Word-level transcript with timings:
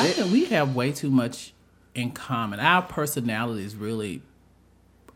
I 0.00 0.06
think 0.08 0.32
we 0.32 0.44
have 0.46 0.74
way 0.74 0.92
too 0.92 1.10
much 1.10 1.52
in 1.94 2.12
common. 2.12 2.60
Our 2.60 2.82
personalities 2.82 3.76
really 3.76 4.22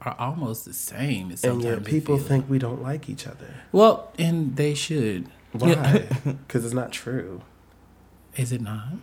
are 0.00 0.16
almost 0.18 0.64
the 0.64 0.72
same. 0.72 1.34
And 1.42 1.62
yet 1.62 1.84
people 1.84 2.18
think 2.18 2.48
we 2.48 2.58
don't 2.58 2.82
like 2.82 3.08
each 3.08 3.26
other. 3.26 3.54
well, 3.72 4.12
and 4.18 4.56
they 4.56 4.74
should. 4.74 5.28
Why? 5.52 6.06
Because 6.24 6.64
it's 6.64 6.74
not 6.74 6.92
true. 6.92 7.42
Is 8.36 8.52
it 8.52 8.60
not? 8.60 8.94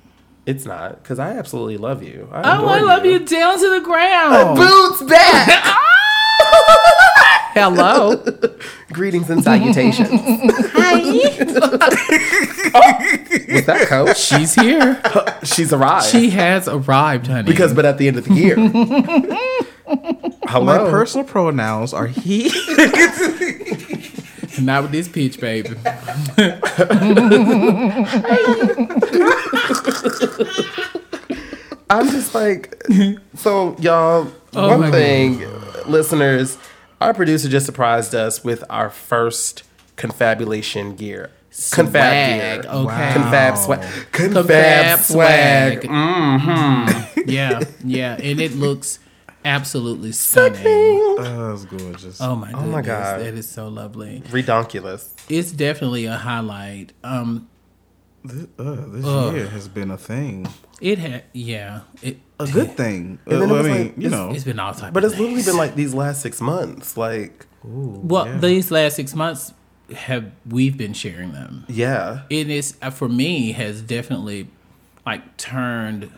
It's 0.46 0.66
not. 0.66 1.02
Because 1.02 1.20
I 1.20 1.38
absolutely 1.38 1.78
love 1.78 2.04
you. 2.04 2.28
I 2.32 2.58
Oh, 2.58 2.66
I 2.68 2.82
love 2.82 3.06
you 3.06 3.20
down 3.20 3.60
to 3.60 3.70
the 3.70 3.82
ground. 3.82 4.58
Boots 4.58 5.04
back. 5.04 5.78
Hello. 7.54 8.16
Greetings 8.94 9.30
and 9.30 9.44
salutations. 9.44 10.08
Hi. 10.10 11.02
Was 13.54 13.66
that 13.66 13.88
coach? 13.88 14.18
She's 14.18 14.56
here. 14.56 15.02
She's 15.44 15.74
arrived. 15.74 16.06
She 16.06 16.30
has 16.30 16.68
arrived, 16.70 17.28
honey. 17.28 17.44
because, 17.44 17.74
but 17.74 17.84
at 17.86 17.98
the 17.98 18.08
end 18.08 18.18
of 18.18 18.24
the 18.26 18.34
year. 18.34 18.56
Hello. 20.48 20.66
My 20.66 20.78
personal 20.90 21.26
pronouns 21.26 21.94
are 21.94 22.08
he. 22.08 22.50
not 24.62 24.84
with 24.84 24.92
this 24.92 25.08
pitch, 25.10 25.40
baby. 25.42 25.76
I'm 31.90 32.10
just 32.10 32.34
like, 32.34 32.82
so 33.36 33.76
y'all. 33.80 34.32
Oh 34.54 34.70
my 34.70 34.78
one 34.78 34.92
thing, 34.92 35.44
listeners, 35.86 36.58
our 37.02 37.14
producer 37.14 37.50
just 37.50 37.66
surprised 37.66 38.14
us 38.16 38.44
with 38.44 38.64
our 38.70 38.90
first 38.90 39.64
confabulation 39.96 40.96
gear. 40.96 41.32
Confab 41.72 41.94
gear. 41.94 42.62
okay. 42.66 43.14
Confab 43.14 43.58
swag. 43.58 43.82
Confab, 44.12 44.34
Confab 44.48 45.00
swag. 45.00 45.82
swag. 45.82 45.90
Mm-hmm. 45.92 47.08
Yeah, 47.28 47.62
yeah, 47.84 48.14
and 48.20 48.42
it 48.42 48.54
looks 48.54 48.98
absolutely 49.46 50.12
stunning. 50.12 50.66
Oh, 50.66 51.50
that's 51.56 51.66
gorgeous. 51.66 52.20
Oh 52.20 52.36
my 52.36 52.52
goodness, 52.52 52.72
my 52.72 52.82
God. 52.82 53.20
that 53.20 53.34
is 53.36 53.48
so 53.50 53.68
lovely. 53.68 54.24
Redonkulous. 54.30 55.14
It's 55.30 55.52
definitely 55.52 56.06
a 56.06 56.16
highlight. 56.16 56.94
Um, 57.04 57.48
This, 58.24 58.48
uh, 58.60 58.76
this 58.88 59.06
Ugh. 59.06 59.34
year 59.36 59.48
has 59.48 59.68
been 59.68 59.90
a 59.92 59.98
thing. 59.98 60.48
it 60.80 61.00
had, 61.00 61.24
yeah, 61.34 61.82
it. 62.02 62.20
A 62.40 62.48
good 62.48 62.72
thing. 62.78 63.20
And 63.26 63.42
Uh, 63.42 63.44
it 63.46 63.50
well, 63.50 63.60
I 63.60 63.62
mean, 63.70 63.84
like, 63.88 63.98
you 63.98 64.10
know. 64.10 64.32
It's 64.32 64.44
been 64.44 64.60
all 64.60 64.74
types. 64.74 64.94
But 64.94 65.04
of 65.04 65.12
it's 65.12 65.20
literally 65.20 65.44
been 65.44 65.58
like 65.58 65.76
these 65.76 65.94
last 65.94 66.22
six 66.22 66.40
months. 66.42 66.98
Like, 66.98 67.46
well, 67.64 68.28
yeah. 68.28 68.38
these 68.38 68.70
last 68.72 68.96
six 68.96 69.16
months 69.16 69.54
have 69.96 70.32
we've 70.48 70.78
been 70.78 70.94
sharing 70.94 71.32
them. 71.34 71.66
yeah. 71.68 72.12
And 72.12 72.22
It 72.30 72.50
is 72.50 72.78
uh, 72.82 72.90
for 72.92 73.10
me 73.10 73.52
has 73.54 73.82
definitely 73.82 74.48
like 75.06 75.36
turned 75.38 76.12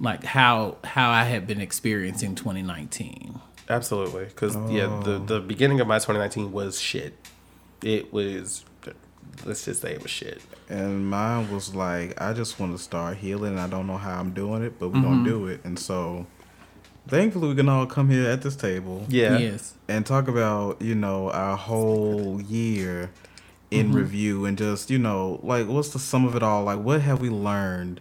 like 0.00 0.24
how 0.24 0.78
how 0.84 1.10
I 1.10 1.24
had 1.24 1.46
been 1.46 1.60
experiencing 1.60 2.34
2019. 2.34 3.40
Absolutely, 3.68 4.24
because 4.24 4.56
yeah, 4.70 5.00
the 5.04 5.18
the 5.24 5.40
beginning 5.40 5.80
of 5.80 5.86
my 5.86 5.98
2019 5.98 6.50
was 6.50 6.80
shit. 6.80 7.14
It 7.82 8.12
was, 8.12 8.64
let's 9.44 9.64
just 9.64 9.80
say 9.82 9.92
it 9.92 10.02
was 10.02 10.10
shit. 10.10 10.40
And 10.68 11.08
mine 11.08 11.50
was 11.52 11.74
like, 11.74 12.20
I 12.20 12.32
just 12.32 12.58
want 12.60 12.76
to 12.76 12.82
start 12.82 13.16
healing. 13.18 13.58
I 13.58 13.66
don't 13.68 13.86
know 13.86 13.96
how 13.96 14.20
I'm 14.20 14.32
doing 14.32 14.62
it, 14.62 14.78
but 14.78 14.88
we're 14.90 14.96
Mm-hmm. 15.00 15.04
going 15.04 15.24
to 15.24 15.30
do 15.30 15.46
it. 15.48 15.60
And 15.64 15.78
so, 15.78 16.26
thankfully, 17.08 17.48
we 17.48 17.54
can 17.56 17.68
all 17.68 17.86
come 17.86 18.08
here 18.10 18.28
at 18.30 18.42
this 18.42 18.56
table 18.56 19.04
Yeah, 19.08 19.38
Yes. 19.38 19.74
and 19.88 20.04
talk 20.06 20.28
about, 20.28 20.80
you 20.82 20.94
know, 20.94 21.30
our 21.30 21.56
whole 21.56 22.40
year 22.42 23.10
in 23.70 23.86
Mm-hmm. 23.88 23.96
review 23.96 24.44
and 24.46 24.58
just, 24.58 24.90
you 24.90 24.98
know, 24.98 25.40
like, 25.42 25.66
what's 25.68 25.90
the 25.90 25.98
sum 25.98 26.24
of 26.24 26.34
it 26.36 26.42
all? 26.42 26.64
Like, 26.64 26.80
what 26.80 27.00
have 27.02 27.20
we 27.20 27.30
learned 27.30 28.00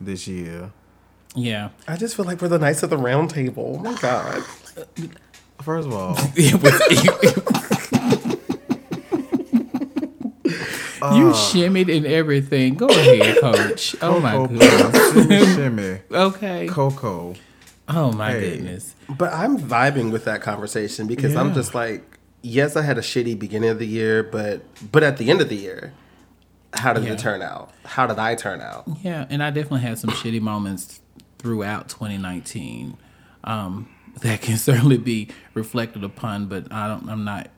this 0.00 0.26
year? 0.28 0.72
Yeah. 1.34 1.70
I 1.88 1.96
just 1.96 2.16
feel 2.16 2.24
like 2.24 2.40
we're 2.40 2.48
the 2.48 2.58
knights 2.58 2.82
of 2.82 2.90
the 2.90 2.96
round 2.98 3.30
table. 3.30 3.76
Oh 3.80 3.82
my 3.82 3.94
god. 4.00 4.42
First 5.62 5.88
of 5.88 5.94
all, 5.94 6.16
It 6.36 6.62
was, 6.62 7.86
you 11.14 11.30
shimmied 11.32 11.94
and 11.94 12.06
everything. 12.06 12.74
Go 12.74 12.86
ahead, 12.88 13.38
coach. 13.40 13.94
Oh 14.02 14.20
my 14.20 14.46
goodness. 14.46 15.54
Shimmy, 15.54 16.00
Okay. 16.10 16.66
Coco. 16.68 17.34
Oh 17.88 18.12
my 18.12 18.32
Hey. 18.32 18.56
goodness. 18.56 18.94
But 19.08 19.32
I'm 19.32 19.58
vibing 19.58 20.10
with 20.10 20.24
that 20.24 20.42
conversation 20.42 21.06
because 21.06 21.36
I'm 21.36 21.54
just 21.54 21.74
like, 21.74 22.18
yes, 22.42 22.76
I 22.76 22.82
had 22.82 22.98
a 22.98 23.02
shitty 23.02 23.38
beginning 23.38 23.70
of 23.70 23.78
the 23.78 23.86
year, 23.86 24.22
but 24.22 24.62
but 24.92 25.02
at 25.02 25.18
the 25.18 25.30
end 25.30 25.40
of 25.40 25.48
the 25.48 25.56
year, 25.56 25.92
how 26.74 26.92
did 26.92 27.04
Yeah. 27.04 27.12
it 27.12 27.18
turn 27.18 27.42
out? 27.42 27.70
How 27.84 28.06
did 28.06 28.18
I 28.18 28.34
turn 28.34 28.60
out? 28.60 28.84
Yeah, 29.02 29.26
and 29.30 29.42
I 29.42 29.50
definitely 29.50 29.80
had 29.82 29.98
some 29.98 30.10
shitty 30.10 30.40
moments 30.40 31.00
throughout 31.38 31.88
2019 31.88 32.96
um, 33.44 33.88
that 34.22 34.42
can 34.42 34.56
certainly 34.68 34.98
be 34.98 35.28
reflected 35.54 36.02
upon, 36.02 36.46
but 36.46 36.72
I 36.72 36.88
don't. 36.88 37.08
I'm 37.08 37.24
not 37.24 37.48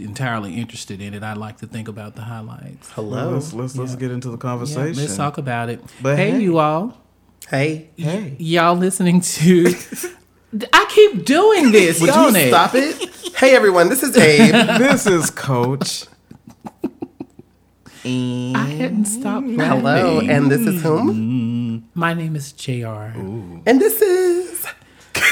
entirely 0.00 0.54
interested 0.56 1.00
in 1.00 1.14
it. 1.14 1.22
I 1.22 1.34
like 1.34 1.58
to 1.58 1.66
think 1.66 1.88
about 1.88 2.14
the 2.16 2.22
highlights. 2.22 2.96
Well, 2.96 3.06
Hello. 3.10 3.30
let's 3.34 3.52
let's 3.52 3.76
let's 3.76 3.94
get 3.96 4.10
into 4.10 4.28
the 4.28 4.36
Yeah, 4.36 4.40
conversation. 4.42 4.94
let's 4.96 5.16
talk 5.16 5.38
about 5.38 5.68
it. 5.68 5.80
But 6.02 6.16
hey, 6.18 6.30
hey. 6.32 6.40
you 6.40 6.58
all, 6.58 6.96
Hey, 7.48 7.90
Hey, 7.96 8.36
y'all 8.38 8.76
listening 8.76 9.20
to? 9.20 9.74
I 10.72 10.86
keep 10.88 11.24
doing 11.24 11.72
this, 11.72 12.00
would 12.00 12.06
don't 12.08 12.32
you 12.34 12.40
it? 12.40 12.48
stop 12.48 12.74
it? 12.74 13.34
hey 13.36 13.54
everyone, 13.54 13.88
this 13.88 14.02
is 14.02 14.16
Abe. 14.16 14.52
this 14.78 15.06
is 15.06 15.30
Coach. 15.30 16.04
I 18.04 18.66
hadn't 18.78 19.04
stopped. 19.06 19.46
Mm. 19.46 19.66
Hello, 19.66 20.20
and 20.20 20.50
this 20.50 20.60
is 20.66 20.82
whom? 20.82 21.10
Mm. 21.14 21.82
my 21.94 22.14
name 22.14 22.34
is 22.36 22.52
Jr. 22.52 23.12
And 23.66 23.78
this 23.80 24.00
is 24.00 24.64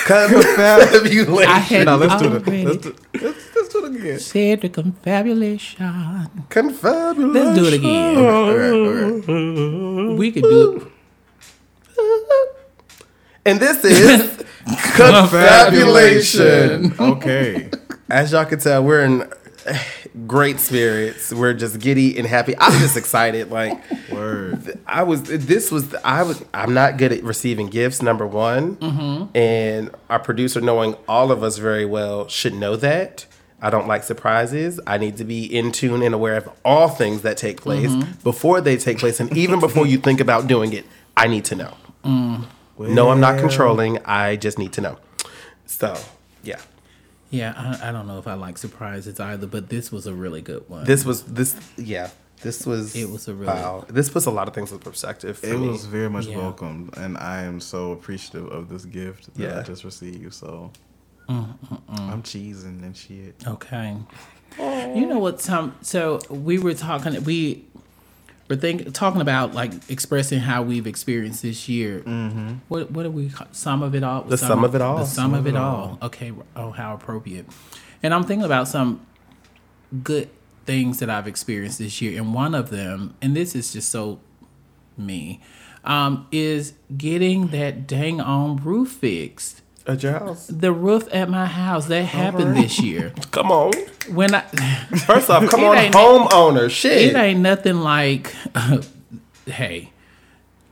confabulation. 0.05 1.49
I 1.51 1.59
had 1.59 1.87
Now 1.87 1.97
let's 1.97 2.21
do 2.23 2.29
already 2.29 2.63
it. 2.63 2.67
Let's 2.67 2.79
do, 2.83 2.97
let's, 3.23 3.46
let's 3.67 3.75
do 3.75 3.85
it 3.85 3.97
again. 3.97 4.19
said 4.19 4.61
the 4.61 4.69
confabulation. 4.69 6.31
Confabulation. 6.49 7.33
Let's 7.33 7.59
do 7.59 7.67
it 7.67 7.75
again. 7.75 8.19
Okay, 8.19 9.31
okay. 9.31 10.15
We 10.15 10.33
could 10.33 10.43
do 10.43 10.77
it. 10.77 10.93
And 13.45 13.61
this 13.61 13.85
is 13.85 14.45
confabulation. 14.95 16.95
Okay. 16.99 17.71
As 18.09 18.33
y'all 18.33 18.45
can 18.45 18.59
tell, 18.59 18.85
we're 18.85 19.05
in 19.05 19.31
great 20.27 20.61
spirits. 20.61 21.33
We're 21.33 21.55
just 21.55 21.81
giddy 21.81 22.19
and 22.19 22.27
happy. 22.27 22.55
I'm 22.59 22.79
just 22.81 22.97
excited. 22.97 23.51
Like 23.51 23.81
Word. 24.11 24.79
I 24.87 25.03
was. 25.03 25.25
This 25.25 25.71
was. 25.71 25.95
I 26.05 26.23
was. 26.23 26.45
I'm 26.55 26.75
not 26.75 26.99
good 26.99 27.13
at 27.13 27.25
receiving 27.25 27.69
gifts. 27.69 28.03
Number 28.03 28.27
one, 28.27 28.77
mm-hmm. 28.77 29.37
and 29.37 29.91
our 30.09 30.21
producer, 30.21 30.61
knowing 30.61 30.97
all 31.09 31.33
of 31.33 31.43
us 31.43 31.59
very 31.59 31.85
well, 31.85 32.29
should 32.29 32.55
know 32.55 32.77
that. 32.77 33.27
I 33.67 33.71
don't 33.71 33.89
like 33.89 34.05
surprises. 34.05 34.79
I 34.87 34.97
need 34.97 35.17
to 35.17 35.25
be 35.25 35.45
in 35.45 35.73
tune 35.73 36.01
and 36.03 36.15
aware 36.15 36.37
of 36.37 36.49
all 36.65 36.89
things 36.89 37.23
that 37.23 37.37
take 37.37 37.61
place 37.61 37.91
mm-hmm. 37.91 38.13
before 38.23 38.61
they 38.61 38.77
take 38.77 38.99
place, 38.99 39.19
and 39.19 39.37
even 39.37 39.59
before 39.59 39.89
you 39.89 39.99
think 39.99 40.21
about 40.21 40.47
doing 40.47 40.73
it. 40.73 40.87
I 41.17 41.27
need 41.27 41.47
to 41.47 41.57
know. 41.57 41.75
Mm. 42.05 42.45
No, 42.79 43.11
I'm 43.11 43.21
not 43.21 43.41
controlling. 43.41 43.99
I 44.05 44.37
just 44.37 44.59
need 44.59 44.73
to 44.75 44.83
know. 44.83 44.99
So, 45.65 45.97
yeah. 46.45 46.61
Yeah, 47.31 47.55
I, 47.57 47.89
I 47.89 47.93
don't 47.93 48.07
know 48.07 48.19
if 48.19 48.29
I 48.29 48.35
like 48.35 48.59
surprises 48.59 49.19
either, 49.19 49.47
but 49.47 49.69
this 49.69 49.91
was 49.91 50.07
a 50.07 50.15
really 50.15 50.43
good 50.43 50.69
one. 50.69 50.85
This 50.85 51.05
was 51.05 51.25
this 51.25 51.57
yeah. 51.77 52.11
This 52.43 52.67
was 52.67 52.95
It 52.95 53.09
was 53.09 53.27
a 53.29 53.35
really- 53.35 53.47
wow. 53.47 53.85
This 53.89 54.11
puts 54.11 54.27
a 54.27 54.31
lot 54.31 54.47
of 54.47 54.55
things 54.55 54.71
in 54.71 54.79
perspective 54.79 55.39
for 55.39 55.47
It 55.47 55.59
me. 55.59 55.69
was 55.69 55.87
very 55.87 56.11
much 56.11 56.27
Yeah. 56.27 56.37
welcomed, 56.37 56.97
and 56.97 57.17
I 57.17 57.43
am 57.43 57.61
so 57.61 57.93
appreciative 57.93 58.47
of 58.53 58.69
this 58.69 58.85
gift 58.85 59.35
that 59.35 59.43
Yeah. 59.43 59.59
I 59.59 59.63
just 59.63 59.83
received. 59.83 60.35
So 60.35 60.71
Mm, 61.29 61.57
I'm 61.89 62.23
cheesing 62.23 62.83
and 62.83 62.97
shit. 62.97 63.43
okay. 63.47 63.97
You 64.59 65.07
know 65.07 65.19
what? 65.19 65.41
Some 65.41 65.75
so 65.83 66.21
we 66.31 66.59
were 66.59 66.75
talking. 66.75 67.23
We 67.25 67.65
were 68.49 68.57
think 68.57 68.93
talking 68.95 69.21
about 69.21 69.55
like 69.55 69.73
expressing 69.91 70.39
how 70.39 70.63
we've 70.63 70.87
experienced 70.87 71.43
this 71.43 71.69
year. 71.69 72.01
Mm-hmm. 72.01 72.55
What 72.69 72.91
what 72.91 73.03
do 73.03 73.11
we 73.11 73.31
some 73.53 73.83
of 73.83 73.95
it 73.95 74.03
all? 74.03 74.23
The 74.23 74.39
sum 74.39 74.65
of 74.65 74.75
it 74.75 74.81
all. 74.81 74.99
The 74.99 75.07
sum 75.07 75.35
of 75.35 75.47
it 75.47 75.57
all. 75.57 75.99
Okay. 76.03 76.33
Oh, 76.55 76.71
how 76.71 76.95
appropriate. 76.95 77.47
And 78.03 78.15
I'm 78.15 78.23
thinking 78.23 78.45
about 78.45 78.69
sum 78.69 79.05
good 80.03 80.31
things 80.65 80.99
that 80.99 81.11
I've 81.11 81.27
experienced 81.27 81.79
this 81.79 82.01
year, 82.01 82.21
and 82.21 82.35
one 82.35 82.55
of 82.55 82.71
them, 82.71 83.15
and 83.21 83.37
this 83.37 83.55
is 83.55 83.73
just 83.73 83.89
so 83.89 84.21
me, 84.97 85.41
um, 85.85 86.27
is 86.33 86.75
getting 86.97 87.49
that 87.49 87.87
dang 87.87 88.21
on 88.21 88.57
roof 88.57 88.91
fixed. 88.91 89.63
At 89.87 90.03
your 90.03 90.13
house? 90.13 90.49
The 90.49 90.73
roof 90.73 91.07
at 91.13 91.29
my 91.31 91.47
house 91.47 91.87
that 91.87 92.03
happened 92.03 92.57
this 92.57 92.81
year. 92.81 93.13
Come 93.31 93.53
on. 93.53 93.73
When 94.11 94.35
I, 94.35 94.41
First 95.07 95.31
off, 95.31 95.49
come 95.49 95.65
on, 95.65 95.77
homeowner. 95.93 96.71
Shit. 96.71 97.15
it 97.15 97.17
ain't 97.17 97.41
nothing 97.41 97.81
like, 97.81 98.35
hey, 99.47 99.93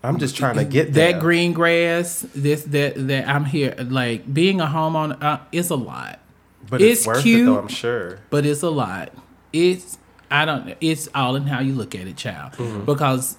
I'm 0.02 0.18
just 0.18 0.36
trying 0.36 0.56
to 0.56 0.64
get 0.64 0.92
there. 0.92 1.12
that 1.12 1.20
green 1.20 1.52
grass, 1.52 2.26
this 2.34 2.62
that 2.64 3.08
that 3.08 3.28
I'm 3.28 3.44
here. 3.44 3.74
Like 3.78 4.32
being 4.32 4.60
a 4.60 4.66
homeowner 4.66 5.20
uh, 5.22 5.38
is 5.50 5.70
a 5.70 5.76
lot, 5.76 6.20
but 6.68 6.80
it's, 6.80 7.00
it's 7.00 7.06
worth 7.06 7.22
cute. 7.22 7.42
it 7.42 7.46
though. 7.46 7.58
I'm 7.58 7.68
sure. 7.68 8.20
but 8.30 8.46
it's 8.46 8.62
a 8.62 8.70
lot. 8.70 9.12
It's 9.52 9.98
I 10.30 10.44
don't. 10.44 10.76
It's 10.80 11.08
all 11.14 11.34
in 11.36 11.44
how 11.46 11.60
you 11.60 11.74
look 11.74 11.94
at 11.94 12.06
it, 12.06 12.16
child. 12.16 12.52
Mm-hmm. 12.52 12.84
Because 12.84 13.36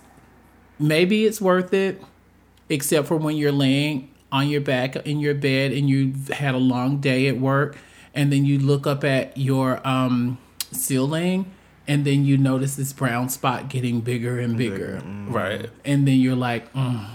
maybe 0.79 1.25
it's 1.25 1.39
worth 1.39 1.73
it. 1.73 2.01
except 2.69 3.07
for 3.07 3.15
when 3.15 3.37
you're 3.37 3.51
laying 3.51 4.11
on 4.35 4.47
your 4.49 4.61
back 4.61 4.95
in 5.11 5.19
your 5.19 5.33
bed 5.35 5.71
and 5.71 5.89
you've 5.89 6.27
had 6.29 6.53
a 6.55 6.63
long 6.73 6.91
day 6.99 7.27
at 7.27 7.37
work, 7.39 7.77
and 8.13 8.31
then 8.31 8.43
you 8.45 8.59
look 8.59 8.85
up 8.85 9.03
at 9.03 9.37
your 9.37 9.67
um, 9.87 10.37
ceiling, 10.71 11.45
and 11.87 12.03
then 12.05 12.25
you 12.25 12.37
notice 12.37 12.75
this 12.75 12.91
brown 12.93 13.29
spot 13.29 13.69
getting 13.69 14.01
bigger 14.01 14.39
and 14.39 14.57
bigger, 14.57 15.01
Right. 15.27 15.69
and 15.83 16.07
then 16.07 16.17
you're 16.19 16.35
like, 16.49 16.71
mm, 16.73 17.05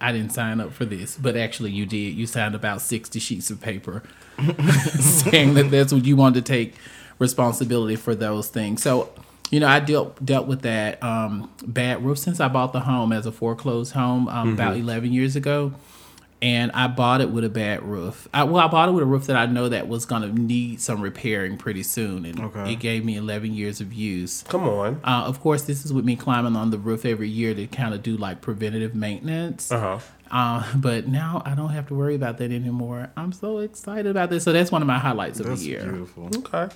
I 0.00 0.12
didn't 0.12 0.32
sign 0.32 0.60
up 0.60 0.72
for 0.72 0.84
this, 0.84 1.16
but 1.16 1.36
actually 1.36 1.70
you 1.72 1.84
did. 1.86 2.14
You 2.14 2.26
signed 2.26 2.54
about 2.54 2.80
sixty 2.80 3.18
sheets 3.18 3.50
of 3.50 3.60
paper 3.60 4.02
saying 5.00 5.54
that 5.54 5.70
that's 5.70 5.92
what 5.92 6.04
you 6.04 6.16
wanted 6.16 6.44
to 6.46 6.52
take 6.52 6.74
responsibility 7.18 7.96
for 7.96 8.14
those 8.14 8.48
things. 8.48 8.80
So, 8.82 9.10
you 9.50 9.58
know, 9.60 9.66
I 9.66 9.80
dealt 9.80 10.24
dealt 10.24 10.46
with 10.46 10.62
that 10.62 11.02
um, 11.02 11.50
bad 11.66 12.04
roof 12.04 12.18
since 12.18 12.38
I 12.40 12.48
bought 12.48 12.72
the 12.72 12.80
home 12.80 13.12
as 13.12 13.26
a 13.26 13.32
foreclosed 13.32 13.92
home 13.92 14.28
um, 14.28 14.54
about 14.54 14.76
eleven 14.76 15.12
years 15.12 15.34
ago, 15.36 15.72
and 16.40 16.70
I 16.72 16.86
bought 16.86 17.20
it 17.20 17.30
with 17.30 17.44
a 17.44 17.48
bad 17.48 17.82
roof. 17.82 18.28
I, 18.32 18.44
well, 18.44 18.64
I 18.64 18.68
bought 18.68 18.88
it 18.88 18.92
with 18.92 19.02
a 19.02 19.06
roof 19.06 19.26
that 19.26 19.36
I 19.36 19.46
know 19.46 19.68
that 19.68 19.88
was 19.88 20.04
going 20.06 20.22
to 20.22 20.28
need 20.28 20.80
some 20.80 21.00
repairing 21.00 21.56
pretty 21.56 21.82
soon, 21.82 22.24
and 22.24 22.38
Okay. 22.40 22.72
it 22.74 22.76
gave 22.80 23.04
me 23.04 23.16
eleven 23.16 23.54
years 23.54 23.80
of 23.80 23.92
use. 23.92 24.44
Come 24.48 24.64
on. 24.68 25.00
Uh, 25.04 25.24
of 25.26 25.40
course, 25.40 25.62
this 25.62 25.84
is 25.84 25.92
with 25.92 26.04
me 26.04 26.14
climbing 26.16 26.54
on 26.56 26.70
the 26.70 26.78
roof 26.78 27.04
every 27.04 27.28
year 27.28 27.54
to 27.54 27.66
kind 27.66 27.92
of 27.94 28.02
do 28.02 28.16
like 28.16 28.40
preventative 28.40 28.94
maintenance. 28.94 29.70
Uh 29.72 29.80
huh. 29.80 29.98
Uh, 30.30 30.62
but 30.76 31.08
now 31.08 31.40
I 31.46 31.54
don't 31.54 31.70
have 31.70 31.86
to 31.88 31.94
worry 31.94 32.14
about 32.14 32.36
that 32.36 32.52
anymore. 32.52 33.08
I'm 33.16 33.32
so 33.32 33.58
excited 33.58 34.06
about 34.06 34.28
this. 34.28 34.44
So 34.44 34.52
that's 34.52 34.70
one 34.70 34.82
of 34.82 34.86
my 34.86 34.98
highlights 34.98 35.40
of 35.40 35.46
That's 35.46 35.62
the 35.62 35.68
year. 35.68 35.82
beautiful. 35.84 36.26
Okay. 36.36 36.68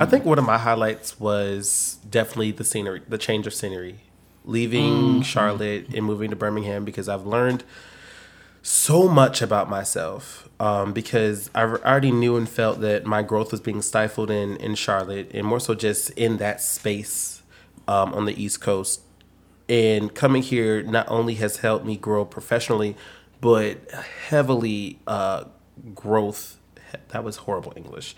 I 0.00 0.04
think 0.04 0.24
one 0.24 0.36
of 0.36 0.44
my 0.44 0.58
highlights 0.58 1.20
was 1.20 1.98
definitely 2.10 2.50
the 2.50 2.64
scenery, 2.64 3.02
the 3.08 3.16
change 3.16 3.46
of 3.46 3.54
scenery, 3.54 4.00
leaving 4.44 5.22
Charlotte 5.22 5.86
and 5.94 6.04
moving 6.04 6.30
to 6.30 6.36
Birmingham 6.36 6.84
because 6.84 7.08
I've 7.08 7.24
learned 7.24 7.62
so 8.62 9.08
much 9.08 9.42
about 9.42 9.68
myself. 9.68 10.48
Um, 10.60 10.92
because 10.92 11.50
I 11.54 11.62
already 11.62 12.10
knew 12.10 12.36
and 12.36 12.48
felt 12.48 12.80
that 12.80 13.06
my 13.06 13.22
growth 13.22 13.52
was 13.52 13.60
being 13.60 13.80
stifled 13.80 14.28
in 14.28 14.56
in 14.56 14.74
Charlotte, 14.74 15.30
and 15.32 15.46
more 15.46 15.60
so 15.60 15.74
just 15.74 16.10
in 16.10 16.38
that 16.38 16.60
space 16.60 17.42
um, 17.86 18.12
on 18.12 18.24
the 18.24 18.40
East 18.42 18.60
Coast. 18.60 19.02
And 19.68 20.12
coming 20.14 20.42
here 20.42 20.82
not 20.82 21.08
only 21.08 21.34
has 21.34 21.58
helped 21.58 21.84
me 21.84 21.96
grow 21.96 22.24
professionally, 22.24 22.96
but 23.40 23.90
heavily 23.90 24.98
uh, 25.06 25.44
growth. 25.94 26.58
That 27.08 27.22
was 27.22 27.36
horrible 27.36 27.72
English. 27.76 28.16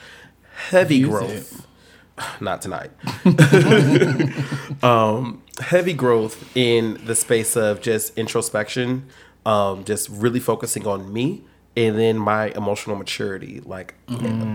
Heavy 0.68 0.96
Use 0.96 1.08
growth. 1.08 1.66
Not 2.40 2.62
tonight. 2.62 2.90
um, 4.82 5.42
heavy 5.58 5.92
growth 5.92 6.56
in 6.56 7.00
the 7.04 7.14
space 7.14 7.56
of 7.56 7.80
just 7.80 8.16
introspection, 8.18 9.08
um, 9.46 9.84
just 9.84 10.08
really 10.08 10.40
focusing 10.40 10.86
on 10.86 11.12
me 11.12 11.42
and 11.76 11.98
then 11.98 12.18
my 12.18 12.48
emotional 12.50 12.96
maturity. 12.96 13.60
Like, 13.60 13.94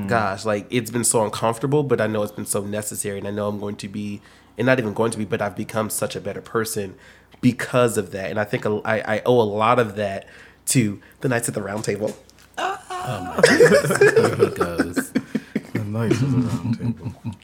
gosh, 0.08 0.46
like 0.46 0.68
it's 0.70 0.92
been 0.92 1.04
so 1.04 1.24
uncomfortable, 1.24 1.84
but 1.84 2.02
I 2.02 2.08
know 2.08 2.24
it's 2.24 2.32
been 2.32 2.46
so 2.46 2.62
necessary, 2.64 3.18
and 3.18 3.28
I 3.28 3.32
know 3.32 3.48
I'm 3.48 3.60
going 3.60 3.78
to 3.78 3.88
be, 3.88 4.22
and 4.58 4.66
not 4.66 4.80
even 4.80 4.94
going 4.94 5.12
to 5.12 5.18
be, 5.18 5.26
but 5.26 5.42
I've 5.42 5.56
become 5.56 5.90
such 5.90 6.16
a 6.16 6.22
better 6.22 6.42
person 6.42 6.96
because 7.42 7.98
of 7.98 8.12
that. 8.12 8.30
And 8.30 8.40
I 8.40 8.44
think 8.44 8.66
I 8.66 9.22
owe 9.26 9.42
a 9.42 9.44
lot 9.44 9.80
of 9.80 9.96
that 9.96 10.28
to 10.68 11.02
the 11.22 11.30
Knights 11.30 11.48
at 11.48 11.56
the 11.56 11.62
Round 11.62 11.84
Table. 11.84 12.16
There 12.58 14.36
he 14.36 14.50
goes. 14.50 15.12
The 15.12 15.84
nice 15.84 16.12
at 16.14 16.20
the 16.20 16.38
round 16.38 16.78
table. 16.78 17.14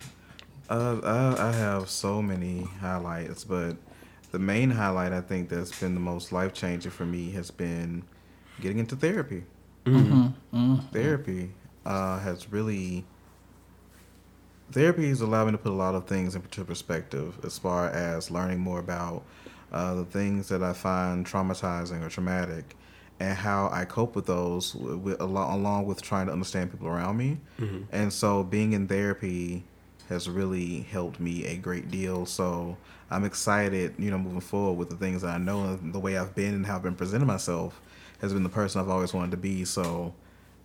Uh, 0.69 1.01
I, 1.37 1.49
I 1.49 1.51
have 1.51 1.89
so 1.89 2.21
many 2.21 2.63
highlights, 2.79 3.43
but 3.43 3.75
the 4.31 4.39
main 4.39 4.71
highlight 4.71 5.13
I 5.13 5.21
think 5.21 5.49
that's 5.49 5.77
been 5.79 5.93
the 5.93 5.99
most 5.99 6.31
life 6.31 6.53
changing 6.53 6.91
for 6.91 7.05
me 7.05 7.31
has 7.31 7.51
been 7.51 8.03
getting 8.59 8.79
into 8.79 8.95
therapy. 8.95 9.43
Therapy 10.91 11.51
uh, 11.85 12.19
has 12.19 12.51
really 12.51 13.03
therapy 14.71 15.09
has 15.09 15.21
allowed 15.21 15.45
me 15.45 15.51
to 15.53 15.57
put 15.57 15.71
a 15.71 15.75
lot 15.75 15.95
of 15.95 16.05
things 16.05 16.35
into 16.35 16.63
perspective 16.63 17.37
as 17.43 17.57
far 17.57 17.89
as 17.89 18.31
learning 18.31 18.59
more 18.59 18.79
about 18.79 19.23
uh, 19.71 19.95
the 19.95 20.05
things 20.05 20.47
that 20.49 20.63
I 20.63 20.73
find 20.73 21.25
traumatizing 21.25 22.05
or 22.05 22.09
traumatic 22.09 22.75
and 23.19 23.37
how 23.37 23.69
I 23.71 23.85
cope 23.85 24.15
with 24.15 24.25
those 24.27 24.73
with, 24.75 24.95
with, 24.97 25.21
along, 25.21 25.59
along 25.59 25.85
with 25.85 26.01
trying 26.01 26.27
to 26.27 26.33
understand 26.33 26.71
people 26.71 26.87
around 26.87 27.17
me. 27.17 27.37
And 27.91 28.11
so 28.13 28.43
being 28.43 28.73
in 28.73 28.87
therapy 28.87 29.63
has 30.09 30.29
really 30.29 30.81
helped 30.81 31.19
me 31.19 31.45
a 31.45 31.55
great 31.57 31.89
deal. 31.91 32.25
So 32.25 32.77
I'm 33.11 33.25
excited, 33.25 33.95
you 33.99 34.09
know, 34.09 34.17
moving 34.17 34.39
forward 34.39 34.79
with 34.79 34.89
the 34.89 34.95
things 34.95 35.21
that 35.21 35.35
I 35.35 35.37
know 35.37 35.63
and 35.65 35.93
the 35.93 35.99
way 35.99 36.17
I've 36.17 36.33
been 36.33 36.53
and 36.53 36.65
how 36.65 36.77
I've 36.77 36.83
been 36.83 36.95
presenting 36.95 37.27
myself 37.27 37.79
has 38.21 38.33
been 38.33 38.43
the 38.43 38.49
person 38.49 38.79
I've 38.79 38.89
always 38.89 39.13
wanted 39.13 39.31
to 39.31 39.37
be. 39.37 39.65
So 39.65 40.13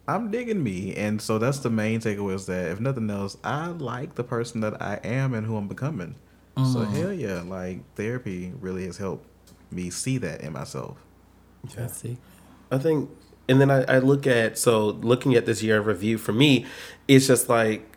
I'm 0.06 0.30
digging 0.30 0.62
me. 0.62 0.94
And 0.94 1.20
so 1.20 1.38
that's 1.38 1.58
the 1.58 1.70
main 1.70 2.00
takeaway 2.00 2.34
is 2.34 2.46
that 2.46 2.70
if 2.70 2.80
nothing 2.80 3.10
else, 3.10 3.36
I 3.42 3.66
like 3.66 4.14
the 4.14 4.24
person 4.24 4.60
that 4.60 4.80
I 4.80 5.00
am 5.02 5.34
and 5.34 5.46
who 5.46 5.56
I'm 5.56 5.68
becoming. 5.68 6.14
So 6.56 6.62
mm. 6.62 6.90
hell 6.92 7.12
yeah, 7.12 7.42
like 7.42 7.80
therapy 7.96 8.52
really 8.60 8.86
has 8.86 8.96
helped 8.96 9.26
me 9.70 9.90
see 9.90 10.16
that 10.18 10.40
in 10.40 10.54
myself. 10.54 10.96
Let's 11.76 11.98
see. 11.98 12.16
I 12.70 12.78
think, 12.78 13.10
and 13.48 13.60
then 13.60 13.70
I, 13.70 13.82
I 13.82 13.98
look 13.98 14.26
at 14.26 14.56
so 14.56 14.86
looking 14.86 15.34
at 15.34 15.44
this 15.44 15.62
year 15.62 15.76
in 15.76 15.84
review 15.84 16.16
for 16.16 16.32
me, 16.32 16.64
it's 17.08 17.26
just 17.26 17.50
like 17.50 17.96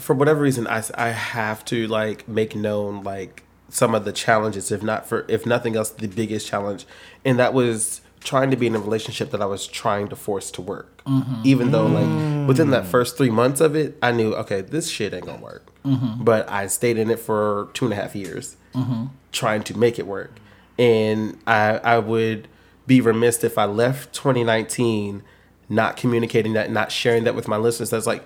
for 0.00 0.14
whatever 0.14 0.40
reason 0.40 0.66
I 0.66 0.82
I 0.94 1.08
have 1.08 1.64
to 1.66 1.86
like 1.88 2.26
make 2.26 2.56
known 2.56 3.02
like 3.02 3.42
some 3.68 3.94
of 3.94 4.04
the 4.04 4.12
challenges, 4.12 4.72
if 4.72 4.82
not 4.82 5.08
for 5.08 5.24
if 5.28 5.46
nothing 5.46 5.76
else, 5.76 5.90
the 5.90 6.08
biggest 6.08 6.46
challenge, 6.46 6.86
and 7.24 7.38
that 7.38 7.52
was 7.54 8.00
trying 8.20 8.50
to 8.50 8.56
be 8.56 8.66
in 8.66 8.74
a 8.74 8.78
relationship 8.78 9.30
that 9.30 9.40
I 9.40 9.46
was 9.46 9.66
trying 9.66 10.08
to 10.08 10.16
force 10.16 10.50
to 10.52 10.62
work. 10.62 11.02
Mm-hmm. 11.04 11.42
Even 11.44 11.70
though 11.70 11.86
like 11.86 12.04
mm. 12.04 12.46
within 12.46 12.70
that 12.70 12.86
first 12.86 13.16
three 13.16 13.30
months 13.30 13.60
of 13.60 13.76
it, 13.76 13.96
I 14.02 14.12
knew 14.12 14.34
okay 14.34 14.60
this 14.60 14.90
shit 14.90 15.14
ain't 15.14 15.26
gonna 15.26 15.42
work, 15.42 15.70
mm-hmm. 15.84 16.24
but 16.24 16.48
I 16.50 16.66
stayed 16.66 16.98
in 16.98 17.10
it 17.10 17.20
for 17.20 17.68
two 17.74 17.84
and 17.84 17.92
a 17.92 17.96
half 17.96 18.14
years 18.14 18.56
mm-hmm. 18.74 19.06
trying 19.32 19.62
to 19.64 19.78
make 19.78 19.98
it 19.98 20.06
work. 20.06 20.32
And 20.78 21.38
I 21.46 21.78
I 21.78 21.98
would 21.98 22.48
be 22.86 23.00
remiss 23.00 23.44
if 23.44 23.58
I 23.58 23.66
left 23.66 24.12
2019 24.14 25.22
not 25.68 25.96
communicating 25.96 26.54
that, 26.54 26.70
not 26.70 26.90
sharing 26.90 27.24
that 27.24 27.34
with 27.34 27.48
my 27.48 27.56
listeners. 27.56 27.90
That's 27.90 28.06
like, 28.06 28.24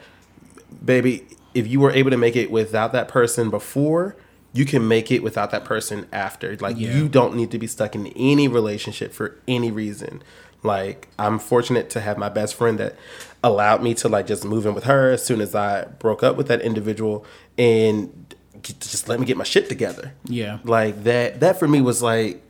baby, 0.85 1.27
if 1.55 1.67
you 1.67 1.81
were 1.81 1.91
able 1.91 2.11
to 2.11 2.17
make 2.17 2.37
it 2.37 2.51
without 2.51 2.93
that 2.93 3.09
person 3.09 3.51
before, 3.51 4.17
you 4.53 4.65
can 4.65 4.87
make 4.87 5.11
it 5.11 5.23
without 5.23 5.51
that 5.51 5.65
person 5.65 6.07
after. 6.13 6.57
Like 6.57 6.79
Yeah. 6.79 6.95
you 6.95 7.09
don't 7.09 7.35
need 7.35 7.51
to 7.53 7.59
be 7.59 7.67
stuck 7.67 7.95
in 7.95 8.09
any 8.09 8.49
relationship 8.49 9.13
for 9.13 9.39
any 9.49 9.71
reason. 9.71 10.23
Like 10.63 11.09
I'm 11.19 11.39
fortunate 11.39 11.91
to 11.91 12.01
have 12.01 12.19
my 12.19 12.29
best 12.29 12.55
friend 12.55 12.79
that 12.79 12.97
allowed 13.43 13.83
me 13.83 13.95
to 13.95 14.09
like 14.09 14.27
just 14.27 14.45
move 14.45 14.67
in 14.67 14.75
with 14.75 14.85
her 14.85 15.11
as 15.11 15.25
soon 15.25 15.41
as 15.41 15.55
I 15.55 15.87
broke 15.99 16.23
up 16.23 16.37
with 16.37 16.49
that 16.49 16.61
individual 16.61 17.25
and 17.59 18.35
just 18.63 19.09
let 19.09 19.19
me 19.19 19.27
get 19.27 19.37
my 19.37 19.45
shit 19.45 19.69
together. 19.69 20.13
Yeah. 20.25 20.59
Like 20.65 21.05
that 21.05 21.41
that 21.41 21.59
for 21.59 21.67
me 21.67 21.81
was 21.81 22.03
like 22.03 22.43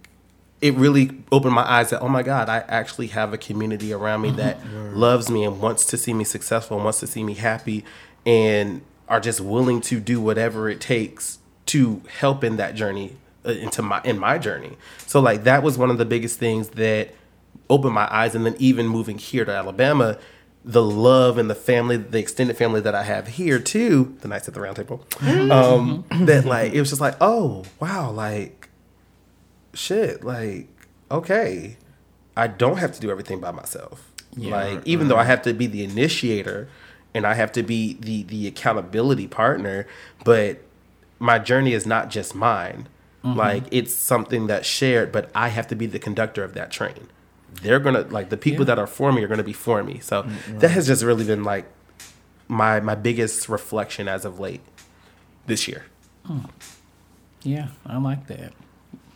it 0.60 0.74
really 0.74 1.10
opened 1.32 1.54
my 1.54 1.68
eyes 1.68 1.90
that 1.90 2.00
oh 2.00 2.08
my 2.08 2.22
god, 2.22 2.48
I 2.48 2.58
actually 2.68 3.08
have 3.08 3.32
a 3.32 3.38
community 3.38 3.92
around 3.92 4.22
me 4.22 4.28
mm-hmm. 4.28 4.38
that 4.38 4.94
loves 4.94 5.30
me 5.30 5.44
and 5.44 5.60
wants 5.60 5.86
to 5.86 5.96
see 5.96 6.12
me 6.12 6.24
successful 6.24 6.76
and 6.76 6.84
wants 6.84 7.00
to 7.00 7.06
see 7.06 7.24
me 7.24 7.34
happy 7.34 7.84
and 8.26 8.82
are 9.08 9.20
just 9.20 9.40
willing 9.40 9.80
to 9.82 10.00
do 10.00 10.20
whatever 10.20 10.68
it 10.68 10.80
takes 10.80 11.38
to 11.66 12.02
help 12.18 12.44
in 12.44 12.56
that 12.56 12.74
journey 12.74 13.16
uh, 13.46 13.50
into 13.52 13.82
my 13.82 14.00
in 14.04 14.18
my 14.18 14.38
journey. 14.38 14.76
So 15.06 15.20
like 15.20 15.44
that 15.44 15.62
was 15.62 15.78
one 15.78 15.90
of 15.90 15.98
the 15.98 16.04
biggest 16.04 16.38
things 16.38 16.70
that 16.70 17.14
opened 17.70 17.94
my 17.94 18.12
eyes 18.12 18.34
and 18.34 18.44
then 18.44 18.56
even 18.58 18.86
moving 18.86 19.18
here 19.18 19.44
to 19.44 19.52
Alabama 19.52 20.18
the 20.64 20.82
love 20.82 21.38
and 21.38 21.50
the 21.50 21.54
family, 21.54 21.96
the 21.96 22.18
extended 22.18 22.56
family 22.56 22.80
that 22.80 22.94
I 22.94 23.02
have 23.02 23.26
here 23.26 23.58
too, 23.58 24.16
the 24.20 24.28
knights 24.28 24.48
at 24.48 24.54
the 24.54 24.60
round 24.60 24.76
table, 24.76 25.04
um, 25.20 26.04
that 26.10 26.44
like, 26.44 26.72
it 26.72 26.80
was 26.80 26.90
just 26.90 27.00
like, 27.00 27.16
oh, 27.20 27.64
wow, 27.80 28.10
like, 28.10 28.68
shit, 29.74 30.22
like, 30.22 30.68
okay, 31.10 31.76
I 32.36 32.46
don't 32.46 32.76
have 32.76 32.92
to 32.92 33.00
do 33.00 33.10
everything 33.10 33.40
by 33.40 33.50
myself. 33.50 34.08
Yeah. 34.34 34.52
like, 34.52 34.86
even 34.86 35.08
though 35.08 35.18
I 35.18 35.24
have 35.24 35.42
to 35.42 35.52
be 35.52 35.66
the 35.66 35.84
initiator 35.84 36.68
and 37.12 37.26
I 37.26 37.34
have 37.34 37.52
to 37.52 37.62
be 37.62 37.94
the, 37.94 38.22
the 38.22 38.46
accountability 38.46 39.26
partner, 39.28 39.86
but 40.24 40.60
my 41.22 41.38
journey 41.38 41.72
is 41.72 41.86
not 41.86 42.10
just 42.10 42.34
mine. 42.34 42.88
Mm-hmm. 43.24 43.38
Like, 43.38 43.64
it's 43.70 43.94
something 43.94 44.48
that's 44.48 44.66
shared, 44.66 45.12
but 45.12 45.30
I 45.32 45.48
have 45.48 45.68
to 45.68 45.76
be 45.76 45.86
the 45.86 46.00
conductor 46.00 46.42
of 46.42 46.54
that 46.54 46.72
train 46.72 47.06
they're 47.60 47.80
gonna 47.80 48.02
like 48.02 48.30
the 48.30 48.36
people 48.36 48.64
Yeah. 48.64 48.74
that 48.74 48.78
are 48.78 48.86
for 48.86 49.12
me 49.12 49.22
are 49.22 49.28
gonna 49.28 49.42
be 49.42 49.52
for 49.52 49.82
me. 49.82 49.98
So 50.00 50.22
mm-hmm. 50.22 50.58
that 50.58 50.70
has 50.70 50.86
just 50.86 51.02
really 51.02 51.24
been 51.24 51.44
like 51.44 51.66
my 52.48 52.80
my 52.80 52.94
biggest 52.94 53.48
reflection 53.48 54.08
as 54.08 54.24
of 54.24 54.40
late 54.40 54.62
this 55.46 55.68
year. 55.68 55.84
Hmm. 56.24 56.46
Yeah, 57.42 57.68
I 57.84 57.98
like 57.98 58.26
that. 58.28 58.52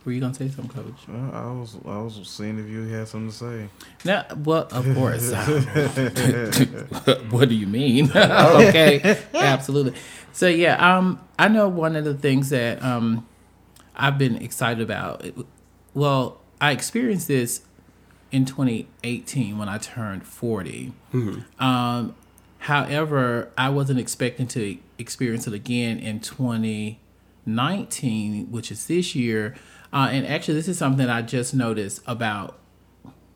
Were 0.07 0.13
you 0.13 0.21
gonna 0.21 0.33
say 0.33 0.47
something, 0.47 0.83
Coach? 0.83 0.95
Uh, 1.09 1.31
I 1.33 1.51
was 1.51 1.75
I 1.85 1.97
was 1.97 2.21
seeing 2.23 2.57
if 2.57 2.69
you 2.69 2.83
had 2.83 3.09
something 3.09 3.29
to 3.29 3.35
say. 3.35 3.67
No, 4.05 4.23
well, 4.41 4.65
of 4.71 4.95
course. 4.95 5.33
what 7.29 7.49
do 7.49 7.55
you 7.55 7.67
mean? 7.67 8.09
okay, 8.15 9.19
absolutely. 9.33 9.99
So 10.31 10.47
yeah, 10.47 10.95
um, 10.95 11.19
I 11.37 11.49
know 11.49 11.67
one 11.67 11.97
of 11.97 12.05
the 12.05 12.13
things 12.13 12.51
that 12.51 12.81
um, 12.81 13.27
I've 13.97 14.17
been 14.17 14.37
excited 14.37 14.81
about. 14.81 15.25
Well, 15.93 16.39
I 16.61 16.71
experienced 16.71 17.27
this 17.27 17.63
in 18.31 18.45
2018 18.45 19.57
when 19.57 19.67
I 19.67 19.77
turned 19.77 20.25
40. 20.25 20.93
Mm-hmm. 21.13 21.61
Um, 21.61 22.15
however, 22.59 23.51
I 23.57 23.67
wasn't 23.67 23.99
expecting 23.99 24.47
to 24.47 24.77
experience 24.97 25.47
it 25.47 25.53
again 25.53 25.99
in 25.99 26.21
2019, 26.21 28.49
which 28.49 28.71
is 28.71 28.87
this 28.87 29.13
year. 29.13 29.53
Uh, 29.93 30.09
and 30.11 30.25
actually, 30.27 30.55
this 30.55 30.67
is 30.67 30.77
something 30.77 31.09
I 31.09 31.21
just 31.21 31.53
noticed 31.53 32.01
about 32.05 32.57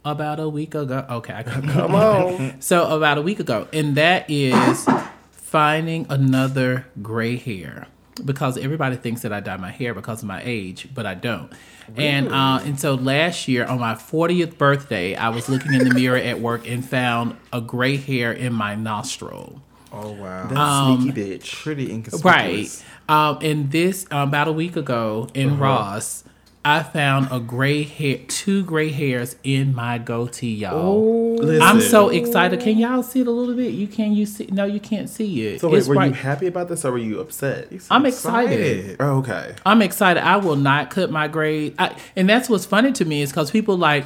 about 0.04 0.40
a 0.40 0.50
week 0.50 0.74
ago. 0.76 1.06
Okay, 1.10 1.34
I 1.34 1.44
got 1.44 1.64
Come 1.64 1.96
on. 1.96 2.60
so 2.62 2.96
about 2.96 3.18
a 3.18 3.22
week 3.22 3.40
ago, 3.40 3.68
and 3.72 3.96
that 3.96 4.30
is 4.30 4.88
finding 5.32 6.06
another 6.10 6.86
gray 7.02 7.36
hair 7.38 7.88
because 8.24 8.58
everybody 8.58 8.96
thinks 8.96 9.22
that 9.22 9.32
I 9.34 9.40
dye 9.40 9.58
my 9.58 9.72
hair 9.72 9.94
because 9.94 10.22
of 10.22 10.28
my 10.28 10.42
age, 10.44 10.88
but 10.94 11.06
I 11.06 11.14
don't. 11.14 11.52
And 11.98 12.30
uh, 12.30 12.62
and 12.64 12.80
so 12.80 12.96
last 12.96 13.48
year 13.48 13.66
on 13.66 13.80
my 13.80 13.96
40th 13.96 14.58
birthday, 14.58 15.16
I 15.16 15.30
was 15.30 15.50
looking 15.50 15.74
in 15.74 15.88
the 15.88 15.94
mirror 15.94 16.18
at 16.18 16.40
work 16.40 16.68
and 16.68 16.88
found 16.88 17.36
a 17.52 17.60
gray 17.62 17.98
hair 17.98 18.32
in 18.32 18.54
my 18.54 18.76
nostril. 18.76 19.62
Oh 19.94 20.12
wow, 20.14 20.48
That 20.48 21.00
sneaky 21.02 21.38
bitch. 21.40 21.64
pretty 21.64 21.86
Right. 21.88 21.94
inconspicuous. 21.96 22.84
Um, 23.10 23.40
and 23.42 23.72
this 23.72 24.06
um, 24.10 24.30
about 24.30 24.48
a 24.48 24.54
week 24.54 24.78
ago 24.78 25.28
in 25.34 25.58
Ross, 25.60 26.24
I 26.64 26.84
found 26.84 27.30
a 27.32 27.40
gray 27.40 27.82
hair, 27.82 28.20
two 28.28 28.64
gray 28.64 28.90
hairs 28.90 29.36
in 29.44 29.74
my 29.74 29.98
goatee, 29.98 30.54
y'all. 30.54 31.36
Listen. 31.36 31.62
I'm 31.62 31.82
so 31.82 32.10
excited. 32.10 32.60
Can 32.60 32.78
y'all 32.78 33.02
see 33.02 33.22
it 33.22 33.28
a 33.28 33.32
little 33.32 33.56
bit? 33.56 33.74
You 33.74 33.88
can 33.88 34.14
you 34.14 34.28
see? 34.28 34.48
No, 34.52 34.66
you 34.66 34.80
can't 34.80 35.10
see 35.10 35.48
it. 35.48 35.62
So 35.62 35.70
wait, 35.70 35.80
It's 35.80 35.88
were 35.88 36.06
you 36.06 36.12
happy 36.12 36.46
about 36.46 36.68
this 36.68 36.86
or 36.86 36.92
were 36.92 37.00
you 37.00 37.20
upset? 37.20 37.70
I'm 37.90 38.06
excited. 38.06 38.98
Oh, 39.00 39.18
okay. 39.20 39.56
I'm 39.66 39.82
excited. 39.82 40.24
I 40.24 40.38
will 40.38 40.56
not 40.56 40.92
cut 40.92 41.10
my 41.10 41.28
grade. 41.28 41.74
I, 41.80 41.96
and 42.16 42.30
that's 42.30 42.48
what's 42.48 42.66
funny 42.66 42.92
to 42.92 43.06
me 43.06 43.24
is 43.24 43.32
because 43.32 43.50
people 43.50 43.76
like, 43.76 44.06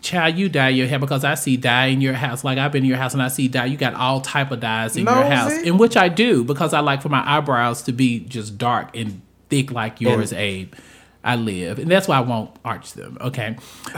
child, 0.00 0.36
you 0.36 0.48
dye 0.48 0.68
your 0.68 0.86
hair 0.86 1.00
because 1.00 1.24
I 1.24 1.34
see 1.34 1.56
dye 1.56 1.86
in 1.86 2.00
your 2.00 2.14
house. 2.14 2.44
Like 2.44 2.58
I've 2.58 2.70
been 2.70 2.84
in 2.84 2.88
your 2.88 2.98
house 2.98 3.14
and 3.14 3.22
I 3.22 3.28
see 3.28 3.48
dye. 3.48 3.64
You 3.64 3.76
got 3.76 3.94
all 3.94 4.20
type 4.20 4.52
of 4.52 4.60
dyes 4.60 4.96
in 4.96 5.06
your 5.06 5.24
house, 5.24 5.52
in 5.52 5.76
which 5.76 5.96
I 5.96 6.08
do 6.08 6.44
because 6.44 6.72
I 6.72 6.80
like 6.80 7.02
for 7.02 7.08
my 7.08 7.28
eyebrows 7.28 7.82
to 7.82 7.92
be 7.92 8.20
just 8.20 8.58
dark 8.58 8.96
and 8.96 9.22
thick 9.48 9.72
like 9.72 10.00
yours, 10.00 10.32
Abe. 10.32 10.72
I 11.22 11.36
live, 11.36 11.78
and 11.78 11.90
that's 11.90 12.08
why 12.08 12.16
I 12.16 12.20
won't 12.20 12.50
arch 12.64 12.94
them. 12.94 13.18
Okay, 13.20 13.56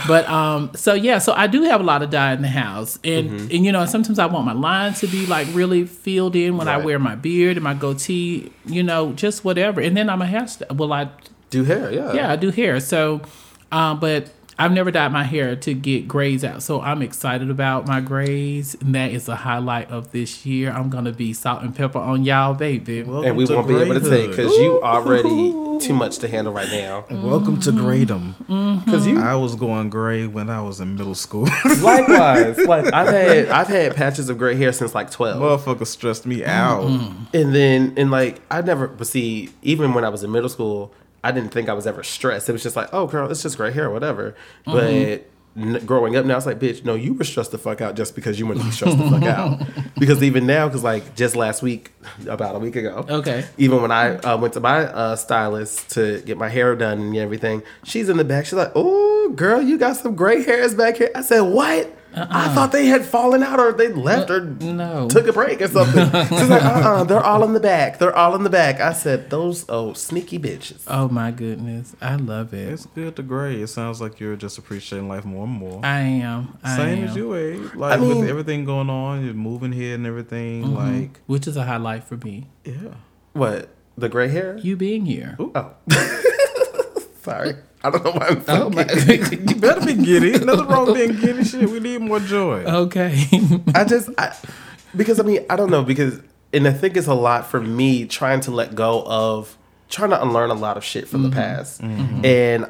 but 0.09 0.29
um, 0.29 0.73
so 0.75 0.95
yeah, 0.95 1.19
so 1.19 1.33
I 1.33 1.47
do 1.47 1.63
have 1.63 1.81
a 1.81 1.85
lot 1.85 2.03
of 2.03 2.11
dye 2.11 2.33
in 2.33 2.43
the 2.43 2.49
house, 2.49 2.99
and 3.05 3.31
and 3.43 3.65
you 3.65 3.71
know 3.71 3.87
sometimes 3.87 4.19
I 4.19 4.27
want 4.27 4.45
my 4.45 4.53
lines 4.53 5.01
to 5.01 5.07
be 5.07 5.27
like 5.27 5.47
really 5.53 5.85
filled 5.85 6.35
in 6.35 6.57
when 6.57 6.67
I 6.67 6.79
wear 6.79 6.99
my 6.99 7.15
beard 7.15 7.57
and 7.57 7.63
my 7.65 7.75
goatee, 7.75 8.53
you 8.67 8.83
know, 8.83 9.13
just 9.13 9.45
whatever. 9.45 9.81
And 9.81 9.97
then 9.97 10.11
I'm 10.11 10.21
a 10.21 10.27
hairstyle. 10.27 10.77
Well, 10.77 10.93
I 10.93 11.11
Do 11.51 11.63
hair, 11.65 11.93
yeah. 11.93 12.13
yeah, 12.13 12.33
I 12.33 12.37
do 12.37 12.51
hair. 12.51 12.81
So, 12.81 13.21
um, 13.71 14.01
but 14.01 14.31
I've 14.59 14.73
never 14.73 14.91
dyed 14.91 15.13
my 15.13 15.25
hair 15.25 15.57
to 15.57 15.75
get 15.75 16.07
grays 16.07 16.45
out. 16.45 16.63
So 16.63 16.81
I'm 16.81 17.03
excited 17.03 17.51
about 17.51 17.87
my 17.87 18.01
grays. 18.01 18.75
And 18.81 18.95
that 18.95 19.11
is 19.11 19.29
a 19.29 19.37
highlight 19.37 19.91
of 19.91 20.13
this 20.13 20.45
year. 20.45 20.71
I'm 20.71 20.91
going 20.91 21.07
to 21.07 21.13
be 21.13 21.33
salt 21.33 21.63
and 21.63 21.75
pepper 21.75 21.99
on 21.99 22.25
y'all, 22.25 22.55
baby. 22.55 23.03
Welcome 23.03 23.29
And 23.29 23.37
we 23.37 23.47
won't 23.47 23.67
be 23.67 23.77
able 23.77 23.95
to 23.95 24.01
take 24.01 24.31
Grayhood. 24.31 24.37
because 24.37 24.57
you 24.59 24.83
already 24.83 25.63
too 25.81 25.95
much 25.95 26.19
to 26.19 26.29
handle 26.29 26.53
right 26.53 26.71
now. 26.71 27.05
Welcome 27.11 27.61
to 27.61 27.71
mm-hmm. 27.71 27.87
Graydom. 27.87 28.35
Mm-hmm. 28.45 28.85
Because 28.85 29.07
you 29.07 29.21
I 29.21 29.35
was 29.35 29.55
going 29.55 29.91
gray 29.91 30.27
when 30.27 30.51
I 30.51 30.61
was 30.61 30.81
in 30.81 30.97
middle 30.97 31.15
school. 31.15 31.49
likewise, 31.81 32.59
like 32.59 32.93
I've 32.93 33.09
had 33.09 33.49
I've 33.51 33.69
had 33.69 33.97
patches 33.97 34.29
of 34.29 34.39
gray 34.39 34.55
hair 34.55 34.73
since 34.73 34.95
like 34.95 35.11
twelve. 35.11 35.41
Motherfucker 35.41 35.87
stressed 35.87 36.27
me 36.27 36.45
out. 36.45 36.85
Mm-hmm. 36.85 37.37
And 37.37 37.55
then, 37.55 37.95
and 37.97 38.11
like, 38.11 38.41
I 38.51 38.61
never, 38.63 38.87
but 38.87 39.07
see, 39.07 39.51
even 39.63 39.95
when 39.95 40.05
I 40.05 40.09
was 40.09 40.23
in 40.23 40.31
middle 40.31 40.49
school, 40.49 40.93
I 41.25 41.33
didn't 41.33 41.51
think 41.51 41.69
I 41.69 41.73
was 41.75 41.87
ever 41.87 42.03
stressed. 42.03 42.49
It 42.49 42.53
was 42.53 42.63
just 42.63 42.77
like, 42.77 42.89
oh, 42.93 43.07
girl, 43.07 43.31
it's 43.31 43.43
just 43.43 43.57
gray 43.57 43.71
hair, 43.73 43.91
whatever. 43.91 44.35
But 44.65 45.25
n- 45.57 45.81
growing 45.87 46.17
up 46.17 46.25
now, 46.27 46.37
it's 46.37 46.47
like, 46.47 46.59
bitch, 46.59 46.85
no, 46.85 46.95
you 46.95 47.15
were 47.15 47.25
stressed 47.25 47.53
the 47.53 47.59
fuck 47.59 47.81
out 47.81 47.95
just 47.95 48.15
because 48.17 48.39
you 48.41 48.47
wanted 48.47 48.61
to 48.61 48.65
be 48.67 48.71
stressed 48.73 48.99
the 48.99 49.09
fuck 49.11 49.23
out. 49.23 49.63
Because 50.03 50.21
even 50.25 50.47
now, 50.47 50.67
because 50.67 50.83
like 50.83 51.15
just 51.15 51.37
last 51.37 51.63
week, 51.63 51.93
about 52.27 52.57
a 52.57 52.59
week 52.59 52.75
ago, 52.75 53.07
Okay. 53.09 53.45
even 53.57 53.81
when 53.83 53.93
I 53.93 54.17
uh, 54.17 54.37
went 54.37 54.53
to 54.55 54.61
my 54.61 54.79
uh, 54.87 55.15
stylist 55.15 55.91
to 55.91 56.21
get 56.23 56.37
my 56.39 56.49
hair 56.49 56.75
done 56.75 57.01
and 57.01 57.17
everything, 57.17 57.63
she's 57.85 58.09
in 58.09 58.17
the 58.17 58.25
back. 58.25 58.47
She's 58.47 58.55
like, 58.55 58.73
"Oh, 58.75 59.29
girl, 59.37 59.63
you 59.63 59.79
got 59.79 59.95
some 59.95 60.17
gray 60.17 60.43
hairs 60.43 60.75
back 60.75 60.97
here." 60.97 61.11
I 61.15 61.21
said, 61.23 61.43
"What?" 61.43 61.89
Uh-uh. 62.15 62.27
I 62.31 62.49
thought 62.55 62.73
they 62.73 62.87
had 62.87 63.05
fallen 63.05 63.43
out 63.43 63.59
or 63.61 63.73
they 63.73 63.89
left 63.89 64.31
or 64.31 64.41
no. 64.45 65.09
took 65.09 65.27
a 65.27 65.33
break 65.33 65.61
or 65.63 65.69
something. 65.69 66.05
She's 66.39 66.49
like, 66.49 66.63
"Uh-uh, 66.63 67.05
they're 67.05 67.23
all 67.23 67.43
in 67.45 67.53
the 67.53 67.61
back. 67.61 67.99
They're 67.99 68.15
all 68.17 68.35
in 68.35 68.43
the 68.45 68.51
back." 68.51 68.81
I 68.81 68.93
said, 68.93 69.31
"Those 69.31 69.65
oh 69.69 69.93
sneaky 69.95 70.39
bitches." 70.39 70.83
Oh 70.89 71.09
my 71.09 71.31
goodness. 71.31 71.95
I 72.01 72.17
love 72.17 72.53
it. 72.55 72.69
It's 72.73 72.87
good 72.87 73.17
to 73.17 73.23
gray. 73.23 73.63
It 73.63 73.69
sounds 73.69 74.01
like 74.01 74.21
you're 74.21 74.37
just 74.37 74.59
appreciating 74.59 75.09
life 75.09 75.25
more 75.25 75.45
and 75.45 75.53
more. 75.55 75.81
I 75.85 76.01
am. 76.01 76.59
I 76.63 76.77
Same 76.77 76.99
am. 77.05 77.09
as 77.09 77.17
you, 77.17 77.35
eh? 77.35 77.39
Abe. 77.39 77.75
Like 77.75 78.01
mean- 78.01 78.21
with 78.21 78.29
everything 78.29 78.65
going 78.65 78.91
on, 78.91 79.25
you're 79.25 79.35
moving 79.35 79.73
here 79.73 79.95
and 79.95 80.07
everything. 80.07 80.65
Mm-hmm. 80.65 80.75
Like, 81.03 81.21
Which 81.27 81.47
is 81.47 81.57
a 81.57 81.65
highlight 81.65 82.05
for 82.05 82.17
me. 82.19 82.49
yeah. 82.65 82.95
What 83.33 83.71
the 83.97 84.09
gray 84.11 84.29
hair? 84.29 84.59
You 84.59 84.77
being 84.77 85.07
here. 85.07 85.37
Oh, 85.39 85.73
sorry. 87.23 87.55
I 87.85 87.91
don't 87.91 88.05
know 88.05 88.13
why 88.13 88.27
I'm 88.29 88.45
Oh 88.49 88.71
my. 88.71 88.85
You 89.33 89.57
better 89.57 89.85
be 89.85 89.95
giddy. 89.95 90.39
Nothing 90.45 90.67
wrong 90.67 90.87
with 90.87 90.97
being 90.97 91.21
giddy. 91.21 91.45
Shit, 91.45 91.69
we 91.69 91.81
need 91.81 92.01
more 92.01 92.21
joy. 92.21 92.65
okay. 92.65 93.27
I 93.75 93.85
just 93.85 94.11
I, 94.19 94.37
because 94.97 95.21
I 95.21 95.23
mean 95.23 95.45
I 95.51 95.57
don't 95.57 95.71
know 95.71 95.83
because 95.83 96.21
and 96.53 96.69
I 96.69 96.73
think 96.73 96.97
it's 96.97 97.07
a 97.07 97.15
lot 97.15 97.47
for 97.47 97.61
me 97.61 98.07
trying 98.07 98.41
to 98.41 98.51
let 98.51 98.75
go 98.75 99.03
of 99.07 99.57
trying 99.89 100.11
to 100.11 100.23
unlearn 100.23 100.51
a 100.51 100.55
lot 100.55 100.77
of 100.77 100.85
shit 100.85 101.09
from 101.09 101.23
the 101.23 101.29
mm-hmm. 101.29 101.39
past 101.39 101.83
mm-hmm. 101.83 102.25
and 102.25 102.67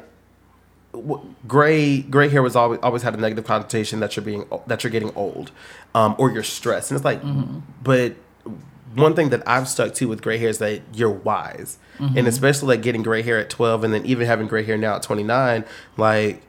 gray 1.47 2.01
gray 2.01 2.29
hair 2.29 2.41
was 2.41 2.55
always 2.55 2.79
always 2.83 3.01
had 3.01 3.13
a 3.13 3.17
negative 3.17 3.45
connotation 3.45 3.99
that 3.99 4.15
you're 4.15 4.23
being 4.23 4.45
that 4.67 4.83
you're 4.83 4.91
getting 4.91 5.13
old 5.15 5.51
um, 5.95 6.15
or 6.17 6.31
you're 6.31 6.43
stressed 6.43 6.91
and 6.91 6.97
it's 6.97 7.05
like 7.05 7.21
mm-hmm. 7.21 7.59
but 7.81 8.15
one 8.95 9.15
thing 9.15 9.29
that 9.29 9.41
I've 9.47 9.67
stuck 9.67 9.93
to 9.95 10.07
with 10.07 10.21
gray 10.21 10.37
hair 10.37 10.49
is 10.49 10.59
that 10.59 10.81
you're 10.93 11.09
wise 11.09 11.77
and 11.99 12.15
mm-hmm. 12.15 12.27
especially 12.27 12.75
like 12.75 12.83
getting 12.83 13.03
gray 13.03 13.21
hair 13.21 13.39
at 13.39 13.49
12 13.49 13.83
and 13.83 13.93
then 13.93 14.05
even 14.05 14.27
having 14.27 14.47
gray 14.47 14.63
hair 14.63 14.77
now 14.77 14.95
at 14.95 15.03
29 15.03 15.65
like 15.97 16.43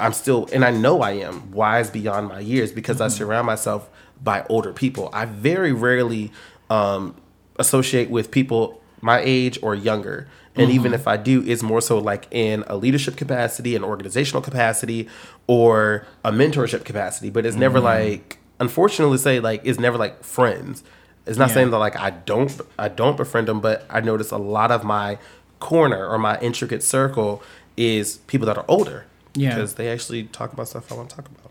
I'm 0.00 0.12
still, 0.12 0.48
and 0.52 0.64
I 0.64 0.70
know 0.70 1.02
I 1.02 1.12
am 1.12 1.50
wise 1.52 1.90
beyond 1.90 2.28
my 2.28 2.40
years 2.40 2.72
because 2.72 3.00
I 3.00 3.06
mm-hmm. 3.06 3.16
surround 3.16 3.46
myself 3.46 3.88
by 4.22 4.44
older 4.48 4.72
people. 4.72 5.10
I 5.12 5.24
very 5.24 5.72
rarely 5.72 6.32
um, 6.70 7.16
associate 7.56 8.10
with 8.10 8.30
people 8.30 8.80
my 9.00 9.20
age 9.20 9.58
or 9.62 9.74
younger. 9.74 10.28
And 10.54 10.68
mm-hmm. 10.68 10.74
even 10.74 10.94
if 10.94 11.06
I 11.06 11.16
do, 11.16 11.44
it's 11.46 11.62
more 11.62 11.80
so 11.80 11.98
like 11.98 12.26
in 12.30 12.64
a 12.66 12.76
leadership 12.76 13.16
capacity, 13.16 13.76
an 13.76 13.84
organizational 13.84 14.42
capacity, 14.42 15.08
or 15.46 16.06
a 16.24 16.32
mentorship 16.32 16.84
capacity. 16.84 17.30
But 17.30 17.46
it's 17.46 17.56
never 17.56 17.78
like, 17.78 18.38
unfortunately, 18.58 19.18
say 19.18 19.38
like 19.38 19.62
it's 19.64 19.78
never 19.78 19.96
like 19.96 20.24
friends. 20.24 20.82
It's 21.28 21.38
not 21.38 21.48
Yeah. 21.50 21.54
saying 21.54 21.70
that 21.70 21.78
like 21.78 21.96
I 21.96 22.10
don't 22.10 22.50
I 22.78 22.88
don't 22.88 23.16
befriend 23.16 23.48
them, 23.48 23.60
but 23.60 23.84
I 23.90 24.00
notice 24.00 24.30
a 24.30 24.38
lot 24.38 24.70
of 24.70 24.84
my 24.84 25.18
corner 25.60 26.06
or 26.06 26.18
my 26.18 26.38
intricate 26.40 26.82
circle 26.82 27.42
is 27.76 28.18
people 28.26 28.46
that 28.46 28.56
are 28.56 28.64
older. 28.68 29.04
Yeah. 29.34 29.50
Because 29.50 29.74
they 29.74 29.88
actually 29.88 30.24
talk 30.24 30.52
about 30.52 30.68
stuff 30.68 30.90
I 30.90 30.96
want 30.96 31.10
to 31.10 31.16
talk 31.16 31.26
about. 31.26 31.50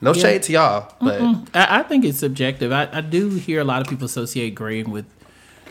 No 0.00 0.12
Yeah. 0.12 0.22
shade 0.22 0.42
to 0.44 0.52
y'all, 0.52 0.94
but 1.00 1.20
I, 1.54 1.80
I 1.80 1.82
think 1.82 2.04
it's 2.04 2.18
subjective. 2.18 2.70
I, 2.72 2.88
I 2.92 3.00
do 3.00 3.30
hear 3.30 3.60
a 3.60 3.64
lot 3.64 3.80
of 3.82 3.88
people 3.88 4.06
associate 4.06 4.54
graying 4.54 4.90
with 4.90 5.06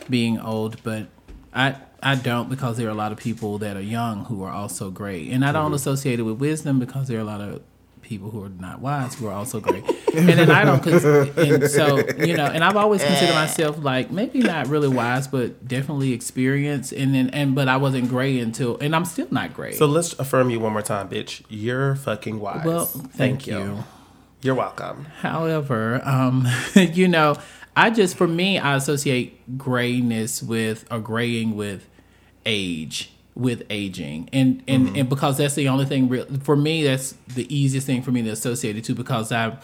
being 0.09 0.39
old, 0.39 0.83
but 0.83 1.07
I 1.53 1.75
I 2.01 2.15
don't 2.15 2.50
because 2.50 2.77
there 2.77 2.88
are 2.88 2.91
a 2.91 2.95
lot 2.95 3.12
of 3.12 3.17
people 3.17 3.57
that 3.59 3.77
are 3.77 3.81
young 3.81 4.25
who 4.25 4.43
are 4.43 4.51
also 4.51 4.91
gray, 4.91 5.29
and 5.31 5.43
I 5.45 5.51
don't 5.51 5.65
mm-hmm. 5.65 5.75
associate 5.75 6.19
it 6.19 6.24
with 6.24 6.38
wisdom 6.39 6.79
because 6.79 7.07
there 7.07 7.17
are 7.17 7.21
a 7.21 7.25
lot 7.25 7.41
of 7.41 7.62
people 8.05 8.29
who 8.29 8.43
are 8.43 8.50
not 8.50 8.79
wise 8.79 9.15
who 9.15 9.27
are 9.27 9.33
also 9.33 9.59
gray, 9.59 9.83
and 10.13 10.29
then 10.29 10.50
I 10.50 10.63
don't. 10.63 10.81
Cause, 10.81 11.03
and 11.03 11.69
so 11.69 11.97
you 12.17 12.38
know, 12.38 12.45
and 12.45 12.63
I've 12.63 12.77
always 12.77 13.03
considered 13.03 13.33
myself 13.33 13.83
like 13.83 14.12
maybe 14.12 14.39
not 14.39 14.67
really 14.67 14.88
wise, 14.88 15.27
but 15.27 15.67
definitely 15.67 16.13
experienced, 16.13 16.93
and 16.93 17.13
then 17.13 17.29
and 17.31 17.55
but 17.55 17.67
I 17.67 17.77
wasn't 17.77 18.09
gray 18.09 18.39
until, 18.39 18.77
and 18.77 18.95
I'm 18.95 19.05
still 19.05 19.27
not 19.31 19.53
gray. 19.53 19.74
so 19.74 19.85
let's 19.85 20.17
affirm 20.19 20.50
you 20.50 20.59
one 20.59 20.71
more 20.71 20.81
time, 20.81 21.09
bitch. 21.09 21.43
You're 21.50 21.95
fucking 21.95 22.39
wise. 22.39 22.65
well, 22.65 22.85
thank, 22.85 23.47
you. 23.47 23.83
You're 24.41 24.55
welcome. 24.55 25.05
However, 25.21 26.01
um, 26.03 26.47
you 26.75 27.07
know, 27.07 27.35
I 27.75 27.89
just 27.89 28.15
for 28.15 28.27
me, 28.27 28.59
I 28.59 28.75
associate 28.75 29.57
grayness 29.57 30.43
with 30.43 30.85
or 30.91 31.00
graying 31.00 31.55
with 31.55 31.89
age, 32.45 33.12
with 33.35 33.63
aging, 33.69 34.29
and 34.31 34.63
and 34.67 34.95
and 34.97 35.09
because 35.09 35.37
that's 35.37 35.55
the 35.55 35.67
only 35.67 35.85
thing 35.85 36.07
real 36.09 36.25
for 36.43 36.55
me. 36.55 36.83
That's 36.83 37.13
the 37.27 37.45
easiest 37.55 37.85
thing 37.85 38.01
for 38.01 38.11
me 38.11 38.21
to 38.23 38.29
associate 38.29 38.77
it 38.77 38.83
to 38.85 38.95
because 38.95 39.31
I, 39.31 39.57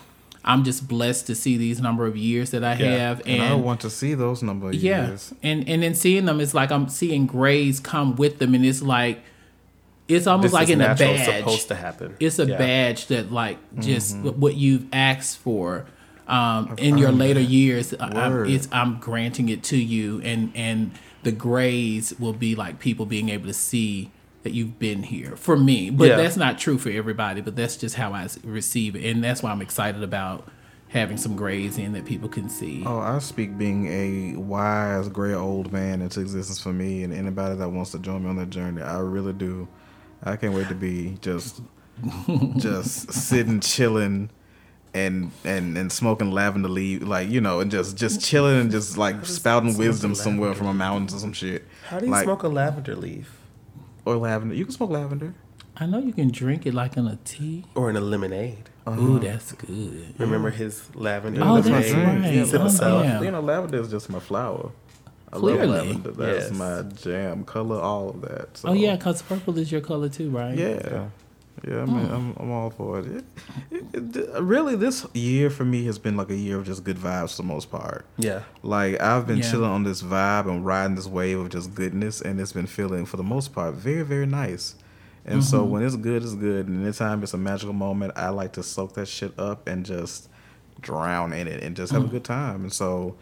I'm 0.43 0.63
just 0.63 0.87
blessed 0.87 1.27
to 1.27 1.35
see 1.35 1.55
these 1.57 1.79
number 1.79 2.05
of 2.05 2.17
years 2.17 2.51
that 2.51 2.63
I 2.63 2.73
Yeah. 2.75 2.97
have, 2.97 3.19
And, 3.21 3.41
and, 3.41 3.53
I 3.53 3.55
want 3.55 3.79
to 3.81 3.89
see 3.89 4.13
those 4.13 4.43
number 4.43 4.67
of 4.69 4.73
yeah, 4.75 5.07
years. 5.07 5.33
and 5.41 5.67
and 5.69 5.81
then 5.83 5.95
seeing 5.95 6.25
them, 6.25 6.41
it's 6.41 6.53
like 6.53 6.71
I'm 6.71 6.89
seeing 6.89 7.27
grays 7.27 7.79
come 7.79 8.15
with 8.17 8.39
them, 8.39 8.53
and 8.55 8.65
it's 8.65 8.81
like. 8.81 9.23
It's 10.07 10.27
almost 10.27 10.47
This 10.47 10.53
like 10.53 10.67
in 10.69 10.81
a 10.81 10.93
badge 10.93 11.23
supposed 11.25 11.69
to 11.69 11.75
happen. 11.75 12.17
it's 12.19 12.37
a 12.37 12.45
Yeah. 12.45 12.57
badge 12.57 13.07
that 13.07 13.31
like 13.31 13.57
just 13.79 14.17
what 14.17 14.55
you've 14.55 14.85
asked 14.91 15.37
for 15.37 15.85
um, 16.27 16.75
in 16.77 16.97
your 16.97 17.13
later 17.13 17.39
years 17.39 17.93
I- 17.93 18.07
I'm, 18.07 18.45
it's 18.45 18.67
i'm 18.73 18.99
granting 18.99 19.47
it 19.47 19.63
to 19.65 19.77
you 19.77 20.19
and 20.21 20.51
and 20.53 20.91
the 21.23 21.31
grays 21.31 22.13
will 22.19 22.33
be 22.33 22.55
like 22.55 22.79
people 22.79 23.05
being 23.05 23.29
able 23.29 23.47
to 23.47 23.53
see 23.53 24.11
that 24.43 24.53
you've 24.53 24.79
been 24.79 25.03
here 25.03 25.35
for 25.35 25.55
me. 25.55 25.89
But 25.91 26.07
Yeah. 26.09 26.17
that's 26.17 26.35
not 26.37 26.57
true 26.57 26.77
for 26.79 26.89
everybody. 26.89 27.41
But 27.41 27.55
that's 27.55 27.77
just 27.77 27.95
how 27.95 28.11
I 28.13 28.27
receive 28.43 28.95
it, 28.95 29.05
and 29.09 29.23
that's 29.23 29.43
why 29.43 29.51
I'm 29.51 29.61
excited 29.61 30.01
about 30.03 30.47
having 30.89 31.15
some 31.15 31.35
grays 31.37 31.77
in 31.77 31.93
that 31.93 32.03
people 32.05 32.27
can 32.27 32.49
see. 32.49 32.83
Oh, 32.85 32.99
I 32.99 33.19
speak 33.19 33.57
being 33.57 33.87
a 33.87 34.35
wise, 34.37 35.07
gray 35.09 35.33
old 35.33 35.71
man 35.71 36.01
into 36.01 36.19
existence 36.19 36.59
for 36.59 36.73
me 36.73 37.03
and 37.03 37.13
anybody 37.13 37.55
that 37.55 37.69
wants 37.69 37.91
to 37.91 37.99
join 37.99 38.23
me 38.23 38.29
on 38.29 38.35
that 38.37 38.49
journey. 38.49 38.81
I 38.81 38.97
really 38.99 39.31
do. 39.31 39.67
I 40.23 40.35
can't 40.35 40.53
wait 40.53 40.67
to 40.67 40.75
be 40.75 41.17
just, 41.21 41.61
just 42.57 43.13
sitting, 43.13 43.59
chilling, 43.61 44.29
and 44.93 45.31
and 45.43 45.77
and 45.77 45.91
smoking 45.91 46.31
lavender 46.31 46.69
leaf, 46.69 47.03
like 47.03 47.29
you 47.29 47.41
know, 47.41 47.59
and 47.59 47.71
just 47.71 47.97
just 47.97 48.21
chilling 48.21 48.59
and 48.59 48.71
just 48.71 48.97
like 48.97 49.25
spouting 49.25 49.77
wisdom 49.77 50.15
somewhere 50.15 50.53
from 50.53 50.67
a 50.67 50.73
mountain 50.73 51.15
or 51.15 51.19
some 51.19 51.33
shit. 51.33 51.65
How 51.87 51.99
do 51.99 52.05
you 52.05 52.11
like, 52.11 52.23
smoke 52.23 52.43
a 52.43 52.47
lavender 52.47 52.95
leaf 52.95 53.37
or 54.05 54.15
lavender? 54.17 54.55
You 54.55 54.65
can 54.65 54.73
smoke 54.73 54.89
lavender. 54.89 55.33
I 55.77 55.85
know 55.85 55.99
you 55.99 56.13
can 56.13 56.29
drink 56.29 56.65
it 56.65 56.73
like 56.73 56.97
in 56.97 57.07
a 57.07 57.17
tea. 57.23 57.65
or 57.75 57.89
in 57.89 57.95
a 57.95 58.01
lemonade? 58.01 58.69
Ooh, 58.87 58.91
uh-huh. 58.91 59.19
that's 59.19 59.51
good. 59.53 60.13
Remember 60.17 60.51
mm. 60.51 60.55
his 60.55 60.93
lavender 60.95 61.41
Oh, 61.41 61.53
lemonade? 61.53 61.73
that's 61.73 61.93
right. 61.93 62.33
Yeah, 62.33 62.41
Oh, 62.41 62.63
himself. 62.63 63.23
You 63.23 63.31
know, 63.31 63.41
lavender 63.41 63.79
is 63.79 63.89
just 63.89 64.09
my 64.09 64.19
flower. 64.19 64.71
I 65.33 65.37
Clearly. 65.37 65.67
love 65.67 65.87
lavender. 65.87 66.11
That's 66.11 66.49
Yes. 66.49 66.57
my 66.57 66.81
jam, 66.81 67.45
color, 67.45 67.79
all 67.79 68.09
of 68.09 68.21
that. 68.21 68.57
So. 68.57 68.69
Oh 68.69 68.73
yeah, 68.73 68.97
cause 68.97 69.21
purple 69.21 69.57
is 69.57 69.71
your 69.71 69.81
color 69.81 70.09
too, 70.09 70.29
right? 70.29 70.57
Yeah, 70.57 71.07
yeah, 71.67 71.81
I 71.81 71.85
mean, 71.85 72.07
oh. 72.09 72.15
I'm 72.15 72.35
I'm 72.39 72.51
all 72.51 72.69
for 72.69 72.99
it. 72.99 73.05
It, 73.07 73.25
it, 73.93 74.15
it. 74.15 74.41
Really, 74.41 74.75
this 74.75 75.05
year 75.13 75.49
for 75.49 75.65
me 75.65 75.85
has 75.85 75.99
been 75.99 76.17
like 76.17 76.29
a 76.29 76.35
year 76.35 76.57
of 76.57 76.65
just 76.65 76.83
good 76.83 76.97
vibes 76.97 77.35
for 77.35 77.43
the 77.43 77.47
most 77.47 77.69
part. 77.69 78.05
Yeah. 78.17 78.43
Like 78.63 78.99
I've 78.99 79.27
been 79.27 79.37
Yeah. 79.37 79.51
chilling 79.51 79.69
on 79.69 79.83
this 79.83 80.01
vibe 80.01 80.49
and 80.49 80.65
riding 80.65 80.95
this 80.95 81.07
wave 81.07 81.39
of 81.39 81.49
just 81.49 81.75
goodness, 81.75 82.21
and 82.21 82.39
it's 82.39 82.53
been 82.53 82.67
feeling 82.67 83.05
for 83.05 83.17
the 83.17 83.23
most 83.23 83.53
part 83.53 83.75
very 83.75 84.03
very 84.03 84.25
nice. 84.25 84.75
And 85.23 85.43
so 85.43 85.61
mm-hmm. 85.61 85.71
when 85.71 85.83
it's 85.83 85.95
good, 85.95 86.23
it's 86.23 86.33
good, 86.33 86.67
and 86.67 86.83
anytime 86.83 87.21
it's 87.21 87.33
a 87.35 87.37
magical 87.37 87.73
moment, 87.73 88.13
I 88.15 88.29
like 88.29 88.53
to 88.53 88.63
soak 88.63 88.93
that 88.93 89.07
shit 89.07 89.37
up 89.37 89.67
and 89.67 89.85
just 89.85 90.29
drown 90.79 91.31
in 91.31 91.47
it 91.47 91.61
and 91.63 91.75
just 91.75 91.91
have 91.91 92.03
a 92.03 92.07
mm. 92.07 92.11
good 92.11 92.23
time. 92.23 92.61
And 92.61 92.73
so, 92.73 93.15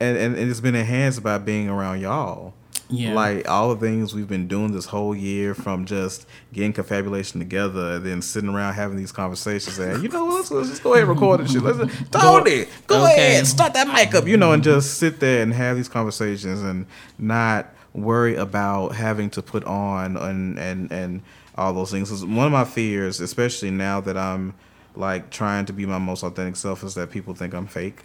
and, 0.00 0.16
and 0.16 0.36
and 0.36 0.50
it's 0.50 0.60
been 0.60 0.74
enhanced 0.74 1.22
by 1.22 1.38
being 1.38 1.68
around 1.68 2.00
y'all. 2.00 2.54
Yeah. 2.90 3.12
Like 3.12 3.46
all 3.46 3.74
the 3.74 3.80
things 3.86 4.14
we've 4.14 4.28
been 4.28 4.48
doing 4.48 4.72
this 4.72 4.86
whole 4.86 5.14
year, 5.14 5.54
from 5.54 5.84
just 5.84 6.26
getting 6.54 6.72
confabulation 6.72 7.38
together, 7.38 7.96
and 7.96 8.06
then 8.06 8.22
sitting 8.22 8.48
around 8.48 8.74
having 8.74 8.96
these 8.96 9.12
conversations, 9.12 9.78
and 9.78 10.02
you 10.02 10.08
know, 10.08 10.24
let's, 10.26 10.50
let's 10.50 10.70
just 10.70 10.82
go 10.82 10.94
ahead 10.94 11.02
and 11.06 11.10
record 11.12 11.40
this 11.40 11.52
shit. 11.52 11.62
Let's 11.62 11.78
Tony, 12.10 12.64
go 12.86 13.04
Okay. 13.04 13.34
ahead, 13.34 13.46
start 13.46 13.74
that 13.74 13.88
mic 13.88 14.14
up, 14.14 14.26
you 14.26 14.38
know, 14.38 14.52
and 14.52 14.62
just 14.64 14.94
sit 14.96 15.20
there 15.20 15.42
and 15.42 15.52
have 15.52 15.76
these 15.76 15.88
conversations, 15.88 16.62
and 16.62 16.86
not 17.18 17.74
worry 17.92 18.36
about 18.36 18.94
having 18.94 19.28
to 19.30 19.42
put 19.42 19.64
on 19.64 20.16
and 20.16 20.58
and 20.58 20.90
and 20.90 21.22
all 21.56 21.74
those 21.74 21.90
things. 21.90 22.08
'Cause 22.08 22.24
one 22.24 22.46
of 22.46 22.52
my 22.52 22.64
fears, 22.64 23.20
especially 23.20 23.70
now 23.70 24.00
that 24.00 24.16
I'm 24.16 24.54
like 24.96 25.28
trying 25.30 25.66
to 25.66 25.74
be 25.74 25.84
my 25.84 25.98
most 25.98 26.22
authentic 26.22 26.56
self, 26.56 26.82
is 26.84 26.94
that 26.94 27.10
people 27.10 27.34
think 27.34 27.52
I'm 27.52 27.66
fake 27.66 28.04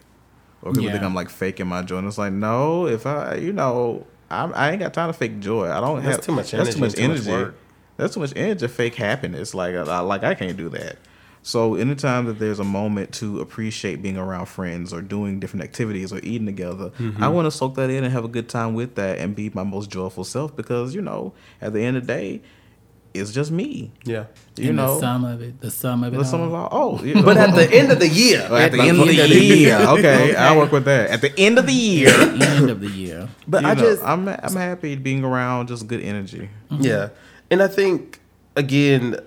or 0.63 0.73
people 0.73 0.89
think 0.89 1.03
I'm 1.03 1.13
like 1.13 1.29
faking 1.29 1.67
my 1.67 1.81
joy. 1.83 1.97
And 1.99 2.07
it's 2.07 2.17
like, 2.17 2.33
no, 2.33 2.87
if 2.87 3.05
I, 3.05 3.35
you 3.35 3.53
know, 3.53 4.07
I'm, 4.31 4.51
I 4.55 4.71
ain't 4.71 4.79
got 4.79 4.93
time 4.93 5.09
to 5.09 5.13
fake 5.13 5.39
joy. 5.39 5.69
I 5.69 5.79
don't 5.79 6.01
That's 6.03 6.15
have 6.17 6.25
too 6.25 6.31
much 6.31 6.51
That's 6.51 6.75
too 6.75 6.77
energy 6.77 6.79
much 6.81 6.89
and 6.89 6.97
too 6.97 7.07
much 7.09 7.27
energy. 7.27 7.31
work. 7.45 7.55
That's 7.97 8.13
too 8.15 8.19
much 8.21 8.33
energy. 8.35 8.59
to 8.61 8.67
Fake 8.69 8.95
happiness. 8.95 9.53
Like, 9.53 9.75
I, 9.75 9.99
like 9.99 10.23
I 10.23 10.33
can't 10.33 10.57
do 10.57 10.69
that. 10.69 10.97
So 11.45 11.75
anytime 11.75 12.25
that 12.27 12.39
there's 12.39 12.59
a 12.59 12.63
moment 12.63 13.11
to 13.15 13.41
appreciate 13.41 14.01
being 14.01 14.17
around 14.17 14.45
friends 14.45 14.93
or 14.93 15.01
doing 15.01 15.41
different 15.41 15.63
activities 15.65 16.13
or 16.13 16.19
eating 16.23 16.45
together, 16.45 16.89
Mm-hmm. 16.91 17.21
I 17.21 17.27
want 17.27 17.45
to 17.47 17.51
soak 17.51 17.75
that 17.75 17.89
in 17.89 18.05
and 18.05 18.13
have 18.13 18.23
a 18.23 18.29
good 18.29 18.47
time 18.47 18.73
with 18.73 18.95
that 18.95 19.19
and 19.19 19.35
be 19.35 19.49
my 19.53 19.63
most 19.63 19.89
joyful 19.89 20.23
self 20.23 20.55
because 20.55 20.95
you 20.95 21.01
know, 21.01 21.33
at 21.61 21.73
the 21.73 21.81
end 21.81 21.97
of 21.97 22.07
the 22.07 22.13
day, 22.13 22.41
it's 23.13 23.31
just 23.31 23.51
me. 23.51 23.91
Yeah. 24.05 24.25
You 24.55 24.69
and 24.69 24.77
know, 24.77 24.95
the 24.95 24.99
sum 24.99 25.25
of 25.25 25.41
it, 25.41 25.61
the 25.61 25.71
sum 25.71 26.03
of 26.03 26.13
it. 26.13 26.17
the 26.17 26.23
sum 26.23 26.41
of 26.41 26.53
all. 26.53 26.69
Oh, 26.71 27.03
you 27.03 27.15
know. 27.15 27.23
But 27.23 27.37
oh. 27.37 27.41
at 27.41 27.55
the 27.55 27.71
end 27.71 27.91
of 27.91 27.99
the 27.99 28.07
year, 28.07 28.47
Oh, 28.49 28.55
at 28.55 28.71
the 28.71 28.81
end 28.81 28.99
of 28.99 29.07
the 29.07 29.13
year, 29.15 29.77
okay, 29.77 30.35
I 30.47 30.55
work 30.57 30.71
with 30.71 30.85
that. 30.85 31.09
At 31.11 31.21
the 31.21 31.33
end 31.39 31.59
of 31.59 31.65
the 31.67 31.73
year, 31.73 32.09
end 32.09 32.69
of 32.69 32.81
the 32.81 32.89
year. 32.89 33.29
but 33.47 33.61
You 33.61 33.69
I 33.69 33.73
know, 33.75 33.81
just 33.81 34.03
I'm 34.03 34.27
I'm 34.27 34.55
happy 34.55 34.95
being 34.95 35.23
around 35.23 35.67
just 35.67 35.87
good 35.87 36.01
energy. 36.01 36.49
Mm-hmm. 36.71 36.83
Yeah, 36.83 37.09
and 37.51 37.61
I 37.61 37.67
think 37.67 38.19
again, 38.55 39.17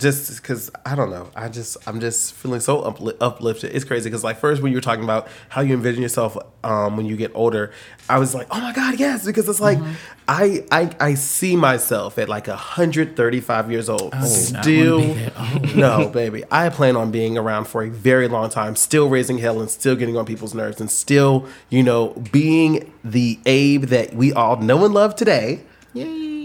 just 0.00 0.42
because 0.42 0.70
I 0.84 0.94
don't 0.94 1.10
know, 1.10 1.30
I 1.36 1.48
just 1.48 1.76
I'm 1.86 2.00
just 2.00 2.34
feeling 2.34 2.60
so 2.60 2.82
upli- 2.82 3.16
uplifted. 3.20 3.74
It's 3.74 3.84
crazy 3.84 4.08
because 4.08 4.24
like 4.24 4.38
first 4.38 4.62
when 4.62 4.72
you 4.72 4.78
were 4.78 4.82
talking 4.82 5.04
about 5.04 5.28
how 5.50 5.60
you 5.60 5.74
envision 5.74 6.02
yourself 6.02 6.36
um, 6.64 6.96
when 6.96 7.06
you 7.06 7.16
get 7.16 7.30
older, 7.34 7.72
I 8.08 8.18
was 8.18 8.34
like, 8.34 8.48
oh 8.50 8.60
my 8.60 8.72
god, 8.72 8.98
yes, 8.98 9.24
because 9.24 9.48
it's 9.48 9.60
like 9.60 9.78
I, 10.26 10.64
I 10.72 10.90
I 10.98 11.14
see 11.14 11.54
myself 11.54 12.18
at 12.18 12.28
like 12.28 12.48
135 12.48 13.70
years 13.70 13.88
old, 13.88 14.12
do 14.12 14.26
still 14.26 15.16
no 15.76 16.08
baby. 16.08 16.42
I 16.50 16.68
plan 16.70 16.96
on 16.96 17.10
being 17.10 17.36
around 17.38 17.66
for 17.66 17.82
a 17.82 17.90
very 17.90 18.26
long 18.26 18.50
time, 18.50 18.76
still 18.76 19.08
raising 19.08 19.38
hell 19.38 19.60
and 19.60 19.70
still 19.70 19.96
getting 19.96 20.16
on 20.16 20.24
people's 20.24 20.54
nerves 20.54 20.80
and 20.80 20.90
still 20.90 21.46
you 21.68 21.82
know 21.82 22.08
being 22.32 22.92
the 23.04 23.38
Abe 23.46 23.84
that 23.84 24.14
we 24.14 24.32
all 24.32 24.56
know 24.56 24.84
and 24.84 24.94
love 24.94 25.14
today 25.14 25.60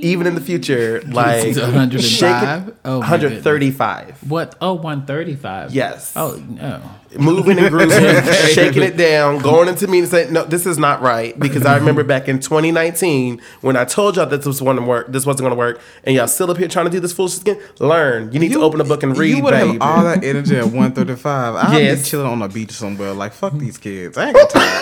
even 0.02 0.28
in 0.28 0.36
the 0.36 0.42
future, 0.42 1.02
like 1.08 1.54
to 1.54 1.62
105? 1.62 2.02
shaking- 2.02 2.76
Oh, 2.86 3.00
135. 3.00 4.18
What? 4.30 4.56
Oh, 4.62 4.74
135. 4.74 5.74
Yes. 5.74 6.14
Oh, 6.16 6.42
no. 6.50 6.82
Moving 7.18 7.58
and 7.60 7.70
grooving, 7.70 8.24
shaking 8.54 8.84
it 8.84 8.98
down, 8.98 9.40
going 9.40 9.70
into 9.70 9.88
meetings 9.88 10.12
saying, 10.12 10.34
no, 10.34 10.44
this 10.44 10.66
is 10.66 10.78
not 10.78 11.02
right. 11.02 11.40
Because 11.40 11.66
I 11.66 11.78
remember 11.78 12.04
back 12.04 12.28
in 12.28 12.40
2019 12.40 13.42
when 13.62 13.78
I 13.78 13.86
told 13.86 14.18
y'all 14.18 14.26
that 14.26 14.38
this 14.38 14.46
was 14.46 14.60
going 14.60 14.76
to 14.76 14.82
work, 14.84 15.08
this 15.08 15.26
wasn't 15.26 15.42
going 15.44 15.52
to 15.52 15.58
work, 15.58 15.80
and 16.04 16.14
y'all 16.14 16.28
still 16.28 16.52
up 16.52 16.58
here 16.58 16.68
trying 16.68 16.88
to 16.88 16.92
do 16.92 17.00
this 17.00 17.14
foolishness 17.14 17.42
again. 17.42 17.62
Learn. 17.80 18.34
You 18.34 18.40
need 18.40 18.52
to 18.52 18.60
open 18.62 18.82
a 18.82 18.84
book 18.84 19.02
and 19.04 19.18
read, 19.18 19.38
You 19.38 19.44
would 19.44 19.52
baby. 19.52 19.74
have 19.74 19.82
all 19.82 20.04
that 20.04 20.26
energy 20.26 20.58
at 20.58 20.66
135. 20.66 21.56
I'd 21.56 21.82
Yes. 21.82 22.04
be 22.04 22.10
chilling 22.10 22.28
on 22.28 22.42
a 22.42 22.50
beach 22.50 22.72
somewhere. 22.72 23.14
Like 23.14 23.32
fuck 23.32 23.54
these 23.58 23.78
kids. 23.78 24.18
I 24.18 24.28
ain't 24.28 24.36
got 24.36 24.50
time. 24.50 24.82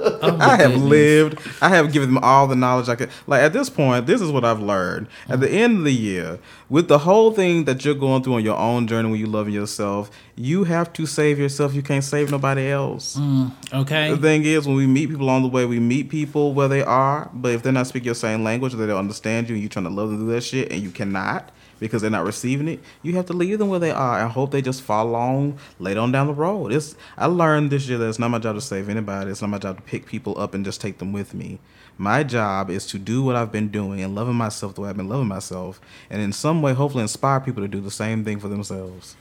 Oh, 0.22 0.36
I 0.38 0.56
have 0.56 0.72
goodness. 0.72 0.82
lived. 0.82 1.38
I 1.62 1.70
have 1.70 1.92
given 1.94 2.12
them 2.12 2.22
all 2.22 2.46
the 2.46 2.54
knowledge 2.54 2.90
I 2.90 2.94
could. 2.94 3.08
Like 3.26 3.40
at 3.40 3.54
this 3.54 3.70
point, 3.70 3.99
this 4.00 4.20
is 4.20 4.30
what 4.30 4.44
I've 4.44 4.60
learned. 4.60 5.08
At 5.28 5.40
the 5.40 5.46
mm-hmm. 5.46 5.56
end 5.56 5.78
of 5.78 5.84
the 5.84 5.92
year, 5.92 6.38
with 6.68 6.88
the 6.88 6.98
whole 6.98 7.32
thing 7.32 7.64
that 7.64 7.84
you're 7.84 7.94
going 7.94 8.22
through 8.22 8.34
on 8.34 8.44
your 8.44 8.56
own 8.56 8.86
journey 8.86 9.10
when 9.10 9.20
you 9.20 9.26
loving 9.26 9.54
yourself, 9.54 10.10
you 10.36 10.64
have 10.64 10.92
to 10.94 11.06
save 11.06 11.38
yourself. 11.38 11.74
You 11.74 11.82
can't 11.82 12.04
save 12.04 12.30
nobody 12.30 12.68
else. 12.68 13.16
Mm, 13.16 13.52
okay. 13.72 14.10
The 14.10 14.16
thing 14.16 14.44
is, 14.44 14.66
when 14.66 14.76
we 14.76 14.86
meet 14.86 15.10
people 15.10 15.30
on 15.30 15.42
the 15.42 15.48
way, 15.48 15.66
we 15.66 15.80
meet 15.80 16.08
people 16.08 16.54
where 16.54 16.68
they 16.68 16.82
are, 16.82 17.30
but 17.34 17.52
if 17.52 17.62
they're 17.62 17.72
not 17.72 17.86
speaking 17.86 18.06
your 18.06 18.14
same 18.14 18.44
language 18.44 18.74
or 18.74 18.76
they 18.76 18.86
don't 18.86 18.98
understand 18.98 19.48
you 19.48 19.54
and 19.54 19.62
you're 19.62 19.70
trying 19.70 19.86
to 19.86 19.90
love 19.90 20.10
them 20.10 20.20
do 20.20 20.32
that 20.32 20.42
shit 20.42 20.70
and 20.70 20.82
you 20.82 20.90
cannot 20.90 21.50
because 21.80 22.02
they're 22.02 22.10
not 22.10 22.24
receiving 22.24 22.68
it, 22.68 22.80
you 23.02 23.14
have 23.14 23.26
to 23.26 23.32
leave 23.32 23.58
them 23.58 23.68
where 23.68 23.80
they 23.80 23.90
are 23.90 24.20
and 24.20 24.30
hope 24.30 24.52
they 24.52 24.62
just 24.62 24.82
follow 24.82 25.10
along 25.10 25.58
later 25.80 25.98
on 25.98 26.12
down 26.12 26.28
the 26.28 26.34
road. 26.34 26.72
It's 26.72 26.94
I 27.18 27.26
learned 27.26 27.70
this 27.70 27.88
year 27.88 27.98
that 27.98 28.08
it's 28.08 28.18
not 28.18 28.30
my 28.30 28.38
job 28.38 28.54
to 28.54 28.60
save 28.60 28.88
anybody. 28.88 29.30
It's 29.30 29.40
not 29.40 29.50
my 29.50 29.58
job 29.58 29.76
to 29.76 29.82
pick 29.82 30.06
people 30.06 30.38
up 30.38 30.54
and 30.54 30.64
just 30.64 30.80
take 30.80 30.98
them 30.98 31.12
with 31.12 31.34
me. 31.34 31.58
My 31.98 32.22
job 32.22 32.70
is 32.70 32.86
to 32.86 32.98
do 32.98 33.22
what 33.22 33.36
I've 33.36 33.52
been 33.52 33.68
doing 33.68 34.00
and 34.00 34.14
loving 34.14 34.36
myself 34.36 34.74
the 34.74 34.82
way 34.82 34.88
I've 34.88 34.96
been 34.96 35.08
loving 35.08 35.28
myself, 35.28 35.80
and 36.08 36.22
in 36.22 36.32
some 36.32 36.62
way, 36.62 36.72
hopefully, 36.72 37.02
inspire 37.02 37.40
people 37.40 37.62
to 37.62 37.68
do 37.68 37.80
the 37.80 37.90
same 37.90 38.24
thing 38.24 38.38
for 38.38 38.48
themselves. 38.48 39.16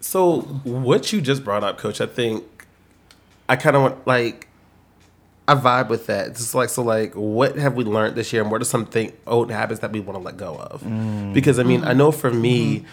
So 0.00 0.40
what 0.64 1.12
you 1.12 1.20
just 1.20 1.44
brought 1.44 1.62
up, 1.62 1.78
Coach, 1.78 2.00
I 2.00 2.06
think 2.06 2.66
I 3.48 3.56
kind 3.56 3.76
of 3.76 3.82
want 3.82 4.06
like 4.06 4.48
I 5.52 5.54
vibe 5.54 5.88
with 5.88 6.06
that. 6.06 6.28
It's 6.28 6.40
just 6.40 6.54
like 6.54 6.70
so, 6.70 6.82
like 6.82 7.12
what 7.14 7.56
have 7.56 7.74
we 7.74 7.84
learned 7.84 8.16
this 8.16 8.32
year, 8.32 8.42
and 8.42 8.50
what 8.50 8.62
are 8.62 8.66
some 8.66 8.86
thing, 8.86 9.12
old 9.26 9.50
habits 9.50 9.80
that 9.80 9.92
we 9.92 10.00
want 10.00 10.18
to 10.18 10.24
let 10.24 10.36
go 10.36 10.56
of? 10.56 10.82
Mm. 10.82 11.34
Because 11.34 11.58
I 11.58 11.62
mean, 11.62 11.84
I 11.84 11.92
know 11.92 12.10
for 12.10 12.30
me, 12.30 12.78
mm-hmm. 12.78 12.86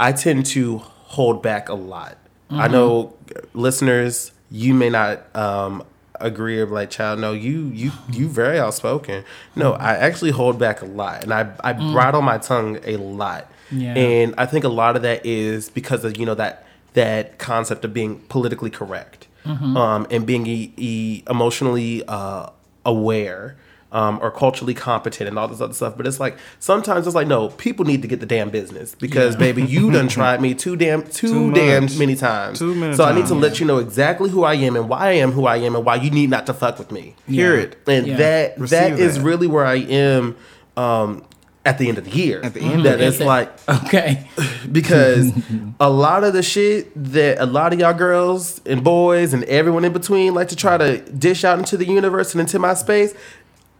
I 0.00 0.12
tend 0.12 0.46
to 0.46 0.78
hold 0.78 1.42
back 1.42 1.68
a 1.68 1.74
lot. 1.74 2.18
I 2.50 2.64
mm-hmm. 2.64 2.72
know 2.72 3.14
uh, 3.34 3.40
listeners, 3.54 4.32
you 4.50 4.74
may 4.74 4.90
not 4.90 5.24
um, 5.36 5.84
agree 6.16 6.58
or 6.58 6.66
like, 6.66 6.90
child, 6.90 7.20
no, 7.20 7.32
you 7.32 7.68
you 7.68 7.92
you 8.10 8.28
very 8.28 8.58
outspoken. 8.58 9.24
No, 9.54 9.72
mm-hmm. 9.72 9.82
I 9.82 9.96
actually 9.96 10.32
hold 10.32 10.58
back 10.58 10.82
a 10.82 10.86
lot, 10.86 11.22
and 11.22 11.32
I 11.32 11.52
I 11.60 11.74
mm. 11.74 11.92
bridle 11.92 12.22
my 12.22 12.38
tongue 12.38 12.80
a 12.84 12.96
lot. 12.96 13.50
Yeah. 13.70 13.94
And 13.94 14.34
I 14.36 14.46
think 14.46 14.64
a 14.64 14.68
lot 14.68 14.96
of 14.96 15.02
that 15.02 15.24
is 15.24 15.68
because 15.68 16.04
of 16.04 16.16
you 16.16 16.26
know 16.26 16.34
that 16.34 16.66
that 16.94 17.38
concept 17.38 17.84
of 17.84 17.94
being 17.94 18.18
politically 18.22 18.70
correct 18.70 19.27
um, 19.48 20.06
and 20.10 20.26
being 20.26 20.46
e- 20.46 20.72
e- 20.76 21.22
emotionally 21.28 22.04
uh, 22.06 22.50
aware 22.84 23.56
um, 23.90 24.18
or 24.20 24.30
culturally 24.30 24.74
competent 24.74 25.26
and 25.28 25.38
all 25.38 25.48
this 25.48 25.62
other 25.62 25.72
stuff. 25.72 25.96
But 25.96 26.06
it's 26.06 26.20
like 26.20 26.36
sometimes 26.58 27.06
it's 27.06 27.16
like 27.16 27.26
no, 27.26 27.48
people 27.48 27.86
need 27.86 28.02
to 28.02 28.08
get 28.08 28.20
the 28.20 28.26
damn 28.26 28.50
business 28.50 28.94
because 28.94 29.34
baby, 29.34 29.62
you 29.62 29.90
done 29.90 30.08
tried 30.18 30.42
me 30.42 30.54
too 30.54 30.76
damn 30.76 31.02
too, 31.04 31.28
Too 31.28 31.52
damn 31.54 31.84
much. 31.84 31.96
many 31.98 32.14
times. 32.14 32.58
Too 32.58 32.74
many 32.74 32.94
so 32.94 33.04
I 33.04 33.14
need 33.14 33.22
to 33.22 33.28
times. 33.30 33.40
let 33.42 33.60
you 33.60 33.66
know 33.66 33.78
exactly 33.78 34.28
who 34.28 34.44
I 34.44 34.54
am 34.54 34.76
and 34.76 34.88
why 34.90 35.08
I 35.08 35.12
am 35.12 35.32
who 35.32 35.46
I 35.46 35.56
am 35.56 35.74
and 35.74 35.84
why 35.86 35.94
you 35.96 36.10
need 36.10 36.28
not 36.28 36.44
to 36.46 36.54
fuck 36.54 36.78
with 36.78 36.92
me. 36.92 37.14
Hear 37.26 37.56
it. 37.56 37.78
And 37.86 38.06
Yeah. 38.06 38.16
that 38.18 38.56
that 38.56 38.60
Receive 38.60 39.00
is 39.00 39.16
that. 39.16 39.24
really 39.24 39.46
where 39.46 39.64
I 39.64 39.76
am. 39.76 40.36
Um, 40.76 41.24
at 41.64 41.78
the 41.78 41.88
end 41.88 41.98
of 41.98 42.04
the 42.04 42.10
year, 42.10 42.40
At 42.42 42.54
the 42.54 42.60
end 42.60 42.84
that 42.86 43.00
it's 43.00 43.20
like 43.20 43.50
Okay. 43.84 44.26
because 44.72 45.32
a 45.78 45.90
lot 45.90 46.24
of 46.24 46.32
the 46.32 46.42
shit 46.42 46.90
that 47.12 47.38
a 47.38 47.46
lot 47.46 47.72
of 47.72 47.80
y'all 47.80 47.92
girls 47.92 48.60
and 48.64 48.82
boys 48.82 49.34
and 49.34 49.44
everyone 49.44 49.84
in 49.84 49.92
between 49.92 50.34
like 50.34 50.48
to 50.48 50.56
try 50.56 50.78
to 50.78 50.98
dish 51.12 51.44
out 51.44 51.58
into 51.58 51.76
the 51.76 51.84
universe 51.86 52.32
and 52.32 52.40
into 52.40 52.58
my 52.58 52.74
space 52.74 53.14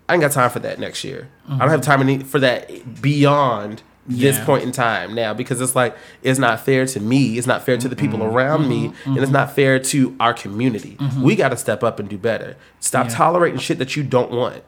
I 0.08 0.14
ain't 0.14 0.22
got 0.22 0.32
time 0.32 0.50
for 0.50 0.60
that 0.60 0.78
next 0.78 1.04
year. 1.04 1.28
I 1.46 1.58
don't 1.58 1.68
have 1.68 1.82
time 1.82 2.24
for 2.24 2.38
that 2.38 3.02
beyond 3.02 3.82
this 4.06 4.40
point 4.40 4.62
in 4.64 4.72
time 4.72 5.14
now 5.14 5.34
because 5.34 5.60
it's 5.60 5.76
like 5.76 5.94
it's 6.22 6.38
not 6.38 6.60
fair 6.60 6.86
to 6.86 7.00
me, 7.00 7.36
it's 7.36 7.46
not 7.46 7.62
fair 7.62 7.76
to 7.76 7.88
the 7.88 7.96
people 7.96 8.18
Mm-hmm. 8.18 8.34
around 8.36 8.68
me, 8.68 8.88
mm-hmm. 8.88 9.10
and 9.10 9.18
it's 9.18 9.26
mm-hmm. 9.26 9.34
not 9.34 9.54
fair 9.54 9.78
to 9.78 10.16
our 10.18 10.32
community. 10.32 10.96
Mm-hmm. 10.98 11.22
We 11.22 11.36
got 11.36 11.50
to 11.50 11.56
step 11.58 11.84
up 11.84 12.00
and 12.00 12.08
do 12.08 12.16
better. 12.16 12.56
Stop 12.80 13.08
Yeah. 13.08 13.16
tolerating 13.16 13.58
shit 13.58 13.78
that 13.78 13.96
you 13.96 14.02
don't 14.02 14.30
want. 14.30 14.62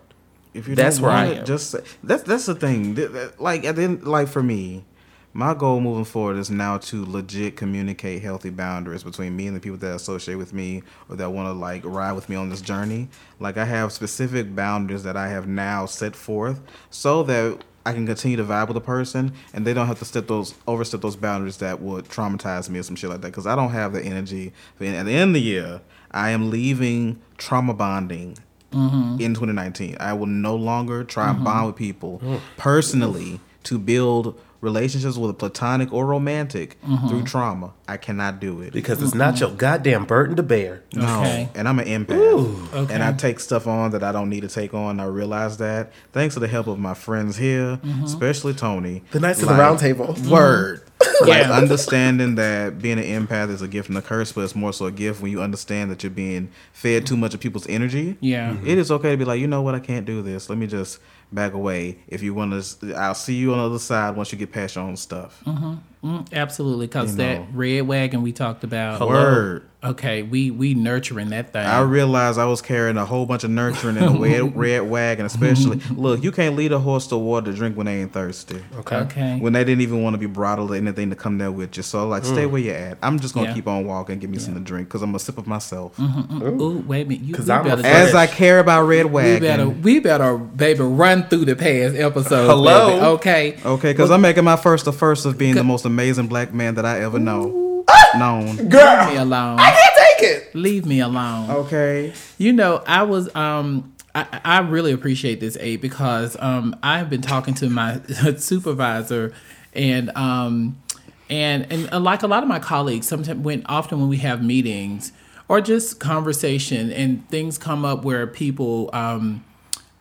If 0.55 0.67
you 0.69 0.75
That's 0.75 0.97
don't 0.97 1.07
where 1.07 1.13
I 1.13 1.27
it, 1.27 1.39
am. 1.39 1.45
just 1.45 1.77
that's 2.03 2.23
that's 2.25 2.47
the 2.47 2.55
thing. 2.55 2.99
Like 3.39 3.65
at 3.65 3.77
the 3.77 3.83
end, 3.83 4.05
like 4.05 4.29
for 4.29 4.43
me, 4.43 4.85
my 5.33 5.55
goal 5.55 5.81
moving 5.81 6.05
forward 6.05 6.37
is 6.39 6.51
now 6.51 6.79
to 6.79 7.05
legit 7.05 7.57
communicate 7.57 8.21
healthy 8.23 8.51
boundaries 8.51 9.05
between 9.05 9.37
me 9.37 9.47
and 9.47 9.55
the 9.57 9.61
people 9.61 9.79
that 9.79 9.95
associate 9.95 10.35
with 10.37 10.53
me 10.53 10.83
or 11.09 11.17
that 11.17 11.31
want 11.31 11.47
to 11.47 11.53
like 11.53 11.85
ride 11.85 12.13
with 12.13 12.29
me 12.29 12.35
on 12.35 12.49
this 12.51 12.61
journey. 12.61 13.09
Like 13.39 13.57
I 13.57 13.65
have 13.65 13.93
specific 13.93 14.55
boundaries 14.57 15.05
that 15.05 15.17
I 15.17 15.29
have 15.29 15.47
now 15.47 15.87
set 15.87 16.17
forth 16.17 16.61
so 16.91 17.23
that 17.25 17.63
I 17.87 17.93
can 17.93 18.07
continue 18.07 18.37
to 18.37 18.45
vibe 18.45 18.69
with 18.69 18.77
a 18.77 18.81
person 18.83 19.33
and 19.55 19.65
they 19.65 19.73
don't 19.73 19.87
have 19.87 20.01
to 20.01 20.05
step 20.05 20.27
those 20.27 20.55
overstep 20.67 21.01
those 21.01 21.17
boundaries 21.17 21.59
that 21.59 21.81
would 21.81 22.07
traumatize 22.07 22.69
me 22.69 22.81
or 22.81 22.83
some 22.83 22.97
shit 22.97 23.09
like 23.09 23.21
that 23.21 23.29
because 23.29 23.47
I 23.47 23.55
don't 23.55 23.71
have 23.71 23.93
the 23.93 24.03
energy. 24.03 24.53
At 24.81 25.07
the 25.07 25.13
end 25.15 25.31
of 25.31 25.35
the 25.35 25.41
year, 25.41 25.81
I 26.11 26.31
am 26.31 26.51
leaving 26.51 27.21
trauma 27.39 27.73
bonding 27.73 28.37
Mm-hmm. 28.73 29.21
in 29.21 29.35
2019. 29.35 29.97
I 29.99 30.13
will 30.13 30.27
no 30.27 30.55
longer 30.55 31.03
try 31.05 31.29
and 31.29 31.37
mm-hmm. 31.37 31.45
bond 31.45 31.67
with 31.67 31.77
people 31.77 32.23
personally 32.57 33.41
to 33.65 33.79
build 33.79 34.39
relationships 34.61 35.17
with 35.17 35.31
a 35.31 35.35
platonic 35.35 35.93
or 35.93 36.07
romantic 36.07 36.81
mm-hmm. 36.83 37.09
through 37.09 37.25
trauma. 37.25 37.73
I 37.89 37.97
cannot 37.97 38.41
do 38.41 38.61
it. 38.61 38.73
Because 38.73 39.03
it's 39.03 39.15
not 39.15 39.41
your 39.41 39.51
goddamn 39.51 40.05
burden 40.05 40.37
to 40.37 40.43
bear. 40.43 40.83
No, 40.95 41.21
Okay. 41.21 41.49
and 41.55 41.69
I'm 41.69 41.79
an 41.79 41.87
empath, 41.87 42.75
Okay. 42.75 42.95
and 42.95 43.03
I 43.03 43.13
take 43.13 43.41
stuff 43.41 43.67
on 43.67 43.93
that 43.93 44.03
I 44.05 44.13
don't 44.13 44.29
need 44.29 44.43
to 44.43 44.49
take 44.49 44.75
on. 44.75 45.01
I 45.01 45.05
realize 45.05 45.57
that 45.59 45.93
thanks 46.13 46.35
to 46.35 46.41
the 46.41 46.49
help 46.49 46.67
of 46.67 46.79
my 46.79 46.95
friends 46.95 47.37
here, 47.37 47.81
especially 48.05 48.55
Tony. 48.55 49.03
The 49.13 49.21
Knights 49.21 49.41
of 49.43 49.49
the 49.49 49.55
like, 49.55 49.61
Round 49.61 49.79
Table. 49.79 50.15
Word. 50.29 50.83
Like 51.21 51.43
Yeah. 51.43 51.53
understanding 51.53 52.35
that 52.37 52.81
being 52.81 52.99
an 52.99 53.05
empath 53.27 53.51
is 53.51 53.61
a 53.63 53.69
gift 53.69 53.89
and 53.89 53.99
a 53.99 54.03
curse, 54.03 54.33
but 54.33 54.43
it's 54.43 54.55
more 54.55 54.73
so 54.73 54.87
a 54.87 54.93
gift 54.93 55.21
when 55.21 55.31
you 55.31 55.43
understand 55.43 55.91
that 55.91 56.03
you're 56.03 56.11
being 56.11 56.51
fed 56.73 57.07
too 57.07 57.17
much 57.17 57.35
of 57.35 57.41
people's 57.41 57.67
energy. 57.69 58.17
Yeah. 58.21 58.51
Mm-hmm. 58.53 58.67
It 58.67 58.79
is 58.79 58.91
okay 58.91 59.11
to 59.11 59.17
be 59.17 59.25
like, 59.25 59.41
you 59.41 59.47
know 59.47 59.63
what, 59.63 59.75
I 59.75 59.81
can't 59.81 60.07
do 60.07 60.23
this. 60.23 60.49
Let 60.49 60.59
me 60.59 60.67
just 60.67 60.99
back 61.33 61.53
away. 61.53 61.99
If 62.09 62.23
you 62.23 62.35
want 62.35 62.53
to, 62.81 62.95
I'll 62.95 63.15
see 63.15 63.35
you 63.35 63.53
on 63.53 63.59
the 63.59 63.65
other 63.67 63.79
side 63.79 64.17
once 64.17 64.33
you 64.33 64.39
get 64.39 64.53
past 64.53 64.77
your 64.77 64.85
own 64.85 64.97
stuff. 64.97 65.43
Mm-hmm. 65.47 65.75
Mm, 66.05 66.33
absolutely, 66.33 66.87
because 66.87 67.17
that 67.17 67.41
know. 67.41 67.47
red 67.53 67.83
wagon 67.83 68.23
we 68.23 68.33
talked 68.33 68.65
about. 68.65 69.01
Word. 69.07 69.67
Okay, 69.83 70.21
we 70.23 70.51
we 70.51 70.75
nurturing 70.75 71.31
that 71.31 71.55
thing. 71.55 71.65
I 71.65 71.81
realized 71.81 72.39
I 72.39 72.45
was 72.45 72.61
carrying 72.61 72.99
a 72.99 73.07
whole 73.07 73.25
bunch 73.25 73.45
of 73.45 73.51
nurturing 73.51 73.97
in 73.97 74.03
a 74.03 74.19
red, 74.19 74.55
red 74.57 74.81
wagon, 74.81 75.25
especially. 75.25 75.81
Look, 75.91 76.23
you 76.23 76.33
can't 76.33 76.55
lead 76.55 76.73
a 76.73 76.79
horse 76.79 77.07
to 77.07 77.17
water 77.17 77.51
to 77.51 77.57
drink 77.57 77.79
when 77.79 77.87
they 77.87 78.03
ain't 78.03 78.13
thirsty. 78.13 78.63
Okay. 78.77 78.97
okay. 78.97 79.39
When 79.39 79.55
they 79.55 79.65
didn't 79.65 79.81
even 79.81 80.03
want 80.03 80.13
to 80.13 80.19
be 80.19 80.27
bridled 80.27 80.71
or 80.71 80.75
anything 80.75 81.09
to 81.09 81.17
come 81.17 81.39
there 81.39 81.51
with 81.51 81.79
you. 81.79 81.83
So, 81.83 82.07
like, 82.07 82.27
stay 82.27 82.45
mm. 82.45 82.51
where 82.51 82.61
you're 82.61 82.77
at. 82.77 82.99
I'm 83.03 83.19
just 83.21 83.33
going 83.33 83.47
to 83.47 83.51
Yeah. 83.53 83.55
keep 83.55 83.69
on 83.69 83.87
walking, 83.87 84.19
give 84.19 84.29
me 84.29 84.37
something 84.37 84.63
to 84.63 84.69
drink 84.69 84.89
because 84.89 85.01
I'm 85.01 85.15
a 85.15 85.19
sip 85.19 85.39
of 85.39 85.47
myself. 85.47 85.97
Mm-hmm, 85.97 86.21
mm-hmm. 86.43 86.61
Ooh, 86.61 86.79
wait 86.87 87.07
a 87.07 87.09
minute. 87.09 87.25
You, 87.25 87.35
'Cause 87.35 87.47
we 87.47 87.53
I'm 87.55 87.65
better, 87.65 87.83
fan. 87.83 88.07
As 88.09 88.15
I 88.15 88.27
care 88.27 88.59
about 88.59 88.83
Red 88.83 89.07
we 89.07 89.13
Wagon. 89.13 89.41
better, 89.41 89.69
we 89.71 89.99
better, 89.99 90.37
baby, 90.37 90.81
run 90.83 91.27
through 91.29 91.47
the 91.47 91.57
past 91.57 91.97
episodes. 91.97 92.51
Hello? 92.51 92.91
baby, 92.91 93.07
Okay. 93.07 93.57
Okay, 93.65 93.93
because 93.93 94.11
I'm 94.11 94.21
making 94.21 94.45
my 94.45 94.57
first 94.57 94.85
the 94.85 94.93
first 94.93 95.25
of 95.25 95.39
being 95.39 95.55
the 95.55 95.65
most 95.65 95.87
amazing 95.91 96.29
black 96.29 96.55
man 96.55 96.77
that 96.77 96.87
I 96.87 97.01
ever 97.01 97.19
know. 97.19 97.85
Known. 98.17 98.57
Leave 98.57 98.71
me 98.71 99.17
alone. 99.17 99.59
I 99.61 99.71
can't 99.71 100.19
take 100.19 100.31
it. 100.31 100.55
Leave 100.55 100.87
me 100.87 101.01
alone. 101.01 101.51
Okay. 101.51 102.13
You 102.39 102.53
know, 102.53 102.83
I 102.87 103.03
was 103.03 103.35
um 103.35 103.93
I, 104.15 104.41
I 104.45 104.59
really 104.61 104.93
appreciate 104.93 105.41
this 105.41 105.57
aid 105.61 105.81
because 105.81 106.37
um 106.41 106.77
I 106.83 106.99
have 106.99 107.09
been 107.11 107.23
talking 107.23 107.55
to 107.55 107.69
my 107.69 108.01
supervisor 108.37 109.33
and 109.73 110.11
um 110.17 110.81
and 111.29 111.71
and 111.71 111.93
uh, 111.93 112.01
like 112.01 112.23
a 112.23 112.27
lot 112.27 112.43
of 112.43 112.49
my 112.49 112.59
colleagues 112.59 113.07
sometimes 113.07 113.45
when 113.45 113.65
often 113.67 114.01
when 114.01 114.09
we 114.09 114.19
have 114.19 114.43
meetings 114.43 115.13
or 115.49 115.61
just 115.61 116.01
conversation 116.01 116.91
and 116.91 117.29
things 117.29 117.59
come 117.59 117.85
up 117.85 118.05
where 118.05 118.27
people 118.27 118.91
um 118.93 119.45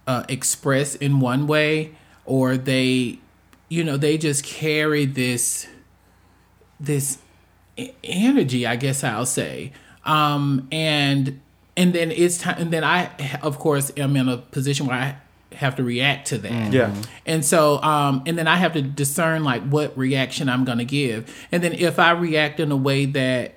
uh, 0.08 0.24
express 0.28 0.96
in 0.96 1.20
one 1.20 1.46
way 1.46 1.92
or 2.26 2.58
they 2.58 3.20
you 3.70 3.84
know 3.84 3.96
they 3.96 4.18
just 4.18 4.44
carry 4.44 5.06
this 5.06 5.68
this 6.80 7.20
energy 8.04 8.66
i 8.66 8.76
guess 8.76 9.04
i'll 9.04 9.26
say. 9.26 9.72
Um 10.06 10.68
and 10.72 11.40
and 11.78 11.94
then 11.94 12.12
it's 12.12 12.40
time 12.40 12.56
and 12.58 12.72
then 12.72 12.84
i 12.84 13.10
of 13.42 13.60
course 13.60 13.92
am 13.98 14.16
in 14.16 14.28
a 14.30 14.38
position 14.38 14.88
where 14.88 14.98
i 14.98 15.16
have 15.56 15.76
to 15.76 15.84
react 15.84 16.28
to 16.28 16.38
that. 16.38 16.72
Yeah. 16.74 16.94
and 17.26 17.44
so 17.44 17.82
um 17.82 18.24
and 18.26 18.38
then 18.38 18.48
i 18.48 18.56
have 18.56 18.74
to 18.74 18.82
discern 18.82 19.44
like 19.44 19.64
what 19.64 19.98
reaction 19.98 20.48
i'm 20.50 20.64
going 20.66 20.78
to 20.78 20.86
give. 20.86 21.34
And 21.52 21.64
then 21.64 21.74
if 21.74 22.00
i 22.00 22.12
react 22.12 22.60
in 22.60 22.72
a 22.72 22.78
way 22.78 23.06
that 23.06 23.56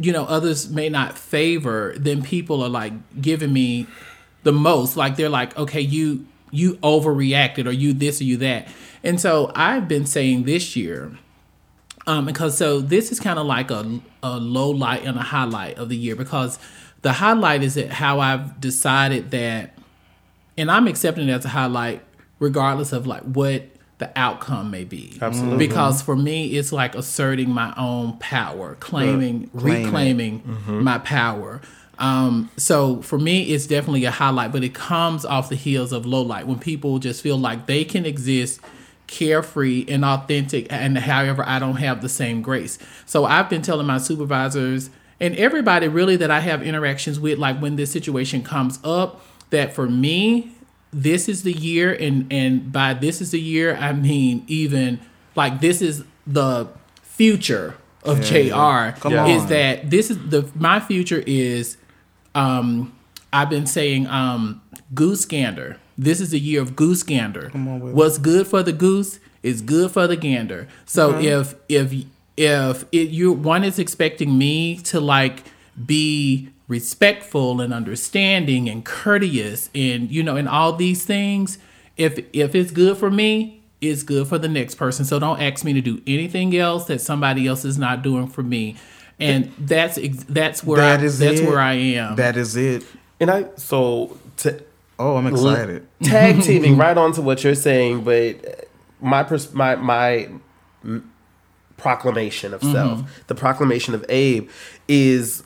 you 0.00 0.12
know 0.12 0.24
others 0.24 0.70
may 0.70 0.88
not 0.88 1.18
favor 1.18 1.94
then 1.98 2.22
people 2.22 2.62
are 2.62 2.68
like 2.68 2.92
giving 3.20 3.52
me 3.52 3.86
the 4.44 4.52
most. 4.52 4.96
Like 4.96 5.16
they're 5.16 5.28
like 5.28 5.56
okay 5.58 5.80
you 5.80 6.26
you 6.50 6.76
overreacted 6.76 7.66
or 7.66 7.72
you 7.72 7.92
this 7.92 8.20
or 8.20 8.24
you 8.24 8.36
that. 8.38 8.68
And 9.04 9.20
so 9.20 9.52
i've 9.54 9.86
been 9.88 10.06
saying 10.06 10.44
this 10.44 10.74
year 10.76 11.12
um 12.08 12.24
because 12.24 12.56
so 12.58 12.80
this 12.80 13.12
is 13.12 13.20
kind 13.20 13.38
of 13.38 13.46
like 13.46 13.70
a, 13.70 14.00
a 14.22 14.38
low 14.38 14.70
light 14.70 15.04
and 15.04 15.16
a 15.16 15.22
highlight 15.22 15.78
of 15.78 15.88
the 15.88 15.96
year 15.96 16.16
because 16.16 16.58
the 17.02 17.12
highlight 17.12 17.62
is 17.62 17.76
how 17.90 18.18
i've 18.18 18.60
decided 18.60 19.30
that 19.30 19.74
and 20.56 20.70
i'm 20.70 20.88
accepting 20.88 21.28
it 21.28 21.32
as 21.32 21.44
a 21.44 21.48
highlight 21.50 22.02
regardless 22.40 22.92
of 22.92 23.06
like 23.06 23.22
what 23.22 23.62
the 23.98 24.10
outcome 24.16 24.70
may 24.70 24.84
be. 24.84 25.18
Absolutely. 25.20 25.58
because 25.66 26.02
for 26.02 26.14
me 26.14 26.56
it's 26.56 26.70
like 26.70 26.94
asserting 26.94 27.50
my 27.50 27.74
own 27.76 28.16
power 28.18 28.76
claiming 28.76 29.50
reclaiming 29.52 30.42
my 30.68 30.98
power. 30.98 31.60
Um, 31.98 32.48
so 32.56 33.02
for 33.02 33.18
me 33.18 33.52
it's 33.52 33.66
definitely 33.66 34.04
a 34.04 34.12
highlight 34.12 34.52
but 34.52 34.62
it 34.62 34.72
comes 34.72 35.24
off 35.24 35.48
the 35.48 35.56
heels 35.56 35.92
of 35.92 36.06
low 36.06 36.22
light 36.22 36.46
when 36.46 36.60
people 36.60 37.00
just 37.00 37.22
feel 37.22 37.36
like 37.36 37.66
they 37.66 37.84
can 37.84 38.06
exist 38.06 38.60
carefree 39.08 39.84
and 39.88 40.04
authentic 40.04 40.66
and 40.70 40.96
however 40.98 41.42
i 41.46 41.58
don't 41.58 41.76
have 41.76 42.02
the 42.02 42.08
same 42.08 42.42
grace. 42.42 42.78
So 43.06 43.24
i've 43.24 43.50
been 43.50 43.62
telling 43.62 43.86
my 43.86 43.98
supervisors 43.98 44.90
and 45.18 45.34
everybody 45.36 45.88
really 45.88 46.14
that 46.16 46.30
i 46.30 46.40
have 46.40 46.62
interactions 46.62 47.18
with 47.18 47.38
like 47.38 47.58
when 47.58 47.76
this 47.76 47.90
situation 47.90 48.42
comes 48.42 48.78
up 48.84 49.20
that 49.50 49.74
for 49.74 49.88
me 49.88 50.52
this 50.92 51.28
is 51.28 51.42
the 51.42 51.52
year 51.52 51.92
and 51.92 52.30
and 52.32 52.70
by 52.70 52.94
this 52.94 53.20
is 53.20 53.30
the 53.32 53.40
year 53.40 53.76
i 53.76 53.92
mean 53.92 54.44
even 54.46 55.00
like 55.34 55.60
this 55.60 55.82
is 55.82 56.04
the 56.26 56.68
future 57.02 57.74
of 58.04 58.18
Yeah, 58.30 58.92
jr 58.92 59.00
Come 59.00 59.12
is 59.30 59.46
that 59.46 59.90
this 59.90 60.10
is 60.10 60.18
the 60.28 60.48
my 60.54 60.80
future 60.80 61.22
is 61.26 61.76
um 62.34 62.94
i've 63.32 63.50
been 63.50 63.66
saying 63.66 64.06
um 64.06 64.60
goose 64.94 65.24
gander 65.24 65.78
this 65.98 66.20
is 66.20 66.30
the 66.30 66.38
year 66.38 66.62
of 66.62 66.76
goose 66.76 67.02
gander. 67.02 67.50
On 67.54 67.92
what's 67.92 68.18
good 68.18 68.46
for 68.46 68.62
the 68.62 68.72
goose 68.72 69.18
is 69.42 69.60
good 69.60 69.90
for 69.90 70.06
the 70.06 70.16
gander. 70.16 70.68
So 70.86 71.18
if 71.18 71.54
if 71.68 71.92
if 72.36 72.84
it 72.92 73.10
you 73.10 73.32
one 73.32 73.64
is 73.64 73.78
expecting 73.78 74.38
me 74.38 74.78
to 74.78 75.00
like 75.00 75.44
be 75.84 76.50
respectful 76.68 77.60
and 77.60 77.72
understanding 77.74 78.68
and 78.68 78.84
courteous 78.84 79.70
and 79.74 80.10
you 80.10 80.22
know 80.22 80.36
and 80.36 80.48
all 80.48 80.72
these 80.74 81.04
things 81.04 81.58
if 81.96 82.18
if 82.32 82.54
it's 82.54 82.70
good 82.70 82.96
for 82.96 83.10
me 83.10 83.58
it's 83.80 84.02
good 84.02 84.26
for 84.26 84.38
the 84.38 84.48
next 84.48 84.74
person. 84.74 85.04
So 85.04 85.18
don't 85.18 85.40
ask 85.40 85.64
me 85.64 85.72
to 85.74 85.80
do 85.80 86.02
anything 86.06 86.56
else 86.56 86.86
that 86.86 87.00
somebody 87.00 87.46
else 87.46 87.64
is 87.64 87.78
not 87.78 88.02
doing 88.02 88.26
for 88.26 88.42
me. 88.42 88.76
And 89.20 89.52
that's 89.58 89.98
that's 90.28 90.64
where 90.64 90.78
That 90.80 91.00
I, 91.00 91.04
is 91.04 91.18
that's 91.18 91.40
it. 91.40 91.46
where 91.48 91.60
I 91.60 91.74
am. 91.74 92.16
That 92.16 92.36
is 92.36 92.56
it. 92.56 92.84
And 93.20 93.30
I 93.30 93.46
so 93.56 94.18
to 94.38 94.62
Oh, 94.98 95.16
I'm 95.16 95.26
excited. 95.26 95.86
tag 96.02 96.42
teaming 96.42 96.76
right 96.76 96.96
onto 96.96 97.22
what 97.22 97.44
you're 97.44 97.54
saying, 97.54 98.04
but 98.04 98.44
uh, 98.46 98.50
my 99.00 99.22
pers- 99.22 99.54
my 99.54 99.76
my 99.76 100.28
m- 100.84 101.12
proclamation 101.76 102.52
of 102.52 102.60
mm-hmm. 102.60 102.72
self, 102.72 103.24
the 103.28 103.34
proclamation 103.34 103.94
of 103.94 104.04
Abe, 104.08 104.48
is 104.88 105.44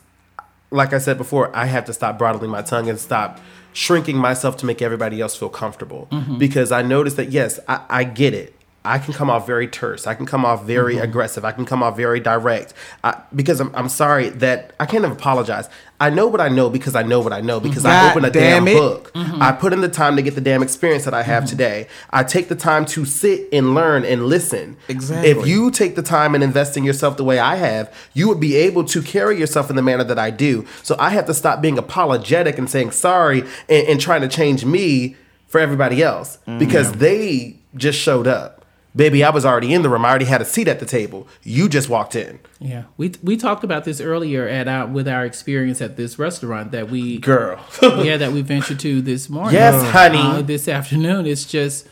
like 0.71 0.91
I 0.93 0.97
said 0.97 1.17
before. 1.17 1.55
I 1.55 1.65
have 1.65 1.85
to 1.85 1.93
stop 1.93 2.17
bridling 2.17 2.49
my 2.49 2.61
tongue 2.63 2.89
and 2.89 2.99
stop 2.99 3.39
shrinking 3.73 4.17
myself 4.17 4.57
to 4.57 4.65
make 4.65 4.81
everybody 4.81 5.21
else 5.21 5.35
feel 5.35 5.49
comfortable 5.49 6.07
mm-hmm. 6.11 6.37
because 6.37 6.71
I 6.71 6.81
noticed 6.81 7.17
that 7.17 7.31
yes, 7.31 7.59
I, 7.67 7.85
I 7.89 8.03
get 8.03 8.33
it. 8.33 8.55
I 8.85 8.99
can 8.99 9.13
come 9.13 9.29
off 9.29 9.47
very 9.47 9.67
terse. 9.67 10.07
I 10.07 10.13
can 10.13 10.25
come 10.25 10.45
off 10.45 10.65
very 10.65 10.95
Mm-hmm. 10.95 11.03
aggressive. 11.03 11.45
I 11.45 11.51
can 11.51 11.65
come 11.65 11.81
off 11.81 11.95
very 11.95 12.19
direct. 12.19 12.73
I, 13.03 13.21
because 13.33 13.59
I'm, 13.59 13.73
I'm 13.75 13.89
sorry 13.89 14.29
that 14.29 14.73
I 14.79 14.85
can't 14.85 15.05
apologize. 15.05 15.69
I 15.99 16.09
know 16.09 16.27
what 16.27 16.41
I 16.41 16.49
know 16.49 16.69
because 16.69 16.95
I 16.95 17.03
know 17.03 17.21
what 17.21 17.31
I 17.31 17.39
know 17.39 17.59
because 17.59 17.85
I 17.85 17.91
God 17.91 18.11
open 18.11 18.25
a 18.25 18.29
damn 18.29 18.65
damn 18.65 18.77
book. 18.77 19.13
Mm-hmm. 19.13 19.41
I 19.41 19.53
put 19.53 19.71
in 19.71 19.81
the 19.81 19.89
time 19.89 20.17
to 20.17 20.21
get 20.21 20.35
the 20.35 20.41
damn 20.41 20.61
experience 20.61 21.05
that 21.05 21.13
I 21.13 21.23
have 21.23 21.43
mm-hmm. 21.43 21.51
today. 21.51 21.87
I 22.09 22.23
take 22.23 22.49
the 22.49 22.55
time 22.55 22.85
to 22.87 23.05
sit 23.05 23.47
and 23.53 23.73
learn 23.73 24.03
and 24.03 24.27
listen. 24.27 24.75
Exactly. 24.89 25.29
If 25.31 25.47
you 25.47 25.71
take 25.71 25.95
the 25.95 26.01
time 26.01 26.35
and 26.35 26.43
invest 26.43 26.75
in 26.75 26.83
yourself 26.83 27.15
the 27.15 27.23
way 27.23 27.39
I 27.39 27.55
have, 27.55 27.93
you 28.13 28.27
would 28.27 28.39
be 28.39 28.55
able 28.55 28.83
to 28.85 29.01
carry 29.01 29.39
yourself 29.39 29.69
in 29.69 29.77
the 29.77 29.81
manner 29.81 30.03
that 30.03 30.19
I 30.19 30.29
do. 30.29 30.65
So 30.81 30.95
I 30.99 31.11
have 31.11 31.25
to 31.27 31.33
stop 31.33 31.61
being 31.61 31.77
apologetic 31.77 32.57
and 32.57 32.69
saying 32.69 32.91
sorry 32.91 33.41
and, 33.69 33.87
and 33.87 34.01
trying 34.01 34.21
to 34.21 34.27
change 34.27 34.65
me 34.65 35.15
for 35.47 35.59
everybody 35.59 36.01
else 36.01 36.39
mm, 36.47 36.59
because 36.59 36.91
they 36.93 37.57
just 37.75 37.99
showed 37.99 38.27
up. 38.27 38.62
Baby, 38.95 39.23
I 39.23 39.31
was 39.31 39.45
already 39.45 39.73
in 39.73 39.81
the 39.81 39.89
room. 39.89 40.05
I 40.05 40.09
already 40.09 40.25
had 40.25 40.41
a 40.41 40.45
seat 40.45 40.67
at 40.67 40.79
the 40.79 40.85
table. 40.85 41.27
You 41.41 41.67
just 41.67 41.89
walked 41.89 42.15
in. 42.15 42.39
Yeah, 42.59 42.83
we 42.97 43.13
we 43.23 43.37
talked 43.37 43.63
about 43.63 43.85
this 43.85 43.99
earlier 43.99 44.47
at 44.47 44.67
our 44.67 44.85
with 44.85 45.07
our 45.07 45.25
experience 45.25 45.81
at 45.81 45.97
this 45.97 46.19
restaurant 46.19 46.71
that 46.71 46.89
we 46.89 47.17
Girl. 47.17 47.59
yeah 47.81 48.17
that 48.17 48.31
we 48.31 48.41
ventured 48.41 48.79
to 48.81 49.01
this 49.01 49.29
morning. 49.29 49.55
Yes, 49.55 49.91
honey. 49.91 50.19
Uh, 50.19 50.41
this 50.43 50.67
afternoon, 50.67 51.25
it's 51.25 51.45
just 51.45 51.87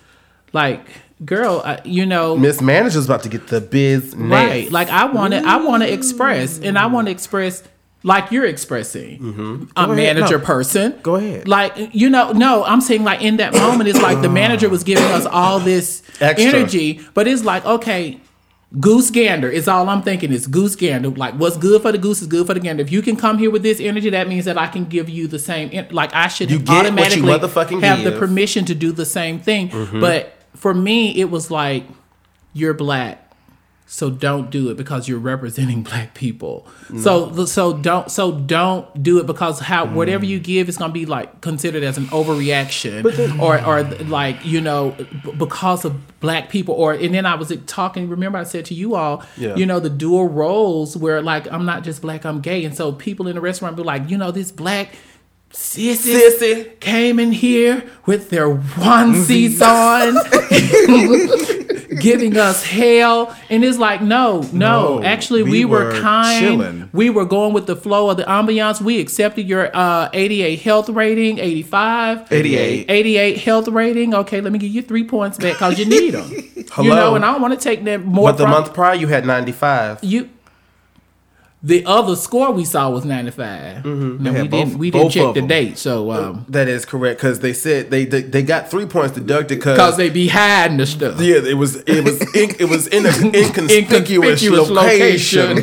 like, 0.54 0.86
girl, 1.26 1.62
uh, 1.66 1.78
you 1.84 2.06
know, 2.06 2.38
Miss 2.38 2.62
Manager's 2.62 3.06
about 3.06 3.24
to 3.24 3.30
get 3.30 3.48
the 3.48 3.62
biz 3.62 4.16
right? 4.16 4.72
Like 4.72 4.90
I 4.90 5.06
want 5.06 5.34
to 5.34 5.40
I 5.40 5.58
want 5.58 5.82
to 5.82 5.92
express, 5.92 6.60
and 6.60 6.78
I 6.78 6.86
want 6.86 7.08
to 7.08 7.12
express 7.12 7.64
like 8.04 8.32
you're 8.32 8.46
expressing, 8.46 9.20
Mm-hmm. 9.20 9.64
a 9.76 9.84
ahead. 9.84 9.96
manager 9.96 10.38
No. 10.40 10.44
person. 10.46 10.96
Go 11.04 11.16
ahead. 11.16 11.48
Like 11.48 11.74
you 11.94 12.10
know, 12.10 12.32
no, 12.32 12.64
I'm 12.64 12.82
saying 12.82 13.04
like 13.04 13.22
in 13.22 13.38
that 13.38 13.54
moment, 13.54 13.90
it's 13.90 14.02
like 14.02 14.22
the 14.22 14.30
manager 14.30 14.70
was 14.70 14.84
giving 14.84 15.04
us 15.06 15.26
all 15.26 15.60
this 15.60 16.02
Extra. 16.22 16.50
energy, 16.52 17.00
but 17.14 17.28
it's 17.28 17.44
like 17.44 17.66
okay. 17.66 18.20
Goose 18.80 19.12
gander 19.12 19.50
is 19.50 19.68
all 19.68 19.90
I'm 19.90 20.02
thinking 20.02 20.32
is 20.32 20.48
goose 20.48 20.78
gander. 20.78 21.10
Like 21.10 21.34
what's 21.34 21.58
good 21.58 21.82
for 21.82 21.92
the 21.92 21.98
goose 21.98 22.22
is 22.22 22.28
good 22.30 22.48
for 22.48 22.54
the 22.54 22.62
gander. 22.62 22.82
If 22.82 22.90
you 22.90 23.02
can 23.02 23.18
come 23.18 23.38
here 23.38 23.52
with 23.52 23.64
this 23.64 23.82
energy, 23.82 24.10
that 24.12 24.30
means 24.30 24.46
that 24.46 24.58
I 24.58 24.68
can 24.68 24.86
give 24.86 25.10
you 25.10 25.28
the 25.28 25.40
same. 25.40 25.88
Like 25.92 26.14
I 26.16 26.30
should 26.30 26.50
You 26.50 26.64
automatically 26.70 27.30
have 27.82 28.04
the 28.06 28.16
permission 28.18 28.64
to 28.66 28.74
do 28.74 28.94
the 28.94 29.06
same 29.06 29.40
thing. 29.40 29.68
But 30.00 30.34
for 30.56 30.74
me, 30.74 31.20
it 31.20 31.30
was 31.30 31.52
like 31.52 31.84
you're 32.54 32.74
black, 32.74 33.21
so 33.94 34.10
don't 34.10 34.50
do 34.50 34.70
it 34.70 34.78
because 34.78 35.10
you're 35.10 35.20
representing 35.20 35.84
black 35.90 36.14
people. 36.14 36.66
So 36.98 37.44
so 37.46 37.74
don't 37.74 38.10
so 38.10 38.32
don't 38.32 39.04
do 39.04 39.20
it 39.20 39.28
because 39.28 39.60
how 39.60 39.86
whatever 39.86 40.24
you 40.24 40.40
give 40.40 40.70
is 40.70 40.78
gonna 40.78 40.94
be 40.94 41.06
like 41.06 41.42
considered 41.42 41.84
as 41.84 41.98
an 41.98 42.06
overreaction 42.06 43.38
or 43.42 43.62
or 43.66 43.84
like 44.06 44.46
you 44.46 44.62
know 44.62 44.92
b- 45.26 45.32
because 45.38 45.84
of 45.84 46.20
black 46.22 46.48
people 46.50 46.74
or 46.76 46.94
and 46.94 47.14
then 47.14 47.26
I 47.26 47.36
was 47.36 47.52
talking. 47.68 48.08
Remember 48.08 48.38
I 48.38 48.44
said 48.44 48.64
to 48.68 48.74
you 48.74 48.96
all, 48.96 49.26
Yeah. 49.38 49.56
you 49.56 49.66
know 49.66 49.82
the 49.82 49.90
dual 49.90 50.30
roles 50.30 50.96
where 50.96 51.22
like 51.22 51.52
I'm 51.52 51.66
not 51.66 51.84
just 51.84 52.02
black, 52.02 52.26
I'm 52.26 52.40
gay, 52.40 52.64
and 52.64 52.74
so 52.76 52.94
people 52.94 53.28
in 53.28 53.36
the 53.36 53.42
restaurant 53.42 53.76
be 53.76 53.84
like, 53.84 54.10
you 54.10 54.18
know 54.18 54.32
this 54.32 54.52
black. 54.54 54.96
Sissy, 55.54 56.16
Sissy. 56.18 56.80
came 56.80 57.20
in 57.20 57.34
here 57.34 57.84
with 58.06 58.30
their 58.30 58.48
onesies 58.56 59.60
on, 59.62 60.16
giving 62.00 62.38
us 62.38 62.64
hell, 62.64 63.36
and 63.50 63.64
it's 63.64 63.78
like, 63.78 64.02
no, 64.02 64.42
no. 64.54 65.00
No, 65.00 65.04
actually, 65.04 65.44
we, 65.44 65.52
we 65.52 65.66
were, 65.66 65.86
were 65.86 66.02
kind. 66.02 66.40
chilling. 66.40 66.90
We 66.94 67.10
were 67.10 67.26
going 67.26 67.54
with 67.54 67.68
the 67.68 67.76
flow 67.76 68.10
of 68.10 68.18
the 68.18 68.24
ambiance. 68.24 68.82
We 68.82 69.00
accepted 69.00 69.48
your 69.48 69.76
uh, 69.76 70.10
88 70.14 70.60
health 70.62 70.90
rating, 70.90 71.40
85, 71.40 72.32
88. 72.32 72.86
88 72.90 73.38
health 73.40 73.68
rating. 73.68 74.14
Okay, 74.14 74.42
let 74.42 74.52
me 74.54 74.60
give 74.60 74.72
you 74.72 74.82
three 74.82 75.04
points 75.04 75.38
back 75.38 75.54
because 75.54 75.80
you 75.80 75.86
need 75.86 76.12
them. 76.12 76.32
You 76.82 76.90
know, 76.92 77.16
and 77.16 77.26
I 77.26 77.34
don't 77.34 77.42
want 77.42 77.54
to 77.54 77.60
take 77.60 77.84
that 77.84 78.06
more. 78.06 78.30
But 78.30 78.38
the 78.38 78.48
month 78.48 78.74
prior, 78.74 78.96
you 78.96 79.08
had 79.08 79.26
95. 79.26 80.04
you. 80.04 80.30
The 81.64 81.86
other 81.86 82.16
score 82.16 82.52
we 82.52 82.66
saw 82.66 82.90
was 82.90 83.06
95. 83.06 83.84
Mm-hmm. 83.84 84.24
No, 84.24 84.28
They 84.32 84.32
we 84.32 84.38
had 84.38 84.50
didn't. 84.52 84.70
both- 84.72 84.80
we 84.80 84.90
didn't 84.90 85.12
check 85.12 85.36
the 85.36 85.44
date. 85.44 85.78
So. 85.78 86.12
Um, 86.12 86.46
That 86.50 86.68
is 86.68 86.86
correct 86.86 87.20
because 87.20 87.42
they 87.42 87.54
said 87.54 87.92
they, 87.92 88.06
they 88.06 88.24
they 88.24 88.42
got 88.42 88.72
three 88.72 88.88
points 88.88 89.14
deducted 89.14 89.60
because 89.60 89.78
because 89.78 89.96
they 89.98 90.10
be 90.10 90.28
hiding 90.28 90.78
the 90.78 90.88
stuff. 90.88 91.22
yeah 91.22 91.36
it 91.38 91.54
was 91.58 91.76
it 91.76 92.04
was 92.04 92.20
in, 92.36 92.50
it 92.60 92.68
was 92.68 92.88
in 92.88 93.06
an 93.06 93.14
inconspicuous, 93.36 94.42
Inconspicuous 94.42 94.70
location. 94.72 95.58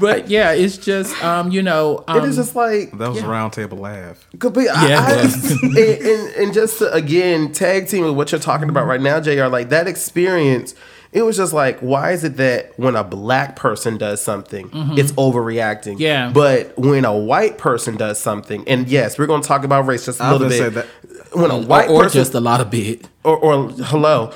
but 0.00 0.28
yeah, 0.28 0.52
it's 0.52 0.76
just 0.76 1.22
um, 1.24 1.50
you 1.50 1.62
know, 1.62 2.04
um, 2.08 2.18
it 2.18 2.24
is 2.28 2.36
just 2.36 2.54
like 2.54 2.96
That 2.98 3.08
was 3.08 3.18
Yeah. 3.18 3.26
a 3.26 3.28
round 3.28 3.52
table 3.52 3.78
laugh. 3.78 4.26
Could 4.38 4.54
be, 4.54 4.68
I, 4.68 4.88
Yeah, 4.88 5.06
I, 5.06 5.12
it 5.18 5.22
was. 5.24 5.50
and, 5.62 5.78
and, 5.78 6.34
and 6.36 6.54
just 6.54 6.78
to 6.80 6.92
again 6.92 7.52
tag 7.52 7.88
team 7.88 8.04
with 8.04 8.14
what 8.14 8.32
you're 8.32 8.40
talking 8.40 8.68
about 8.68 8.86
right 8.86 9.00
now, 9.00 9.20
Jr. 9.20 9.46
Like 9.46 9.68
that 9.70 9.86
experience, 9.86 10.74
it 11.16 11.22
was 11.22 11.36
just 11.38 11.52
like, 11.54 11.78
why 11.80 12.12
is 12.12 12.24
it 12.24 12.36
that 12.36 12.78
when 12.78 12.94
a 12.94 13.02
black 13.02 13.56
person 13.56 13.96
does 13.96 14.20
something, 14.22 14.68
it's 14.98 15.12
overreacting? 15.12 15.94
Mm-hmm. 15.94 16.00
Yeah. 16.02 16.30
But 16.32 16.76
when 16.78 17.04
a 17.06 17.16
white 17.16 17.56
person 17.56 17.96
does 17.96 18.20
something, 18.20 18.68
and 18.68 18.86
yes, 18.86 19.18
we're 19.18 19.26
going 19.26 19.40
to 19.40 19.48
talk 19.48 19.64
about 19.64 19.86
race 19.86 20.04
just 20.04 20.20
a 20.20 20.24
I 20.24 20.32
little 20.32 20.48
bit. 20.50 20.74
say 20.74 20.84
When 21.32 21.50
a 21.50 21.56
white 21.58 21.88
or, 21.88 21.92
or 21.94 22.02
person, 22.04 22.20
just 22.20 22.34
a 22.34 22.40
lot 22.40 22.60
of 22.60 22.70
bit. 22.70 23.08
or, 23.24 23.36
or 23.38 23.70
hello, 23.70 24.32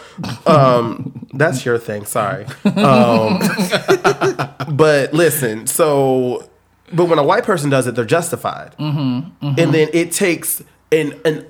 um, 0.47 1.29
that's 1.35 1.67
your 1.67 1.79
thing. 1.79 2.07
Sorry, 2.07 2.47
um, 2.65 3.39
but 4.77 5.13
listen. 5.13 5.67
So, 5.67 6.49
but 6.93 7.07
when 7.07 7.19
a 7.19 7.23
white 7.23 7.45
person 7.45 7.71
does 7.71 7.87
it, 7.87 7.95
they're 7.95 8.05
justified, 8.05 8.75
Mm-hmm, 8.79 9.47
and 9.59 9.75
then 9.75 9.89
it 9.93 10.13
takes 10.13 10.63
an 10.93 11.21
an 11.25 11.47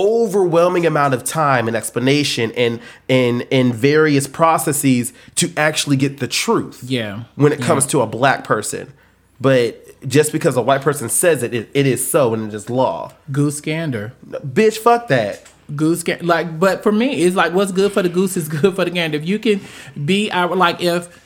overwhelming 0.00 0.86
amount 0.86 1.12
of 1.12 1.22
time 1.24 1.68
and 1.68 1.76
explanation 1.76 2.50
and 2.52 2.80
and 3.08 3.46
and 3.52 3.74
various 3.74 4.26
processes 4.26 5.12
to 5.34 5.52
actually 5.56 5.96
get 5.96 6.18
the 6.18 6.26
truth. 6.26 6.82
Yeah. 6.82 7.24
when 7.36 7.52
it 7.52 7.60
comes 7.60 7.86
to 7.86 8.00
a 8.00 8.06
black 8.06 8.44
person, 8.44 8.92
but. 9.40 9.86
Just 10.08 10.32
because 10.32 10.56
a 10.56 10.62
white 10.62 10.80
person 10.80 11.10
says 11.10 11.42
it, 11.42 11.52
it, 11.52 11.68
it 11.74 11.86
is 11.86 12.10
so 12.10 12.32
and 12.32 12.48
it 12.48 12.54
is 12.54 12.70
law. 12.70 13.12
Goose 13.30 13.60
gander. 13.60 14.14
Bitch, 14.26 14.78
fuck 14.78 15.08
that. 15.08 15.46
Goose 15.76 16.02
gander. 16.02 16.24
Like, 16.24 16.58
but 16.58 16.82
for 16.82 16.90
me, 16.90 17.20
it's 17.22 17.36
like 17.36 17.52
what's 17.52 17.70
good 17.70 17.92
for 17.92 18.02
the 18.02 18.08
goose 18.08 18.34
is 18.34 18.48
good 18.60 18.74
for 18.74 18.86
the 18.86 18.90
gander. 18.90 19.18
If 19.18 19.28
you 19.28 19.38
can 19.38 19.60
be 20.06 20.32
our 20.32 20.56
like 20.56 20.80
if 20.80 21.22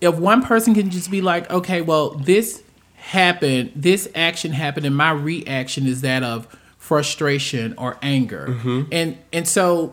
if 0.00 0.16
one 0.16 0.42
person 0.42 0.74
can 0.74 0.90
just 0.90 1.10
be 1.10 1.20
like, 1.20 1.50
okay, 1.50 1.80
well, 1.80 2.10
this 2.10 2.62
happened, 2.94 3.72
this 3.74 4.08
action 4.14 4.52
happened, 4.52 4.86
and 4.86 4.96
my 4.96 5.10
reaction 5.10 5.86
is 5.86 6.00
that 6.02 6.22
of 6.22 6.46
frustration 6.88 7.74
or 7.76 7.96
anger, 8.02 8.46
Mm-hmm. 8.48 8.82
and 8.92 9.18
and 9.32 9.46
so 9.46 9.92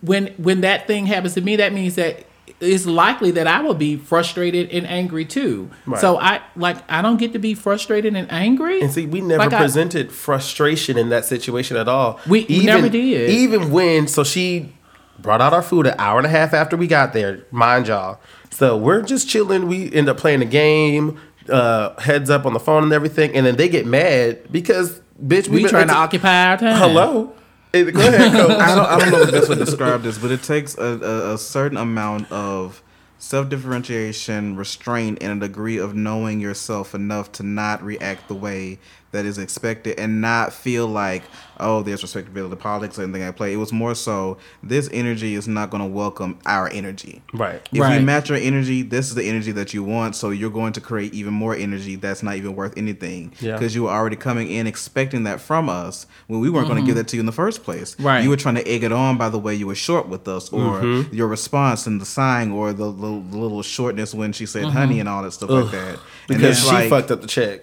when 0.00 0.28
when 0.38 0.62
that 0.62 0.86
thing 0.86 1.06
happens 1.06 1.34
to 1.34 1.40
me, 1.42 1.56
that 1.56 1.72
means 1.72 1.94
that 1.96 2.24
it's 2.60 2.84
likely 2.86 3.30
that 3.32 3.46
I 3.46 3.60
will 3.62 3.74
be 3.74 3.96
frustrated 3.96 4.70
and 4.70 4.86
angry 4.86 5.24
too. 5.24 5.70
Right. 5.86 6.00
So 6.00 6.18
I 6.18 6.40
like 6.56 6.78
I 6.90 7.02
don't 7.02 7.18
get 7.18 7.32
to 7.34 7.38
be 7.38 7.54
frustrated 7.54 8.16
and 8.16 8.30
angry. 8.32 8.80
And 8.80 8.90
see, 8.90 9.06
we 9.06 9.20
never 9.20 9.44
Like 9.44 9.52
I- 9.52 9.58
presented 9.60 10.10
frustration 10.12 10.96
in 10.98 11.10
that 11.10 11.24
situation 11.26 11.76
at 11.76 11.88
all. 11.88 12.18
We- 12.26 12.46
we 12.48 12.64
never 12.64 12.88
did. 12.88 13.30
Even 13.30 13.70
when, 13.70 14.08
so 14.08 14.24
she 14.24 14.72
brought 15.18 15.40
out 15.42 15.52
our 15.52 15.62
food 15.62 15.86
an 15.86 15.94
hour 15.98 16.16
and 16.18 16.26
a 16.26 16.30
half 16.30 16.54
after 16.54 16.76
we 16.76 16.86
got 16.86 17.12
there, 17.12 17.40
mind 17.50 17.88
y'all. 17.88 18.18
So 18.50 18.76
we're 18.76 19.02
just 19.02 19.28
chilling. 19.28 19.68
We 19.68 19.92
end 19.92 20.08
up 20.08 20.16
playing 20.16 20.40
a 20.42 20.46
game, 20.46 21.18
uh, 21.48 21.98
heads 22.00 22.30
up 22.30 22.46
on 22.46 22.52
the 22.54 22.60
phone 22.60 22.82
and 22.84 22.92
everything. 22.92 23.34
And 23.36 23.44
then 23.46 23.56
they 23.56 23.68
get 23.68 23.86
mad 23.86 24.50
because, 24.50 25.00
bitch, 25.24 25.48
we 25.48 25.62
been- 25.62 25.70
trying 25.70 25.86
to 25.88 25.92
it's- 25.92 25.96
occupy 26.04 26.50
our 26.50 26.56
time. 26.56 26.76
Hello? 26.76 27.32
Eh, 27.72 27.84
Go 27.90 28.00
ahead, 28.00 28.32
coach. 28.32 28.50
I 28.50 28.74
don't, 28.74 28.86
I 28.86 28.98
don't 28.98 29.10
know 29.12 29.24
the 29.24 29.32
best 29.32 29.48
way 29.48 29.54
to 29.54 29.64
describe 29.64 30.02
this, 30.02 30.18
but 30.18 30.30
it 30.32 30.42
takes 30.42 30.76
a, 30.76 30.82
a, 30.84 31.34
a 31.34 31.38
certain 31.38 31.76
amount 31.78 32.30
of 32.32 32.82
self 33.18 33.48
differentiation, 33.48 34.56
restraint, 34.56 35.18
and 35.20 35.40
a 35.42 35.46
degree 35.46 35.78
of 35.78 35.94
knowing 35.94 36.40
yourself 36.40 36.94
enough 36.94 37.30
to 37.32 37.42
not 37.44 37.82
react 37.82 38.26
the 38.28 38.34
way 38.34 38.78
that 39.12 39.24
is 39.24 39.38
expected 39.38 39.98
and 39.98 40.20
not 40.20 40.52
feel 40.52 40.86
like, 40.86 41.22
oh, 41.58 41.82
there's 41.82 42.02
respectability 42.02 42.56
politics 42.56 42.98
or 42.98 43.02
anything 43.02 43.22
I 43.22 43.32
play. 43.32 43.52
It 43.52 43.56
was 43.56 43.72
more 43.72 43.94
so 43.94 44.38
this 44.62 44.88
energy 44.92 45.34
is 45.34 45.46
not 45.46 45.70
going 45.70 45.82
to 45.82 45.88
welcome 45.88 46.38
our 46.46 46.68
energy. 46.68 47.22
Right. 47.34 47.60
If 47.66 47.72
we 47.72 47.80
Right. 47.80 48.02
match 48.02 48.28
your 48.30 48.38
energy, 48.38 48.82
this 48.82 49.08
is 49.08 49.14
the 49.14 49.24
energy 49.24 49.52
that 49.52 49.74
you 49.74 49.82
want. 49.82 50.16
So 50.16 50.30
you're 50.30 50.50
going 50.50 50.72
to 50.74 50.80
create 50.80 51.12
even 51.12 51.34
more 51.34 51.54
energy 51.54 51.96
that's 51.96 52.22
not 52.22 52.36
even 52.36 52.54
worth 52.54 52.74
anything. 52.76 53.32
Yeah. 53.40 53.54
Because 53.54 53.74
you 53.74 53.84
were 53.84 53.90
already 53.90 54.16
coming 54.16 54.50
in 54.50 54.66
expecting 54.66 55.24
that 55.24 55.40
from 55.40 55.68
us 55.68 56.06
when 56.28 56.40
we 56.40 56.48
weren't 56.48 56.68
going 56.68 56.80
to 56.80 56.86
give 56.86 56.94
mm-hmm. 56.94 56.98
that 56.98 57.08
to 57.08 57.16
you 57.16 57.20
in 57.20 57.26
the 57.26 57.32
first 57.32 57.62
place. 57.62 57.98
Right. 57.98 58.22
You 58.22 58.30
were 58.30 58.36
trying 58.36 58.54
to 58.56 58.66
egg 58.66 58.84
it 58.84 58.92
on 58.92 59.18
by 59.18 59.28
the 59.28 59.38
way 59.38 59.54
you 59.54 59.66
were 59.66 59.74
short 59.74 60.08
with 60.08 60.28
us 60.28 60.50
or 60.52 60.80
mm-hmm. 60.80 61.14
your 61.14 61.28
response 61.28 61.86
and 61.86 62.00
the 62.00 62.06
sighing 62.06 62.52
or 62.52 62.72
the 62.72 62.86
little, 62.86 63.22
little 63.22 63.62
shortness 63.62 64.14
when 64.14 64.32
she 64.32 64.46
said 64.46 64.64
honey 64.64 64.94
mm-hmm. 64.94 65.00
and 65.00 65.08
all 65.08 65.22
that 65.22 65.32
stuff 65.32 65.50
like 65.50 65.70
that. 65.72 65.98
And 66.28 66.38
Because 66.38 66.60
she 66.60 66.66
like, 66.66 66.88
fucked 66.88 67.10
up 67.10 67.20
the 67.20 67.26
check. 67.26 67.62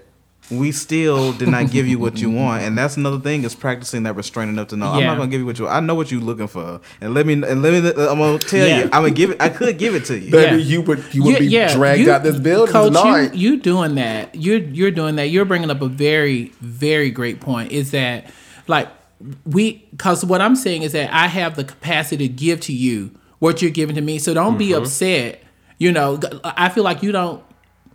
We 0.50 0.72
still 0.72 1.34
did 1.34 1.50
not 1.50 1.72
give 1.72 1.88
you 1.88 2.00
what 2.00 2.20
you 2.20 2.30
want, 2.32 2.64
and 2.64 2.78
that's 2.78 2.98
another 2.98 3.20
thing 3.20 3.44
is 3.44 3.56
practicing 3.56 4.04
that 4.04 4.16
restraint 4.16 4.50
enough 4.50 4.70
to 4.70 4.78
know 4.78 4.88
I'm 4.88 5.04
not 5.04 5.18
gonna 5.18 5.30
give 5.30 5.40
you 5.40 5.46
what 5.46 5.60
you. 5.60 5.66
Want. 5.66 5.76
I 5.76 5.80
know 5.80 5.96
what 5.96 6.12
you're 6.12 6.22
looking 6.22 6.48
for, 6.48 6.80
and 7.02 7.14
let 7.14 7.26
me 7.26 7.34
and 7.34 7.62
let 7.62 7.74
me. 7.74 7.90
Uh, 7.90 8.12
I'm 8.12 8.18
gonna 8.18 8.40
tell 8.40 8.68
Yeah. 8.68 8.78
you. 8.80 8.84
I'm 8.86 9.04
gonna 9.04 9.12
give 9.12 9.32
it. 9.32 9.42
I 9.42 9.50
could 9.50 9.78
give 9.78 9.96
it 9.96 10.06
to 10.06 10.18
you. 10.18 10.32
Baby, 10.32 10.58
Yeah. 10.58 10.64
you 10.64 10.82
would 10.82 11.04
you 11.12 11.24
would 11.24 11.40
be 11.40 11.50
dragged 11.50 12.02
you- 12.02 12.12
out 12.12 12.24
this 12.24 12.40
building 12.40 12.72
Coach, 12.72 12.94
tonight. 12.94 13.34
You, 13.34 13.52
you 13.52 13.58
doing 13.58 13.96
that. 13.96 14.36
You're 14.36 14.60
you're 14.60 14.92
doing 14.92 15.16
that. 15.18 15.30
You're 15.30 15.46
bringing 15.46 15.70
up 15.70 15.82
a 15.82 15.90
very 15.90 16.52
very 16.62 17.12
great 17.12 17.40
point. 17.40 17.72
Is 17.72 17.92
that 17.92 18.30
like 18.68 18.88
we 19.46 19.86
because 19.92 20.24
what 20.24 20.42
I'm 20.42 20.56
saying 20.56 20.84
is 20.84 20.92
that 20.94 21.14
I 21.14 21.28
have 21.28 21.56
the 21.56 21.64
capacity 21.64 22.28
to 22.28 22.34
give 22.34 22.62
to 22.62 22.74
you 22.74 23.12
what 23.40 23.62
you're 23.62 23.72
giving 23.72 23.96
to 23.96 24.02
me. 24.02 24.20
So 24.20 24.34
don't 24.34 24.58
be 24.58 24.70
mm-hmm. 24.70 24.84
upset. 24.84 25.44
You 25.80 25.92
know, 25.92 26.20
I 26.44 26.70
feel 26.70 26.84
like 26.84 27.04
you 27.04 27.12
don't. 27.12 27.44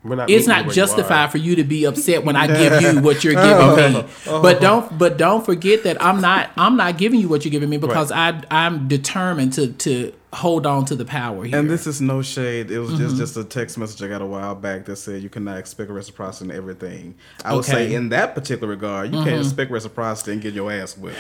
We're 0.05 0.17
not 0.17 0.29
It's 0.31 0.47
not 0.49 0.57
where 0.57 0.65
you 0.65 0.71
are. 0.71 0.75
justified 0.75 1.31
for 1.31 1.39
you 1.39 1.55
to 1.57 1.65
be 1.65 1.85
upset 1.85 2.25
when 2.25 2.35
I 2.35 2.47
give 2.49 2.83
you 2.83 3.01
what 3.01 3.23
you're 3.23 3.35
giving 3.81 3.93
me. 3.95 4.05
But 4.25 4.61
don't 4.61 4.99
but 4.99 5.17
don't 5.17 5.45
forget 5.47 5.85
that 5.85 6.03
I'm 6.03 6.21
not 6.21 6.51
I'm 6.57 6.77
not 6.77 6.99
giving 6.99 7.21
you 7.21 7.29
what 7.29 7.45
you're 7.45 7.53
giving 7.53 7.69
me 7.71 7.77
because 7.77 8.11
I 8.11 8.43
I'm 8.51 8.89
determined 8.89 9.53
to 9.55 9.69
to 9.73 10.13
hold 10.33 10.67
on 10.67 10.87
to 10.87 10.97
the 10.97 11.05
power 11.05 11.45
here. 11.45 11.57
And 11.59 11.71
this 11.71 11.87
is 11.87 12.01
no 12.01 12.21
shade. 12.23 12.71
It 12.71 12.81
was 12.81 12.91
Mm-hmm. 12.91 12.99
just 13.01 13.17
just 13.17 13.37
a 13.37 13.45
text 13.45 13.79
message 13.79 14.03
I 14.03 14.09
got 14.09 14.23
a 14.23 14.27
while 14.27 14.55
back 14.57 14.87
that 14.87 14.97
said 14.97 15.23
you 15.23 15.29
cannot 15.29 15.59
expect 15.59 15.89
reciprocity 15.91 16.51
in 16.51 16.57
everything. 16.57 17.15
I 17.45 17.55
would 17.55 17.65
say 17.65 17.95
in 17.95 18.09
that 18.09 18.35
particular 18.35 18.69
regard, 18.69 19.11
you 19.13 19.19
Mm-hmm. 19.19 19.29
can't 19.29 19.41
expect 19.45 19.71
reciprocity 19.71 20.33
and 20.33 20.43
get 20.43 20.53
your 20.55 20.73
ass 20.73 20.97
whipped. 20.99 21.19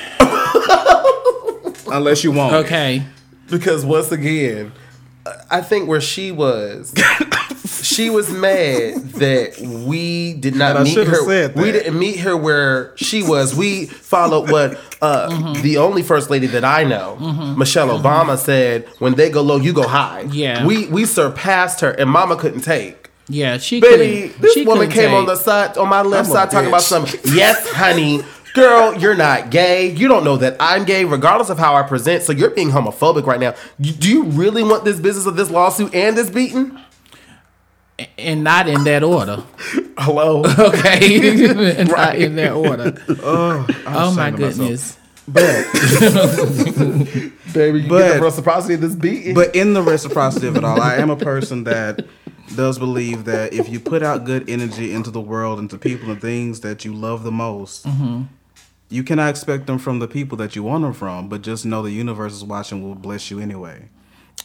Unless 1.88 2.24
you 2.24 2.32
want. 2.32 2.54
it. 2.54 2.58
okay. 2.64 3.02
Because 3.50 3.84
once 3.84 4.10
again, 4.12 4.72
I 5.50 5.60
think 5.60 5.88
where 5.88 6.00
she 6.00 6.32
was, 6.32 6.94
she 7.94 8.10
was 8.10 8.30
mad 8.30 8.94
that 9.14 9.58
we 9.60 10.34
did 10.34 10.54
not 10.56 10.76
And 10.76 10.84
meet 10.84 10.94
should've 10.94 11.08
her. 11.12 11.24
said 11.26 11.54
We 11.56 11.72
didn't 11.72 11.98
meet 11.98 12.20
her 12.20 12.36
where 12.36 12.92
she 12.96 13.22
was. 13.22 13.54
We 13.54 13.86
followed 13.86 14.50
what 14.50 14.80
uh, 15.00 15.28
Mm-hmm. 15.30 15.62
the 15.62 15.78
only 15.78 16.02
first 16.02 16.30
lady 16.30 16.46
that 16.48 16.64
I 16.64 16.84
know, 16.84 17.16
Michelle 17.56 17.88
Obama, 17.98 18.38
said: 18.38 18.86
"When 18.98 19.14
they 19.14 19.30
go 19.30 19.42
low, 19.42 19.56
you 19.56 19.72
go 19.72 19.86
high." 19.86 20.22
Yeah. 20.30 20.64
we 20.66 20.86
we 20.86 21.04
surpassed 21.04 21.80
her, 21.80 21.90
and 21.90 22.08
Mama 22.10 22.36
couldn't 22.36 22.60
take. 22.62 23.10
Yeah, 23.28 23.58
she 23.58 23.80
Baby, 23.80 24.28
couldn't- 24.28 24.42
this 24.42 24.52
she 24.54 24.64
woman 24.64 24.88
couldn't 24.88 25.04
came 25.04 25.14
on 25.14 25.26
the 25.26 25.36
side, 25.36 25.76
on 25.78 25.88
my 25.88 26.02
left 26.02 26.28
I'm 26.28 26.32
side, 26.34 26.50
talking 26.50 26.68
about 26.68 26.82
bitch. 26.82 27.18
some. 27.24 27.34
Yes, 27.34 27.68
honey. 27.70 28.22
Girl, 28.54 28.94
you're 28.98 29.14
not 29.16 29.48
gay. 29.50 29.90
You 29.92 30.08
don't 30.08 30.24
know 30.24 30.36
that 30.36 30.56
I'm 30.60 30.84
gay, 30.84 31.06
regardless 31.06 31.48
of 31.48 31.58
how 31.58 31.74
I 31.74 31.82
present. 31.84 32.22
So 32.22 32.32
you're 32.32 32.50
being 32.50 32.68
homophobic 32.70 33.24
right 33.24 33.40
now. 33.40 33.54
Do 33.80 34.10
you 34.10 34.24
really 34.24 34.62
want 34.62 34.84
this 34.84 35.00
business 35.00 35.24
of 35.24 35.36
this 35.36 35.50
lawsuit 35.50 35.94
and 35.94 36.18
this 36.18 36.28
beating? 36.28 36.78
And 38.18 38.42
not 38.44 38.68
in 38.68 38.84
that 38.84 39.02
order. 39.02 39.42
Hello. 39.98 40.42
Okay, 40.58 41.84
not 41.84 42.16
in 42.16 42.36
that 42.36 42.52
order. 42.52 42.94
Oh, 43.22 43.66
Oh 43.86 44.14
my 44.14 44.28
ashamed 44.28 44.42
of 44.42 44.58
myself. 44.58 44.58
goodness. 44.58 44.98
Baby, 47.52 47.80
you 47.82 47.88
But- 47.88 47.98
get 47.98 48.14
the 48.18 48.22
reciprocity 48.22 48.74
of 48.74 48.80
this 48.80 48.94
beat. 48.94 49.34
But 49.34 49.54
in 49.54 49.74
the 49.74 49.82
reciprocity 49.82 50.46
of 50.46 50.56
it 50.56 50.64
all, 50.64 50.80
I 50.80 50.96
am 50.96 51.10
a 51.10 51.16
person 51.16 51.64
that 51.64 52.06
does 52.56 52.78
believe 52.78 53.24
that 53.24 53.52
if 53.52 53.68
you 53.68 53.78
put 53.80 54.02
out 54.02 54.24
good 54.24 54.48
energy 54.48 54.92
into 54.92 55.10
the 55.10 55.20
world, 55.20 55.58
into 55.58 55.78
people 55.78 56.10
and 56.10 56.20
things 56.20 56.60
that 56.60 56.84
you 56.84 56.92
love 56.92 57.22
the 57.24 57.32
most, 57.32 57.84
Mm-hmm. 57.86 58.22
you 58.90 59.02
cannot 59.04 59.30
expect 59.30 59.66
them 59.66 59.78
from 59.78 59.98
the 60.00 60.08
people 60.08 60.36
that 60.38 60.54
you 60.56 60.62
want 60.62 60.82
them 60.82 60.92
from. 60.92 61.28
But 61.28 61.42
just 61.42 61.64
know 61.64 61.82
the 61.82 61.90
universe 61.92 62.32
is 62.34 62.44
watching 62.44 62.82
will 62.82 62.94
bless 62.94 63.30
you 63.30 63.38
anyway. 63.40 63.88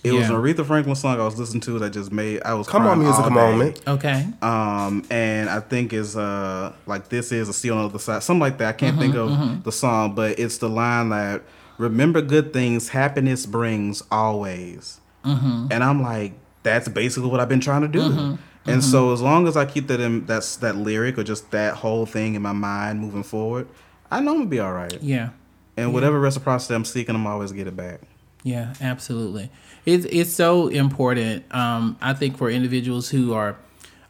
It 0.08 0.18
was 0.20 0.30
an 0.30 0.36
Aretha 0.36 0.66
Franklin 0.66 0.96
song 0.96 1.20
I 1.20 1.26
was 1.26 1.38
listening 1.38 1.62
to 1.62 1.80
that 1.80 1.92
just 1.92 2.12
made 2.12 2.42
I 2.44 2.54
was 2.54 2.68
Come 2.68 2.84
on, 2.84 3.00
crying 3.00 3.04
music 3.04 3.24
all 3.24 3.30
day. 3.30 3.36
moment. 3.36 3.82
Okay. 3.88 4.28
Um, 4.42 5.06
and 5.10 5.50
I 5.50 5.60
think 5.60 5.94
is 5.94 6.16
uh 6.18 6.74
like 6.86 7.10
this 7.10 7.32
is 7.32 7.50
a 7.50 7.54
seal 7.54 7.76
on 7.76 7.84
the 7.84 7.90
other 7.90 8.00
side, 8.00 8.24
something 8.24 8.42
like 8.42 8.58
that. 8.60 8.70
I 8.70 8.74
can't 8.74 8.94
mm-hmm, 8.94 9.02
think 9.02 9.16
of 9.16 9.30
mm-hmm. 9.30 9.62
the 9.62 9.72
song, 9.72 10.16
but 10.16 10.40
it's 10.40 10.58
the 10.58 10.70
line 10.70 11.10
that 11.10 11.44
remember 11.78 12.22
good 12.22 12.54
things, 12.54 12.90
happiness 12.90 13.46
brings 13.46 14.04
always. 14.12 15.00
Mm-hmm. 15.24 15.68
And 15.72 15.84
I'm 15.84 16.02
like, 16.02 16.34
that's 16.64 16.88
basically 16.90 17.30
what 17.30 17.40
I've 17.40 17.50
been 17.50 17.60
trying 17.60 17.82
to 17.82 17.88
do. 17.88 18.38
And 18.68 18.84
so 18.84 19.14
as 19.14 19.22
long 19.22 19.48
as 19.48 19.56
I 19.56 19.66
keep 19.66 19.88
that 19.88 20.00
in 20.00 20.26
that's 20.26 20.58
that 20.58 20.76
lyric 20.76 21.18
or 21.18 21.24
just 21.24 21.52
that 21.52 21.76
whole 21.76 22.06
thing 22.06 22.36
in 22.36 22.42
my 22.42 22.52
mind 22.52 23.00
moving 23.00 23.24
forward, 23.24 23.68
I 24.12 24.20
know 24.20 24.32
I'm 24.32 24.38
gonna 24.40 24.50
be 24.50 24.60
all 24.60 24.74
right. 24.74 25.02
Yeah. 25.02 25.30
And 25.78 25.94
whatever 25.94 26.20
reciprocity 26.20 26.74
I'm 26.74 26.86
seeking, 26.86 27.16
I'm 27.16 27.28
always 27.28 27.52
get 27.52 27.68
it 27.68 27.76
back. 27.78 28.02
Yeah, 28.44 28.74
absolutely. 28.82 29.52
It's 29.88 30.06
it's 30.12 30.34
so 30.34 30.68
important. 30.68 31.46
Um, 31.56 31.98
I 32.02 32.14
think 32.14 32.38
for 32.38 32.50
individuals 32.52 33.10
who 33.10 33.34
are 33.34 33.56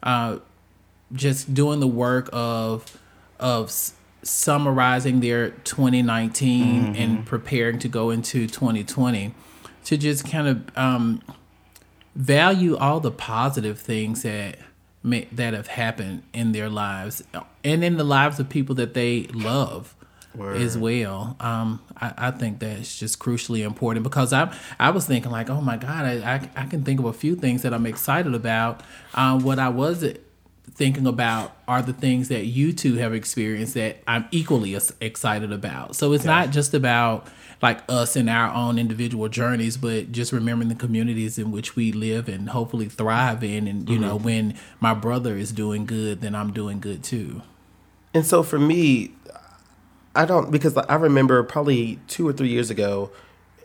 uh, 0.02 0.38
just 1.12 1.54
doing 1.54 1.78
the 1.78 1.86
work 1.86 2.28
of 2.32 2.98
of 3.38 3.68
s- 3.68 3.94
summarizing 4.22 5.20
their 5.20 5.50
2019 5.50 6.96
and 6.96 7.24
preparing 7.24 7.78
to 7.78 7.88
go 7.88 8.10
into 8.10 8.48
2020, 8.48 9.32
to 9.84 9.96
just 9.96 10.28
kind 10.28 10.48
of 10.48 10.76
um, 10.76 11.22
value 12.16 12.76
all 12.76 12.98
the 12.98 13.12
positive 13.12 13.78
things 13.78 14.22
that 14.22 14.58
may, 15.04 15.28
that 15.30 15.54
have 15.54 15.68
happened 15.68 16.24
in 16.32 16.50
their 16.50 16.68
lives 16.68 17.22
and 17.62 17.84
in 17.84 17.96
the 17.96 18.04
lives 18.04 18.40
of 18.40 18.48
people 18.48 18.74
that 18.74 18.94
they 18.94 19.28
love 19.32 19.94
as 20.40 20.76
well. 20.78 21.36
Um, 21.40 21.80
I, 21.96 22.14
I 22.16 22.30
think 22.30 22.60
that's 22.60 22.98
just 22.98 23.18
crucially 23.18 23.64
important 23.64 24.02
because 24.04 24.32
I 24.32 24.54
I 24.78 24.90
was 24.90 25.06
thinking 25.06 25.30
like, 25.30 25.50
oh 25.50 25.60
my 25.60 25.76
God, 25.76 26.04
I, 26.04 26.34
I, 26.34 26.50
I 26.56 26.66
can 26.66 26.84
think 26.84 27.00
of 27.00 27.06
a 27.06 27.12
few 27.12 27.36
things 27.36 27.62
that 27.62 27.74
I'm 27.74 27.86
excited 27.86 28.34
about. 28.34 28.82
Um, 29.14 29.42
what 29.42 29.58
I 29.58 29.68
was 29.68 30.04
thinking 30.74 31.06
about 31.06 31.56
are 31.66 31.82
the 31.82 31.92
things 31.92 32.28
that 32.28 32.44
you 32.44 32.72
two 32.72 32.94
have 32.96 33.12
experienced 33.12 33.74
that 33.74 34.02
I'm 34.06 34.26
equally 34.30 34.74
as 34.74 34.94
excited 35.00 35.52
about. 35.52 35.96
So 35.96 36.12
it's 36.12 36.24
not 36.24 36.50
just 36.50 36.74
about 36.74 37.26
like 37.60 37.80
us 37.88 38.14
and 38.14 38.30
our 38.30 38.54
own 38.54 38.78
individual 38.78 39.28
journeys, 39.28 39.76
but 39.76 40.12
just 40.12 40.32
remembering 40.32 40.68
the 40.68 40.74
communities 40.74 41.38
in 41.38 41.50
which 41.50 41.74
we 41.74 41.90
live 41.90 42.28
and 42.28 42.50
hopefully 42.50 42.88
thrive 42.88 43.42
in. 43.42 43.66
And 43.66 43.88
you 43.88 43.98
know, 43.98 44.16
when 44.16 44.54
my 44.80 44.94
brother 44.94 45.36
is 45.36 45.50
doing 45.52 45.84
good, 45.84 46.20
then 46.20 46.34
I'm 46.34 46.52
doing 46.52 46.78
good 46.78 47.02
too. 47.02 47.42
And 48.14 48.24
so 48.24 48.42
for 48.42 48.58
me, 48.58 49.12
I 50.14 50.24
don't 50.24 50.50
because 50.50 50.76
I 50.76 50.94
remember 50.96 51.42
probably 51.42 51.98
two 52.08 52.26
or 52.26 52.32
three 52.32 52.48
years 52.48 52.70
ago, 52.70 53.10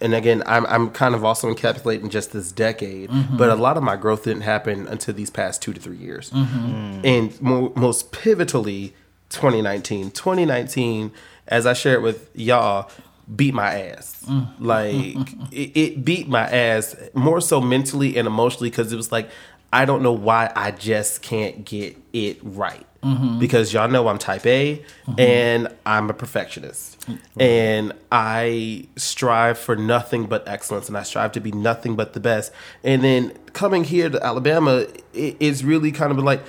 and 0.01 0.13
again, 0.13 0.43
I'm 0.45 0.65
I'm 0.67 0.89
kind 0.91 1.15
of 1.15 1.23
also 1.23 1.51
encapsulating 1.51 2.09
just 2.09 2.33
this 2.33 2.51
decade, 2.51 3.09
mm-hmm. 3.09 3.37
but 3.37 3.49
a 3.49 3.55
lot 3.55 3.77
of 3.77 3.83
my 3.83 3.95
growth 3.95 4.23
didn't 4.25 4.41
happen 4.41 4.87
until 4.87 5.13
these 5.13 5.29
past 5.29 5.61
two 5.61 5.73
to 5.73 5.79
three 5.79 5.97
years, 5.97 6.29
mm-hmm. 6.31 7.01
and 7.03 7.41
mo- 7.41 7.73
most 7.75 8.11
pivotally, 8.11 8.91
2019. 9.29 10.11
2019, 10.11 11.11
as 11.47 11.65
I 11.65 11.73
shared 11.73 12.03
with 12.03 12.29
y'all, 12.35 12.89
beat 13.33 13.53
my 13.53 13.79
ass. 13.79 14.23
Mm. 14.27 14.47
Like 14.59 14.95
it, 15.51 15.77
it 15.77 16.05
beat 16.05 16.27
my 16.27 16.49
ass 16.49 16.95
more 17.13 17.41
so 17.41 17.61
mentally 17.61 18.17
and 18.17 18.27
emotionally 18.27 18.69
because 18.69 18.91
it 18.91 18.97
was 18.97 19.11
like 19.11 19.29
I 19.73 19.85
don't 19.85 20.03
know 20.03 20.13
why 20.13 20.51
I 20.55 20.71
just 20.71 21.21
can't 21.23 21.65
get 21.65 21.97
it 22.13 22.39
right. 22.43 22.85
Mm-hmm. 23.01 23.39
Because 23.39 23.73
y'all 23.73 23.89
know 23.89 24.07
I'm 24.07 24.17
type 24.17 24.45
A 24.45 24.77
mm-hmm. 24.77 25.19
and 25.19 25.67
I'm 25.85 26.09
a 26.09 26.13
perfectionist. 26.13 27.05
And 27.37 27.91
I 28.13 28.87
strive 28.95 29.57
for 29.57 29.75
nothing 29.75 30.27
but 30.27 30.47
excellence 30.47 30.87
and 30.87 30.97
I 30.97 31.03
strive 31.03 31.33
to 31.33 31.41
be 31.41 31.51
nothing 31.51 31.97
but 31.97 32.13
the 32.13 32.21
best. 32.21 32.53
And 32.81 33.03
then 33.03 33.33
coming 33.51 33.83
here 33.83 34.09
to 34.09 34.23
Alabama, 34.23 34.85
it, 35.13 35.35
it's 35.41 35.63
really 35.63 35.91
kind 35.91 36.11
of 36.11 36.19
like, 36.19 36.41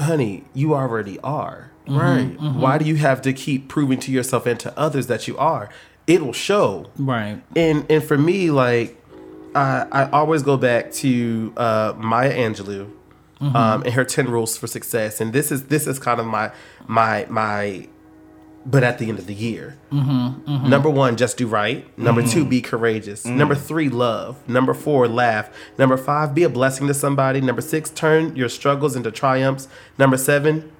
honey, 0.00 0.44
you 0.54 0.74
already 0.74 1.18
are. 1.20 1.70
Mm-hmm, 1.86 1.98
right. 1.98 2.54
Why 2.54 2.78
do 2.78 2.86
you 2.86 2.96
have 2.96 3.20
to 3.22 3.34
keep 3.34 3.68
proving 3.68 3.98
to 4.00 4.12
yourself 4.12 4.46
and 4.46 4.58
to 4.60 4.78
others 4.78 5.06
that 5.08 5.28
you 5.28 5.36
are? 5.36 5.68
It'll 6.06 6.32
show 6.32 6.90
Right. 6.96 7.42
and 7.54 7.84
and 7.90 8.02
for 8.02 8.16
me 8.16 8.50
like 8.50 8.96
i 9.54 9.86
i 9.92 10.10
always 10.10 10.42
go 10.42 10.56
back 10.56 10.92
to 10.92 11.52
uh 11.56 11.94
maya 11.96 12.32
angelou 12.32 12.90
mm-hmm. 13.40 13.56
um 13.56 13.82
and 13.82 13.94
her 13.94 14.04
10 14.04 14.30
rules 14.30 14.56
for 14.56 14.66
success. 14.66 15.20
And 15.20 15.32
this 15.32 15.50
is 15.50 15.64
this 15.64 15.86
is 15.86 15.98
kind 15.98 16.20
of 16.20 16.26
my 16.26 16.52
my 16.86 17.26
my 17.28 17.88
but 18.66 18.82
at 18.82 18.98
the 18.98 19.08
end 19.08 19.18
of 19.18 19.26
the 19.26 19.34
year. 19.34 19.78
Mm-hmm, 19.90 20.50
mm-hmm. 20.50 20.68
Number 20.68 20.90
one 20.90 21.16
just 21.16 21.38
do 21.38 21.46
right. 21.46 21.86
Number 21.98 22.26
two 22.26 22.44
be 22.44 22.60
courageous. 22.60 23.24
Mm. 23.24 23.36
Number 23.36 23.54
three 23.54 23.88
love. 23.88 24.46
Number 24.48 24.74
four 24.74 25.08
laugh. 25.08 25.48
Number 25.78 25.96
five 25.96 26.34
be 26.34 26.42
a 26.42 26.48
blessing 26.48 26.86
to 26.88 26.94
somebody. 26.94 27.40
Number 27.40 27.62
six 27.62 27.90
turn 27.90 28.36
your 28.36 28.48
struggles 28.48 28.96
into 28.96 29.10
triumphs. 29.10 29.68
Number 29.96 30.16
seven 30.16 30.70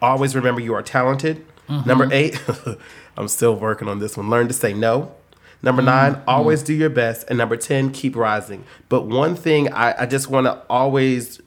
always 0.00 0.34
remember 0.34 0.60
you 0.60 0.74
are 0.74 0.82
talented. 0.82 1.44
Number 1.68 2.08
eight, 2.10 2.40
I'm 3.18 3.28
still 3.28 3.54
working 3.54 3.88
on 3.88 3.98
this 3.98 4.16
one. 4.16 4.30
Learn 4.30 4.48
to 4.48 4.54
say 4.54 4.72
no. 4.72 5.14
Number 5.62 5.82
mm-hmm. 5.82 6.14
nine, 6.14 6.22
always 6.26 6.60
mm-hmm. 6.60 6.66
do 6.66 6.74
your 6.74 6.90
best. 6.90 7.26
And 7.28 7.38
number 7.38 7.56
10, 7.56 7.90
keep 7.92 8.14
rising. 8.16 8.64
But 8.88 9.06
one 9.06 9.34
thing 9.34 9.72
I, 9.72 10.02
I 10.02 10.06
just 10.06 10.28
want 10.30 10.46
to 10.46 10.62
always 10.70 11.40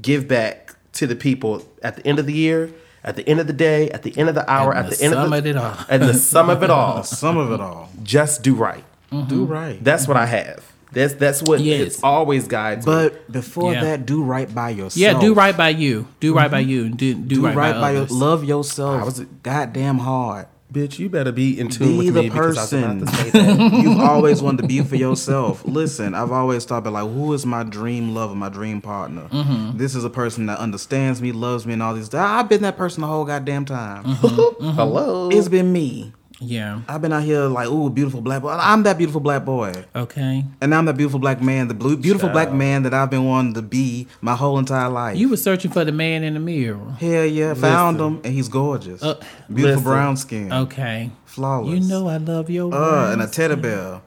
give 0.00 0.28
back 0.28 0.74
to 0.92 1.06
the 1.06 1.16
people 1.16 1.66
at 1.82 1.96
the 1.96 2.06
end 2.06 2.18
of 2.18 2.26
the 2.26 2.32
year, 2.34 2.72
at 3.04 3.16
the 3.16 3.26
end 3.28 3.40
of 3.40 3.46
the 3.46 3.52
day, 3.52 3.90
at 3.90 4.02
the 4.02 4.16
end 4.18 4.28
of 4.28 4.34
the 4.34 4.48
hour, 4.50 4.72
And 4.72 4.86
at 4.86 4.90
the 4.90 4.96
the, 4.96 5.04
end 5.04 5.14
sum 5.14 5.32
of 5.32 5.38
of 5.38 5.44
the, 5.44 5.50
it 5.50 5.56
all. 5.56 5.76
at 5.88 6.00
the 6.00 6.14
sum 6.14 6.50
of 6.50 6.62
it 6.62 6.70
all. 6.70 7.02
Some 7.04 7.36
of 7.36 7.52
it 7.52 7.60
all. 7.60 7.88
Just 8.02 8.42
do 8.42 8.54
right. 8.54 8.84
Mm-hmm. 9.12 9.28
Do 9.28 9.44
right. 9.44 9.82
That's 9.82 10.08
what 10.08 10.16
I 10.16 10.26
have. 10.26 10.72
That's 10.92 11.14
that's 11.14 11.42
what 11.42 11.60
Yes. 11.60 11.80
it's 11.80 12.02
always 12.02 12.46
guides 12.48 12.86
me. 12.86 12.92
But 12.92 13.30
before 13.30 13.72
Yeah. 13.72 13.82
that, 13.82 14.06
do 14.06 14.22
right 14.22 14.52
by 14.52 14.70
yourself. 14.70 14.96
Yeah, 14.96 15.18
do 15.18 15.34
right 15.34 15.56
by 15.56 15.70
you. 15.70 16.08
Do 16.20 16.34
right 16.34 16.50
by 16.50 16.60
you. 16.60 16.88
Do 16.88 17.14
do, 17.14 17.36
Do 17.36 17.46
right, 17.46 17.56
right, 17.56 17.72
by, 17.74 17.80
by 17.80 17.90
your 17.92 18.06
love 18.06 18.44
yourself. 18.44 19.02
I 19.02 19.04
was- 19.04 19.20
goddamn 19.42 19.98
hard. 19.98 20.46
Bitch, 20.76 20.98
you 20.98 21.08
better 21.08 21.32
be 21.32 21.58
in 21.58 21.70
tune 21.70 21.88
Be 21.88 21.96
with 21.96 22.14
the 22.14 22.20
me 22.20 22.28
because 22.28 22.58
I 22.58 22.60
was 22.60 22.70
person 22.70 23.00
about 23.00 23.06
to 23.08 23.16
say 23.16 23.30
that. 23.30 23.72
you've 23.82 23.98
always 23.98 24.42
wanted 24.42 24.60
to 24.60 24.68
be 24.68 24.82
for 24.82 24.96
yourself. 24.96 25.64
Listen, 25.64 26.12
I've 26.12 26.32
always 26.32 26.66
thought 26.66 26.78
about 26.86 26.92
like, 26.92 27.10
who 27.10 27.32
is 27.32 27.46
my 27.46 27.62
dream 27.62 28.14
lover, 28.14 28.34
my 28.34 28.50
dream 28.50 28.82
partner? 28.82 29.22
Mm-hmm. 29.28 29.78
This 29.78 29.94
is 29.94 30.04
a 30.04 30.10
person 30.10 30.44
that 30.46 30.58
understands 30.58 31.22
me, 31.22 31.32
loves 31.32 31.64
me, 31.64 31.72
and 31.72 31.82
all 31.82 31.94
these. 31.94 32.12
I've 32.12 32.50
been 32.50 32.60
that 32.60 32.76
person 32.76 33.00
the 33.00 33.06
whole 33.06 33.24
goddamn 33.24 33.64
time. 33.64 34.04
Hello. 34.04 35.30
It's 35.30 35.48
been 35.48 35.72
me. 35.72 36.12
Yeah. 36.40 36.80
I've 36.88 37.00
been 37.00 37.12
out 37.12 37.22
here 37.22 37.44
like, 37.44 37.68
ooh, 37.68 37.88
beautiful 37.90 38.20
black 38.20 38.42
boy. 38.42 38.50
I'm 38.50 38.82
that 38.82 38.98
beautiful 38.98 39.20
black 39.20 39.44
boy. 39.44 39.72
Okay. 39.94 40.44
And 40.60 40.74
I'm 40.74 40.84
that 40.84 40.96
beautiful 40.96 41.18
black 41.18 41.40
man, 41.40 41.68
the 41.68 41.74
blue, 41.74 41.96
beautiful 41.96 42.28
black 42.28 42.52
man 42.52 42.82
that 42.82 42.92
I've 42.92 43.10
been 43.10 43.24
wanting 43.24 43.54
to 43.54 43.62
be 43.62 44.06
my 44.20 44.34
whole 44.34 44.58
entire 44.58 44.88
life. 44.90 45.16
You 45.16 45.30
were 45.30 45.36
searching 45.38 45.70
for 45.70 45.84
the 45.84 45.92
man 45.92 46.22
in 46.22 46.34
the 46.34 46.40
mirror. 46.40 46.92
Hell 46.98 47.24
yeah, 47.24 47.54
found 47.54 47.98
him, 48.00 48.20
and 48.24 48.34
he's 48.34 48.48
gorgeous. 48.48 49.02
Uh, 49.02 49.14
beautiful 49.48 49.62
listen. 49.76 49.82
brown 49.84 50.16
skin, 50.16 50.52
Okay. 50.52 51.10
flawless. 51.24 51.74
You 51.82 51.88
know 51.88 52.08
I 52.08 52.18
love 52.18 52.50
your 52.50 52.72
uh, 52.74 53.12
and 53.12 53.22
a 53.22 53.26
teddy 53.26 53.56
bear. 53.56 54.00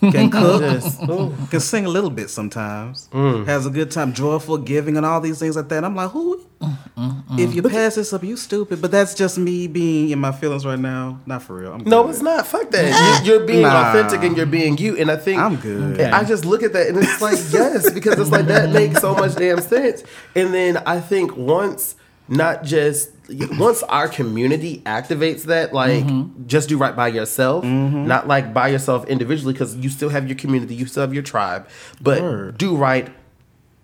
Can 0.00 0.30
cook, 0.36 0.60
Just, 0.62 1.02
ooh. 1.04 1.34
can 1.50 1.60
sing 1.60 1.86
a 1.86 1.88
little 1.88 2.10
bit 2.10 2.30
sometimes. 2.30 3.08
Mm. 3.12 3.46
Has 3.46 3.66
a 3.66 3.70
good 3.70 3.90
time, 3.90 4.12
joyful, 4.12 4.58
giving, 4.58 4.96
and 4.96 5.04
all 5.06 5.20
these 5.20 5.38
things 5.38 5.56
like 5.56 5.68
that. 5.68 5.84
I'm 5.84 5.94
like, 5.94 6.10
who? 6.10 6.38
Mm, 6.60 6.76
mm, 6.96 7.24
mm. 7.26 7.38
If 7.38 7.54
you 7.54 7.62
pass 7.62 7.94
this 7.96 8.12
up, 8.12 8.22
you 8.24 8.36
stupid. 8.36 8.80
But 8.80 8.90
that's 8.90 9.14
just 9.14 9.36
me 9.38 9.66
being 9.66 10.10
in 10.10 10.18
my 10.18 10.32
feelings 10.32 10.64
right 10.64 10.78
now. 10.78 11.20
Not 11.26 11.42
for 11.42 11.56
real. 11.56 11.72
I'm 11.74 11.84
No, 11.84 12.04
good. 12.04 12.10
it's 12.10 12.22
not. 12.22 12.46
Fuck 12.46 12.70
that. 12.70 13.22
You, 13.24 13.32
you're 13.32 13.46
being 13.46 13.62
Nah. 13.62 13.90
authentic 13.90 14.22
and 14.22 14.36
you're 14.36 14.46
being 14.46 14.78
you. 14.78 14.96
And 14.96 15.10
I 15.10 15.16
think 15.16 15.40
I'm 15.40 15.56
good. 15.56 16.00
and 16.00 16.14
I 16.14 16.24
just 16.24 16.44
look 16.44 16.62
at 16.62 16.72
that 16.72 16.86
and 16.88 16.98
it's 16.98 17.20
like, 17.20 17.38
yes, 17.52 17.90
because 17.92 18.18
it's 18.18 18.30
like 18.30 18.46
that 18.46 18.70
makes 18.70 19.00
so 19.00 19.14
much 19.14 19.34
damn 19.36 19.60
sense. 19.60 20.02
And 20.34 20.54
then 20.54 20.78
I 20.78 21.00
think 21.00 21.36
once, 21.36 21.94
not 22.28 22.64
just 22.64 23.10
once 23.28 23.82
our 23.84 24.08
community 24.08 24.82
activates 24.86 25.44
that, 25.44 25.72
like 25.72 26.04
mm-hmm. 26.04 26.46
just 26.46 26.68
do 26.68 26.78
right 26.78 26.94
by 26.94 27.08
yourself, 27.08 27.64
mm-hmm. 27.64 28.06
not 28.06 28.28
like 28.28 28.54
by 28.54 28.68
yourself 28.68 29.06
individually, 29.06 29.52
because 29.52 29.76
you 29.76 29.88
still 29.88 30.08
have 30.08 30.28
your 30.28 30.36
community, 30.36 30.74
you 30.74 30.86
still 30.86 31.02
have 31.02 31.14
your 31.14 31.22
tribe, 31.22 31.68
but 32.00 32.22
Word. 32.22 32.58
do 32.58 32.76
right 32.76 33.12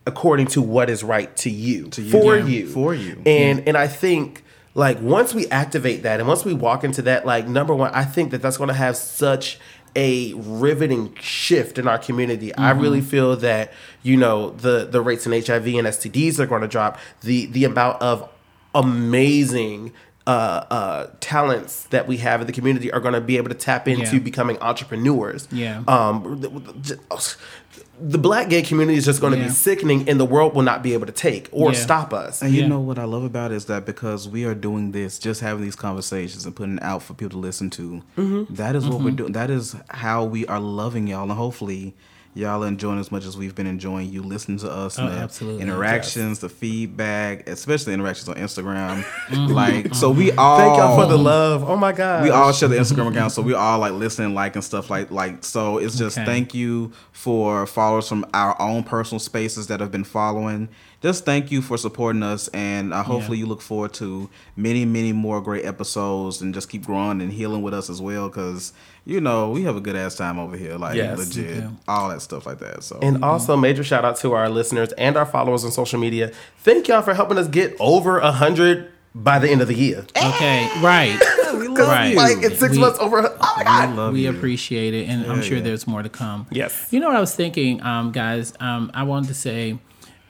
according 0.06 0.48
to 0.48 0.62
what 0.62 0.90
is 0.90 1.04
right 1.04 1.34
to 1.36 1.50
you, 1.50 1.88
To 1.88 2.02
you, 2.02 2.10
for 2.10 2.36
yeah, 2.36 2.44
you, 2.44 2.68
for 2.68 2.94
you. 2.94 3.22
And 3.24 3.66
and 3.66 3.76
I 3.76 3.86
think 3.86 4.44
like 4.74 5.00
once 5.00 5.34
we 5.34 5.46
activate 5.48 6.02
that 6.02 6.18
and 6.20 6.28
once 6.28 6.44
we 6.44 6.54
walk 6.54 6.84
into 6.84 7.02
that, 7.02 7.26
like 7.26 7.46
number 7.46 7.74
one, 7.74 7.92
I 7.92 8.04
think 8.04 8.30
that 8.30 8.42
that's 8.42 8.56
going 8.56 8.68
to 8.68 8.74
have 8.74 8.96
such 8.96 9.58
a 9.94 10.32
riveting 10.34 11.14
shift 11.20 11.78
in 11.78 11.86
our 11.86 11.98
community. 11.98 12.54
I 12.56 12.72
mm-hmm. 12.72 12.80
really 12.80 13.00
feel 13.00 13.36
that 13.36 13.72
you 14.02 14.16
know 14.16 14.50
the 14.50 14.86
the 14.86 15.00
rates 15.00 15.26
in 15.26 15.32
HIV 15.32 15.66
and 15.66 15.86
STDs 15.86 16.38
are 16.38 16.46
going 16.46 16.62
to 16.62 16.68
drop. 16.68 16.98
The 17.20 17.46
the 17.46 17.64
amount 17.64 18.00
of 18.00 18.28
amazing 18.74 19.92
uh, 20.24 20.30
uh, 20.70 21.06
talents 21.18 21.84
that 21.86 22.06
we 22.06 22.18
have 22.18 22.40
in 22.40 22.46
the 22.46 22.52
community 22.52 22.92
are 22.92 23.00
going 23.00 23.12
to 23.14 23.20
be 23.20 23.36
able 23.38 23.48
to 23.48 23.56
tap 23.56 23.88
into 23.88 24.16
Yeah. 24.16 24.22
becoming 24.22 24.56
entrepreneurs. 24.60 25.48
Yeah. 25.50 25.82
Um, 25.88 26.40
the, 26.40 26.48
the- 26.48 27.36
the 28.00 28.18
black 28.18 28.48
gay 28.48 28.62
community 28.62 28.96
is 28.98 29.04
just 29.04 29.20
going 29.20 29.32
to 29.32 29.38
Yeah. 29.38 29.44
be 29.46 29.50
sickening, 29.52 30.08
and 30.08 30.18
the 30.18 30.24
world 30.24 30.54
will 30.54 30.62
not 30.62 30.82
be 30.82 30.92
able 30.94 31.06
to 31.06 31.12
take 31.12 31.48
or 31.52 31.72
Yeah. 31.72 31.78
stop 31.78 32.12
us. 32.12 32.40
And 32.42 32.52
you 32.54 32.62
Yeah. 32.62 32.68
know 32.68 32.80
what 32.80 32.98
I 32.98 33.04
love 33.04 33.22
about 33.24 33.52
it 33.52 33.56
is 33.56 33.64
that 33.66 33.84
because 33.84 34.28
we 34.28 34.44
are 34.44 34.54
doing 34.54 34.92
this, 34.92 35.18
just 35.18 35.40
having 35.40 35.62
these 35.62 35.76
conversations 35.76 36.44
and 36.46 36.54
putting 36.54 36.76
it 36.78 36.82
out 36.82 37.02
for 37.02 37.14
people 37.14 37.32
to 37.32 37.38
listen 37.38 37.68
to, 37.70 38.02
Mm-hmm. 38.16 38.54
that 38.54 38.74
is 38.76 38.88
what 38.88 39.00
we're 39.02 39.10
doing. 39.10 39.32
That 39.32 39.50
is 39.50 39.74
how 39.90 40.24
we 40.24 40.46
are 40.46 40.58
loving 40.60 41.06
y'all, 41.08 41.22
and 41.24 41.32
hopefully, 41.32 41.94
y'all 42.34 42.62
enjoying 42.62 42.98
as 42.98 43.12
much 43.12 43.24
as 43.26 43.36
we've 43.36 43.54
been 43.54 43.66
enjoying 43.66 44.08
you 44.10 44.22
listening 44.22 44.56
to 44.58 44.70
us. 44.70 44.98
Oh, 44.98 45.04
and 45.06 45.12
the 45.12 45.18
absolutely. 45.18 45.62
interactions, 45.62 46.38
the 46.38 46.48
feedback, 46.48 47.48
especially 47.48 47.92
interactions 47.94 48.28
on 48.28 48.36
Instagram. 48.36 49.04
Like, 49.52 49.94
so 49.94 50.10
we 50.10 50.32
all 50.32 50.58
Thank 50.58 50.76
y'all 50.78 50.96
for 51.00 51.06
the 51.06 51.18
love. 51.18 51.64
Oh 51.68 51.76
my 51.76 51.92
god. 51.92 52.22
we 52.22 52.30
all 52.30 52.52
share 52.52 52.68
the 52.68 52.76
Instagram 52.76 53.10
account, 53.10 53.32
so 53.32 53.42
we 53.42 53.54
all 53.54 53.78
like 53.78 53.92
listening, 53.92 54.34
like 54.34 54.54
and 54.56 54.64
stuff 54.64 54.88
like 54.90 55.10
like. 55.10 55.44
So 55.44 55.78
it's 55.78 55.96
just 55.98 56.16
Okay. 56.18 56.24
thank 56.26 56.54
you 56.54 56.92
for 57.12 57.66
followers 57.66 58.08
from 58.08 58.24
our 58.34 58.60
own 58.60 58.82
personal 58.82 59.18
spaces 59.20 59.66
that 59.68 59.80
have 59.80 59.90
been 59.90 60.04
following. 60.04 60.68
Just 61.02 61.24
thank 61.24 61.50
you 61.50 61.62
for 61.62 61.76
supporting 61.76 62.22
us, 62.22 62.46
and 62.48 62.94
uh, 62.94 63.02
hopefully 63.02 63.36
you 63.38 63.46
look 63.46 63.60
forward 63.60 63.92
to 63.94 64.30
many, 64.56 64.84
many 64.84 65.12
more 65.12 65.40
great 65.40 65.64
episodes, 65.64 66.40
and 66.40 66.54
just 66.54 66.68
keep 66.68 66.84
growing 66.86 67.20
and 67.20 67.32
healing 67.32 67.60
with 67.62 67.74
us 67.74 67.90
as 67.90 68.00
well. 68.00 68.28
Because 68.28 68.72
you 69.04 69.20
know 69.20 69.50
we 69.50 69.62
have 69.64 69.76
a 69.76 69.80
good 69.80 69.96
ass 69.96 70.14
time 70.16 70.38
over 70.38 70.56
here, 70.56 70.76
like 70.76 70.96
Yes. 70.96 71.18
legit, 71.18 71.56
Yeah. 71.56 71.70
all 71.88 72.08
that 72.10 72.22
stuff 72.22 72.46
like 72.46 72.58
that. 72.60 72.82
So 72.84 72.98
And 73.02 73.24
also, 73.24 73.56
major 73.56 73.82
shout 73.84 74.04
out 74.04 74.16
to 74.18 74.32
our 74.32 74.48
listeners 74.48 74.92
and 74.92 75.16
our 75.16 75.26
followers 75.26 75.64
on 75.64 75.70
social 75.72 75.98
media. 75.98 76.30
Thank 76.58 76.88
y'all 76.88 77.02
for 77.02 77.14
helping 77.14 77.38
us 77.38 77.48
get 77.48 77.76
over 77.80 78.18
a 78.18 78.32
hundred 78.32 78.88
by 79.14 79.38
the 79.38 79.48
end 79.50 79.60
of 79.60 79.68
the 79.68 79.74
year. 79.74 80.06
Okay. 80.16 80.68
Right. 80.80 81.18
we 81.54 81.68
love 81.68 81.78
Right. 81.88 82.14
Like 82.16 82.42
in 82.42 82.56
six 82.56 82.72
We- 82.74 82.78
months, 82.78 82.98
over. 82.98 83.18
a- 83.18 83.36
Oh 83.40 83.52
my 83.56 83.58
we 83.58 83.64
god. 83.64 83.96
love 83.96 84.12
we 84.14 84.26
appreciate 84.26 84.94
it, 84.94 85.08
and 85.08 85.26
I'm 85.30 85.42
sure 85.42 85.58
yeah. 85.58 85.64
there's 85.64 85.86
more 85.86 86.02
to 86.02 86.08
come. 86.08 86.46
Yes. 86.50 86.88
You 86.90 87.00
know 87.00 87.08
what 87.08 87.16
I 87.16 87.20
was 87.20 87.34
thinking, 87.34 87.82
um, 87.82 88.10
guys? 88.12 88.54
Um, 88.60 88.90
I 88.94 89.02
wanted 89.02 89.28
to 89.28 89.34
say 89.34 89.78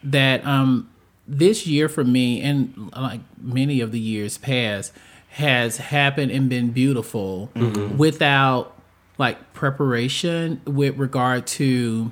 that 0.04 0.44
um, 0.46 0.88
this 1.28 1.66
year 1.66 1.88
for 1.88 2.02
me, 2.04 2.40
and 2.42 2.90
like 2.96 3.20
many 3.40 3.80
of 3.80 3.92
the 3.92 4.00
years 4.00 4.36
past, 4.38 4.92
has 5.32 5.78
happened 5.78 6.30
and 6.30 6.48
been 6.48 6.70
beautiful 6.70 7.50
without 7.96 8.76
like 9.18 9.52
preparation 9.54 10.60
with 10.66 10.96
regard 10.98 11.46
to 11.46 12.10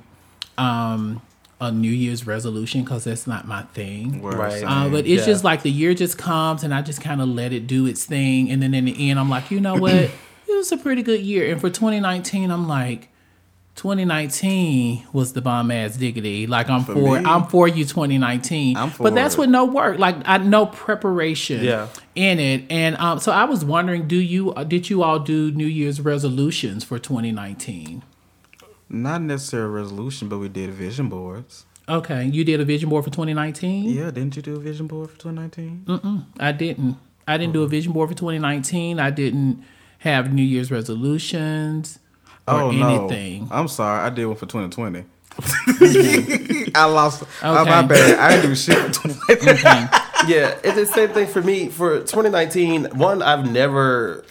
um, 0.57 1.21
a 1.59 1.71
New 1.71 1.91
Year's 1.91 2.25
resolution 2.25 2.83
because 2.83 3.03
that's 3.03 3.27
not 3.27 3.47
my 3.47 3.61
thing. 3.73 4.21
Right. 4.23 4.63
Uh, 4.65 4.89
but 4.89 5.05
it's 5.05 5.21
Yeah. 5.21 5.25
just 5.33 5.43
like 5.43 5.61
the 5.61 5.71
year 5.71 5.93
just 5.93 6.17
comes 6.17 6.63
and 6.63 6.73
I 6.73 6.81
just 6.81 7.01
kind 7.01 7.21
of 7.21 7.27
let 7.29 7.53
it 7.53 7.67
do 7.67 7.85
its 7.85 8.05
thing. 8.05 8.49
And 8.49 8.61
then 8.61 8.73
in 8.73 8.85
the 8.85 9.09
end, 9.09 9.19
I'm 9.19 9.29
like, 9.29 9.51
you 9.51 9.59
know 9.59 9.75
what? 9.75 9.93
it 9.93 10.11
was 10.47 10.71
a 10.71 10.77
pretty 10.77 11.03
good 11.03 11.21
year. 11.21 11.51
And 11.51 11.61
for 11.61 11.69
2019, 11.69 12.49
I'm 12.49 12.67
like, 12.67 13.09
2019 13.81 15.07
was 15.11 15.33
the 15.33 15.41
bomb 15.41 15.71
ass 15.71 15.97
diggity. 15.97 16.45
Like 16.45 16.69
I'm 16.69 16.83
for, 16.83 16.93
me- 16.93 17.25
I'm 17.25 17.45
for 17.47 17.67
you 17.67 17.83
2019. 17.83 18.77
I'm 18.77 18.91
for 18.91 19.03
but 19.03 19.15
that's 19.15 19.35
it. 19.35 19.39
with 19.39 19.49
no 19.49 19.65
work. 19.65 19.97
Like 19.97 20.17
I 20.25 20.37
no 20.37 20.67
preparation 20.67 21.63
Yeah. 21.63 21.87
in 22.13 22.39
it. 22.39 22.63
And 22.69 22.95
um, 22.97 23.19
so 23.19 23.31
I 23.31 23.45
was 23.45 23.65
wondering, 23.65 24.07
do 24.07 24.17
you 24.17 24.53
did 24.67 24.89
you 24.89 25.01
all 25.01 25.19
do 25.19 25.51
New 25.51 25.65
Year's 25.65 25.99
resolutions 26.01 26.83
for 26.83 26.99
2019? 26.99 28.03
not 28.93 29.21
necessarily 29.21 29.69
a 29.69 29.71
resolution, 29.83 30.27
but 30.27 30.37
we 30.37 30.49
did 30.49 30.69
vision 30.69 31.07
boards. 31.07 31.65
Okay, 31.87 32.25
you 32.25 32.43
did 32.43 32.59
a 32.59 32.65
vision 32.65 32.89
board 32.89 33.05
for 33.05 33.09
2019. 33.09 33.85
Yeah, 33.89 34.11
didn't 34.11 34.35
you 34.35 34.41
do 34.41 34.57
a 34.57 34.59
vision 34.59 34.85
board 34.85 35.09
for 35.09 35.17
2019? 35.17 36.25
I 36.39 36.51
didn't. 36.51 36.97
I 37.25 37.37
didn't 37.37 37.53
do 37.53 37.63
a 37.63 37.67
vision 37.69 37.93
board 37.93 38.09
for 38.09 38.15
2019. 38.15 38.99
I 38.99 39.09
didn't 39.09 39.63
have 39.99 40.33
New 40.33 40.43
Year's 40.43 40.69
resolutions 40.71 41.99
oh 42.47 42.69
anything. 42.69 43.47
no! 43.47 43.55
I'm 43.55 43.67
sorry, 43.67 44.01
I 44.01 44.09
did 44.09 44.25
one 44.25 44.35
for 44.35 44.45
2020. 44.45 45.05
I 46.75 46.85
lost. 46.85 47.23
Oh 47.43 47.65
my 47.65 47.81
bad. 47.81 48.19
I 48.19 48.35
didn't 48.35 48.49
do 48.49 48.55
shit 48.55 48.77
for 48.77 49.09
2020. 49.09 49.51
Okay. 49.51 49.87
Mm-hmm. 50.21 50.29
yeah, 50.33 50.55
it's 50.63 50.75
the 50.75 50.85
same 50.85 51.09
thing 51.09 51.25
for 51.25 51.41
me. 51.41 51.69
For 51.69 52.01
2019, 52.01 52.95
one, 52.95 53.23
I've 53.23 53.51
never, 53.51 54.23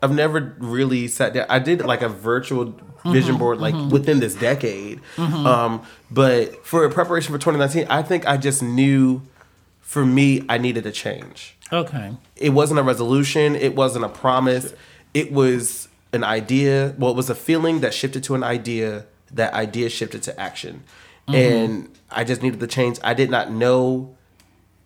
I've 0.00 0.12
never 0.12 0.54
really 0.60 1.08
sat 1.08 1.34
down. 1.34 1.46
I 1.48 1.58
did 1.58 1.84
like 1.84 2.02
a 2.02 2.08
virtual 2.08 2.66
mm-hmm, 2.66 3.12
vision 3.12 3.38
board 3.38 3.58
like 3.58 3.74
mm-hmm. 3.74 3.90
within 3.90 4.20
this 4.20 4.36
decade, 4.36 5.00
um, 5.18 5.82
but 6.12 6.64
for 6.64 6.88
preparation 6.90 7.32
for 7.32 7.40
2019, 7.40 7.88
I 7.90 8.02
think 8.02 8.28
I 8.28 8.36
just 8.36 8.62
knew, 8.62 9.22
for 9.80 10.06
me, 10.06 10.44
I 10.48 10.58
needed 10.58 10.86
a 10.86 10.92
change. 10.92 11.56
Okay. 11.72 12.14
It 12.36 12.50
wasn't 12.50 12.78
a 12.78 12.84
resolution. 12.84 13.56
It 13.56 13.74
wasn't 13.74 14.04
a 14.04 14.08
promise. 14.08 14.72
It 15.12 15.32
was 15.32 15.88
an 16.12 16.24
idea. 16.24 16.94
Well, 16.98 17.10
it 17.10 17.16
was 17.16 17.30
a 17.30 17.34
feeling 17.34 17.80
that 17.80 17.94
shifted 17.94 18.24
to 18.24 18.34
an 18.34 18.42
idea. 18.42 19.06
That 19.32 19.54
idea 19.54 19.88
shifted 19.90 20.22
to 20.24 20.40
action, 20.40 20.82
mm-hmm. 21.28 21.34
and 21.34 21.98
I 22.10 22.24
just 22.24 22.42
needed 22.42 22.58
the 22.58 22.66
change. 22.66 22.98
I 23.04 23.14
did 23.14 23.30
not 23.30 23.50
know, 23.52 24.16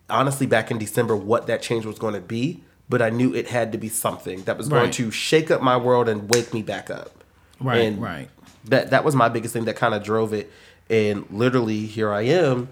honestly, 0.09 0.45
back 0.45 0.69
in 0.69 0.77
December, 0.77 1.15
what 1.15 1.47
that 1.47 1.61
change 1.61 1.85
was 1.85 1.97
going 1.97 2.13
to 2.13 2.21
be. 2.21 2.61
But 2.87 3.01
I 3.01 3.09
knew 3.09 3.33
it 3.33 3.47
had 3.47 3.71
to 3.71 3.79
be 3.79 3.89
something 3.89 4.43
that 4.43 4.59
was 4.59 4.69
going 4.69 4.91
to 4.91 5.09
shake 5.09 5.49
up 5.49 5.63
my 5.63 5.75
world 5.75 6.07
and 6.07 6.29
wake 6.29 6.53
me 6.53 6.61
back 6.61 6.91
up. 6.91 7.23
Right. 7.59 7.81
And 7.81 7.99
right. 7.99 8.29
That 8.65 8.91
that 8.91 9.03
was 9.03 9.15
my 9.15 9.27
biggest 9.27 9.53
thing 9.53 9.65
that 9.65 9.75
kind 9.75 9.95
of 9.95 10.03
drove 10.03 10.33
it. 10.33 10.51
And 10.87 11.25
literally, 11.31 11.87
here 11.87 12.13
I 12.13 12.21
am, 12.21 12.69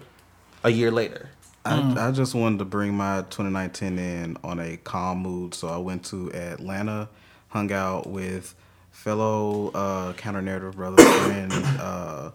a 0.62 0.70
year 0.70 0.92
later. 0.92 1.30
I, 1.64 1.78
mm. 1.78 1.96
I 1.96 2.10
just 2.10 2.34
wanted 2.34 2.58
to 2.58 2.64
bring 2.64 2.94
my 2.94 3.22
2019 3.22 3.98
in 3.98 4.36
on 4.44 4.60
a 4.60 4.76
calm 4.78 5.18
mood, 5.18 5.54
so 5.54 5.68
I 5.68 5.78
went 5.78 6.04
to 6.06 6.32
Atlanta, 6.32 7.08
hung 7.54 7.72
out 7.72 8.08
with 8.08 8.54
fellow 8.90 9.70
uh, 9.74 10.12
counter 10.14 10.42
narrative 10.42 10.74
brother 10.76 11.02
friend. 11.22 11.52
Uh, 11.52 12.30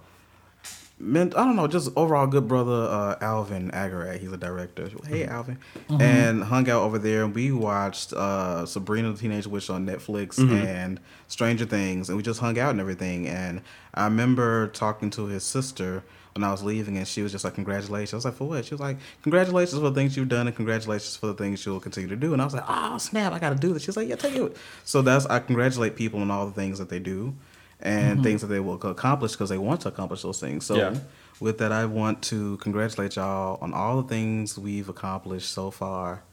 meant 0.97 1.35
I 1.35 1.43
don't 1.43 1.57
know, 1.57 1.67
just 1.67 1.91
overall 1.97 2.25
good 2.25 2.47
brother 2.47 2.87
uh, 2.89 3.17
Alvin 3.21 3.69
Agarat. 3.71 4.19
He's 4.19 4.31
a 4.31 4.37
director. 4.37 4.89
Hey 5.05 5.25
Alvin, 5.25 5.59
and 5.89 6.43
hung 6.45 6.69
out 6.69 6.83
over 6.83 6.97
there. 6.97 7.25
and 7.25 7.35
We 7.35 7.51
watched 7.51 8.13
uh, 8.13 8.65
Sabrina 8.65 9.11
the 9.11 9.17
Teenage 9.17 9.45
Witch 9.45 9.69
on 9.69 9.85
Netflix 9.85 10.39
and 10.39 10.99
Stranger 11.27 11.65
Things, 11.65 12.07
and 12.09 12.15
we 12.17 12.23
just 12.23 12.39
hung 12.39 12.57
out 12.57 12.71
and 12.71 12.79
everything. 12.79 13.27
And 13.27 13.61
I 13.93 14.05
remember 14.05 14.67
talking 14.67 15.09
to 15.11 15.25
his 15.25 15.43
sister 15.43 16.03
when 16.35 16.43
I 16.43 16.51
was 16.51 16.63
leaving, 16.63 16.97
and 16.97 17.07
she 17.07 17.21
was 17.21 17.31
just 17.31 17.43
like, 17.43 17.55
"Congratulations!" 17.55 18.13
I 18.13 18.17
was 18.17 18.25
like, 18.25 18.35
"For 18.35 18.47
what?" 18.47 18.65
She 18.65 18.73
was 18.73 18.81
like, 18.81 18.97
"Congratulations 19.23 19.79
for 19.79 19.89
the 19.89 19.95
things 19.95 20.15
you've 20.15 20.29
done, 20.29 20.47
and 20.47 20.55
congratulations 20.55 21.15
for 21.15 21.27
the 21.27 21.33
things 21.33 21.65
you'll 21.65 21.79
continue 21.79 22.09
to 22.09 22.15
do." 22.15 22.33
And 22.33 22.41
I 22.41 22.45
was 22.45 22.53
like, 22.53 22.65
"Oh 22.67 22.97
snap! 22.97 23.33
I 23.33 23.39
got 23.39 23.49
to 23.49 23.55
do 23.55 23.73
this." 23.73 23.83
She 23.83 23.87
was 23.87 23.97
like, 23.97 24.07
"Yeah, 24.07 24.15
take 24.15 24.35
it." 24.35 24.57
So 24.83 25.01
that's 25.01 25.25
I 25.25 25.39
congratulate 25.39 25.95
people 25.95 26.21
on 26.21 26.31
all 26.31 26.45
the 26.45 26.53
things 26.53 26.79
that 26.79 26.89
they 26.89 26.99
do 26.99 27.35
and 27.81 28.15
mm-hmm. 28.15 28.23
things 28.23 28.41
that 28.41 28.47
they 28.47 28.59
will 28.59 28.73
accomplish 28.73 29.31
because 29.31 29.49
they 29.49 29.57
want 29.57 29.81
to 29.81 29.87
accomplish 29.87 30.21
those 30.21 30.39
things. 30.39 30.65
So 30.65 30.75
Yeah. 30.75 30.95
with 31.39 31.57
that, 31.59 31.71
I 31.71 31.85
want 31.85 32.21
to 32.23 32.57
congratulate 32.57 33.15
y'all 33.15 33.57
on 33.61 33.73
all 33.73 34.01
the 34.01 34.07
things 34.07 34.57
we've 34.57 34.89
accomplished 34.89 35.49
so 35.51 35.71
far, 35.71 36.23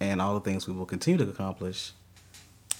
and 0.00 0.20
all 0.20 0.34
the 0.34 0.40
things 0.40 0.66
we 0.66 0.74
will 0.74 0.86
continue 0.86 1.24
to 1.24 1.30
accomplish 1.30 1.92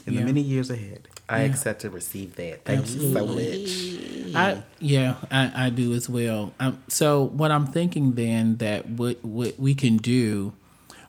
in 0.07 0.15
Yeah. 0.15 0.21
the 0.21 0.27
many 0.27 0.41
years 0.41 0.71
ahead. 0.71 1.09
I 1.31 1.43
Yeah. 1.45 1.51
accept 1.51 1.85
and 1.85 1.95
receive 1.95 2.35
that. 2.37 2.65
Thank 2.65 2.87
you 2.91 3.13
so 3.15 3.27
much. 3.27 4.35
I 4.35 4.63
yeah, 4.81 5.15
I, 5.31 5.67
I 5.67 5.71
do 5.71 5.93
as 5.95 6.09
well. 6.09 6.53
Um, 6.61 6.83
so 6.89 7.25
what 7.25 7.51
I'm 7.51 7.67
thinking 7.67 8.13
then 8.13 8.57
that 8.57 8.89
what 8.89 9.25
what 9.25 9.59
we 9.59 9.75
can 9.75 9.97
do, 9.97 10.53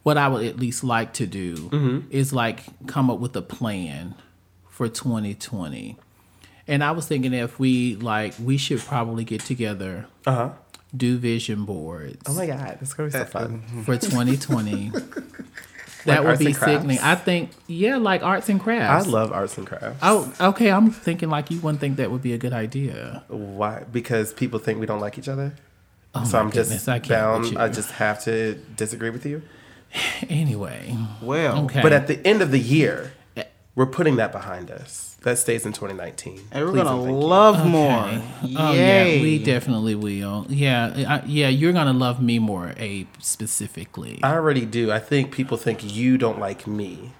what 0.04 0.18
I 0.18 0.28
would 0.28 0.46
at 0.46 0.58
least 0.60 0.84
like 0.84 1.14
to 1.14 1.26
do 1.28 1.56
Mm-hmm. 1.70 2.08
is 2.12 2.32
like 2.34 2.64
come 2.88 3.10
up 3.10 3.20
with 3.20 3.36
a 3.36 3.42
plan 3.42 4.16
for 4.70 4.88
2020. 4.88 5.98
And 6.68 6.84
I 6.84 6.92
was 6.92 7.06
thinking 7.08 7.34
if 7.34 7.60
we 7.60 7.96
like 7.96 8.34
we 8.42 8.58
should 8.58 8.80
probably 8.80 9.24
get 9.24 9.42
together, 9.42 10.06
Uh 10.26 10.32
huh. 10.36 10.50
do 10.96 11.18
vision 11.18 11.66
boards 11.66 12.22
Oh 12.28 12.34
my 12.34 12.46
god, 12.48 12.78
that's 12.80 12.94
gonna 12.94 13.10
be 13.10 13.14
so 13.14 13.26
fun. 13.26 13.62
for 13.86 13.98
2020. 13.98 14.92
Like 16.06 16.16
that 16.16 16.24
would 16.24 16.30
arts 16.30 16.40
be 16.40 16.48
and 16.48 16.56
sickening. 16.56 17.00
I 17.00 17.16
think 17.16 17.52
yeah, 17.68 17.98
like 17.98 18.24
arts 18.24 18.50
and 18.50 18.60
crafts. 18.60 19.08
I 19.08 19.10
love 19.10 19.32
arts 19.32 19.58
and 19.58 19.68
crafts. 19.68 20.00
Oh, 20.02 20.34
okay. 20.40 20.72
I'm 20.72 20.92
thinking 20.92 21.30
like 21.30 21.52
you 21.52 21.60
wouldn't 21.60 21.80
think 21.80 21.98
that 21.98 22.10
would 22.12 22.22
be 22.22 22.34
a 22.34 22.38
good 22.38 22.54
idea. 22.54 23.24
Why? 23.28 23.84
Because 23.92 24.34
people 24.34 24.60
think 24.60 24.80
we 24.80 24.86
don't 24.86 25.00
like 25.00 25.18
each 25.18 25.30
other. 25.30 25.54
Oh 26.14 26.24
so 26.26 26.38
my 26.38 26.44
I'm 26.44 26.50
goodness, 26.50 26.70
just 26.70 26.90
I 26.90 27.00
can't 27.00 27.10
bound. 27.44 27.58
I 27.58 27.70
just 27.70 27.92
have 27.92 28.24
to 28.24 28.56
disagree 28.76 29.10
with 29.10 29.26
you. 29.26 29.42
Anyway, 30.30 30.96
Well, 31.22 31.66
okay. 31.66 31.82
But 31.82 31.92
at 31.94 32.08
the 32.08 32.26
end 32.26 32.42
of 32.42 32.52
the 32.52 32.60
year, 32.60 33.12
eh. 33.36 33.44
we're 33.76 33.86
putting 33.86 34.16
that 34.16 34.32
behind 34.32 34.72
us. 34.72 35.11
That 35.24 35.38
stays 35.38 35.68
in 35.68 35.74
2019. 35.74 36.42
and 36.52 36.66
we're 36.66 36.72
Please 36.72 36.78
gonna 36.84 36.96
and 36.96 37.04
thank 37.06 37.22
you. 37.22 37.28
love 37.28 37.66
more. 37.68 38.22
Oh 38.58 38.74
Yay. 38.74 39.18
yeah, 39.18 39.22
we 39.22 39.38
definitely 39.44 39.94
will. 39.94 40.48
Yeah, 40.50 40.94
I, 41.08 41.24
yeah, 41.28 41.48
you're 41.48 41.74
gonna 41.74 41.94
love 41.94 42.22
me 42.22 42.40
more, 42.40 42.74
Abe, 42.78 43.08
specifically, 43.20 44.20
I 44.24 44.34
already 44.34 44.66
do. 44.66 44.92
I 44.92 44.98
think 45.00 45.32
people 45.32 45.58
think 45.58 45.96
you 45.96 46.18
don't 46.18 46.40
like 46.40 46.66
me. 46.66 47.12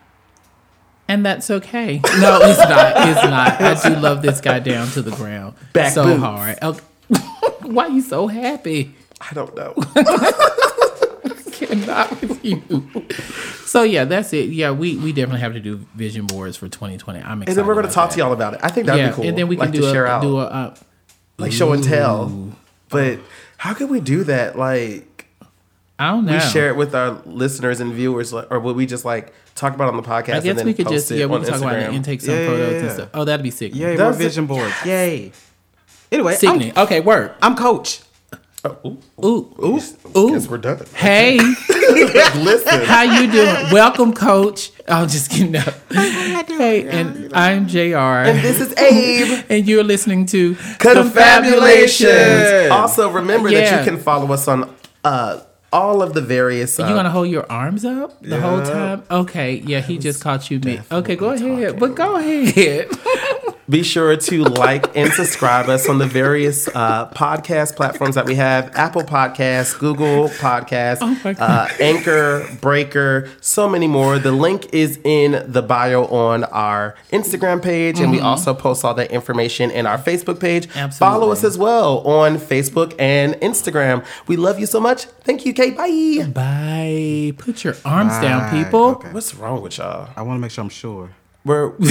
and 1.08 1.24
that's 1.26 1.52
okay. 1.52 2.00
No, 2.20 2.40
it's 2.42 2.58
not. 2.60 2.94
It's 3.10 3.24
not. 3.24 3.62
I 3.62 3.90
do 3.90 3.96
love 4.00 4.22
this 4.24 4.42
guy 4.42 4.58
down 4.60 4.88
to 4.90 5.02
the 5.04 5.12
ground 5.12 5.54
Back 5.74 5.94
so 5.94 6.04
boots. 6.06 6.20
hard. 6.24 6.58
Okay. 6.64 6.80
Oh, 7.12 7.58
why 7.64 7.86
are 7.86 7.90
you 7.90 8.02
so 8.02 8.26
happy? 8.28 8.96
I 9.20 9.34
don't 9.36 9.56
know. 9.56 9.74
Cannot 11.68 12.22
with 12.22 12.44
you. 12.46 12.62
So 13.66 13.84
yeah, 13.84 14.06
that's 14.06 14.34
it. 14.34 14.50
Yeah, 14.50 14.72
we 14.72 14.98
we 14.98 15.14
definitely 15.14 15.42
have 15.42 15.54
to 15.54 15.60
do 15.60 15.78
vision 15.96 16.26
boards 16.28 16.58
for 16.58 16.68
2020. 16.68 17.20
I'm 17.20 17.42
excited. 17.44 17.50
and 17.50 17.58
then 17.58 17.68
we're 17.68 17.76
gonna 17.76 17.94
talk 17.94 18.10
that. 18.10 18.16
to 18.16 18.20
y'all 18.20 18.34
about 18.34 18.56
it. 18.56 18.60
I 18.64 18.70
think 18.70 18.88
that'd 18.88 19.00
yeah, 19.00 19.10
be 19.10 19.16
cool. 19.16 19.26
and 19.26 19.38
then 19.38 19.48
we 19.48 19.56
can 19.56 19.66
like 19.66 19.74
do 19.74 19.82
to 19.82 19.88
a 19.88 19.92
share 19.92 20.08
out, 20.08 20.22
do 20.22 20.38
a. 20.40 20.46
Uh, 20.46 20.76
like 21.38 21.52
show 21.52 21.72
and 21.74 21.84
tell. 21.84 22.54
But 22.90 23.20
how 23.58 23.74
could 23.74 23.90
we 23.90 24.00
do 24.00 24.24
that? 24.26 24.58
Like 24.58 25.28
I 25.98 26.12
don't 26.12 26.26
know. 26.26 26.34
we 26.34 26.40
share 26.40 26.70
it 26.70 26.76
with 26.76 26.96
our 26.96 27.22
listeners 27.26 27.80
and 27.80 27.94
viewers, 27.94 28.34
or 28.34 28.60
would 28.60 28.76
we 28.76 28.86
just 28.86 29.06
like 29.06 29.34
talk 29.56 29.74
about 29.74 29.86
it 29.86 29.96
on 29.96 29.98
the 29.98 30.08
podcast? 30.08 30.30
I 30.30 30.36
and 30.38 30.44
guess 30.44 30.56
then 30.58 30.66
we 30.66 30.74
could 30.74 30.86
post 30.86 30.96
just 30.96 31.12
it 31.12 31.18
yeah 31.18 31.26
we 31.26 31.36
on 31.36 31.44
can 31.44 31.52
talk 31.52 31.62
about 31.62 31.78
it 31.78 31.94
and 31.94 32.06
take 32.06 32.22
some 32.22 32.34
Yeah, 32.34 32.42
yeah, 32.42 32.48
photos 32.48 32.72
yeah. 32.72 32.80
and 32.80 32.92
stuff. 32.92 33.10
Oh, 33.14 33.24
that'd 33.26 33.44
be 33.44 33.52
sick. 33.52 33.76
Yay, 33.76 33.98
more 33.98 34.14
vision 34.14 34.46
boards. 34.46 34.74
Yay. 34.86 35.32
Anyway, 36.12 36.38
I'm, 36.44 36.72
Okay, 36.76 37.00
work. 37.00 37.38
I'm 37.42 37.56
coach. 37.56 38.02
Oh, 38.64 38.78
ooh, 38.86 38.98
Ooh, 39.26 39.66
ooh, 39.66 39.80
ooh. 40.16 40.32
Guess 40.34 40.48
we're 40.48 40.60
done. 40.60 40.86
Hey, 40.94 41.40
Listen, 41.70 42.82
how 42.84 43.02
you 43.02 43.32
doing? 43.32 43.56
Welcome, 43.72 44.14
Coach. 44.14 44.72
I'm 44.88 45.08
just 45.08 45.32
kidding. 45.32 45.52
No. 45.54 45.62
Hey, 45.90 46.88
and 46.88 47.34
I'm 47.34 47.68
Jr. 47.68 47.98
And 47.98 48.40
this 48.40 48.62
is 48.62 48.72
Abe. 48.78 49.46
and 49.50 49.68
you're 49.68 49.84
listening 49.84 50.28
to 50.28 50.54
Confabulations. 50.78 52.70
Also, 52.72 53.10
remember 53.10 53.50
that 53.50 53.80
you 53.80 53.92
can 53.92 54.00
follow 54.00 54.32
us 54.32 54.48
on 54.48 54.72
uh, 55.04 55.40
all 55.74 56.04
of 56.04 56.14
the 56.14 56.22
various. 56.22 56.80
Uh, 56.80 56.88
You 56.88 56.94
gonna 56.94 57.10
hold 57.10 57.30
your 57.30 57.52
arms 57.52 57.84
up 57.84 58.22
the 58.22 58.40
whole 58.40 58.62
time? 58.62 59.02
Okay, 59.10 59.56
yeah, 59.66 59.80
he 59.82 59.98
just 59.98 60.22
caught 60.22 60.52
you. 60.52 60.60
Me. 60.60 60.82
Okay, 60.92 61.16
go 61.16 61.32
ahead, 61.32 61.80
but 61.80 61.96
go 61.96 62.16
ahead. 62.18 62.90
Be 63.72 63.84
sure 63.84 64.18
to 64.18 64.44
like 64.44 64.98
and 64.98 65.14
subscribe 65.14 65.70
us 65.70 65.88
on 65.88 65.98
the 65.98 66.06
various 66.06 66.68
uh, 66.68 67.10
podcast 67.12 67.78
platforms 67.78 68.16
that 68.16 68.26
we 68.26 68.36
have 68.36 68.76
Apple 68.76 69.04
Podcasts, 69.04 69.80
Google 69.80 70.28
Podcasts, 70.28 70.98
Oh 71.00 71.30
uh, 71.40 71.70
Anchor, 71.80 72.46
Breaker, 72.60 73.30
so 73.40 73.70
many 73.70 73.88
more. 73.88 74.20
The 74.20 74.34
link 74.34 74.74
is 74.74 75.00
in 75.06 75.50
the 75.50 75.62
bio 75.62 76.04
on 76.08 76.44
our 76.44 76.96
Instagram 77.14 77.64
page, 77.64 78.02
and 78.02 78.12
we 78.12 78.20
also 78.20 78.54
post 78.54 78.84
all 78.84 78.94
that 78.96 79.10
information 79.10 79.72
in 79.72 79.86
our 79.86 79.98
Facebook 79.98 80.42
page. 80.42 80.68
Mm-hmm. 80.68 80.78
Absolutely. 80.78 80.98
Follow 80.98 81.32
us 81.32 81.46
as 81.46 81.58
well 81.58 82.00
on 82.00 82.36
Facebook 82.40 82.94
and 83.00 83.36
Instagram. 83.36 84.06
We 84.28 84.36
love 84.36 84.60
you 84.60 84.66
so 84.66 84.82
much. 84.82 85.06
Thank 85.06 85.46
you, 85.46 85.54
Kate. 85.54 85.78
Bye. 85.78 86.28
Bye. 86.28 87.34
Put 87.38 87.64
your 87.64 87.76
arms 87.86 88.20
down, 88.20 88.52
people. 88.52 88.86
Okay. 88.96 89.14
What's 89.14 89.34
wrong 89.34 89.62
with 89.62 89.78
y'all? 89.78 90.10
I 90.18 90.24
want 90.24 90.36
to 90.36 90.42
make 90.42 90.52
sure 90.52 90.62
I'm 90.62 90.70
sure. 90.70 91.12
We're 91.44 91.70
but 91.80 91.84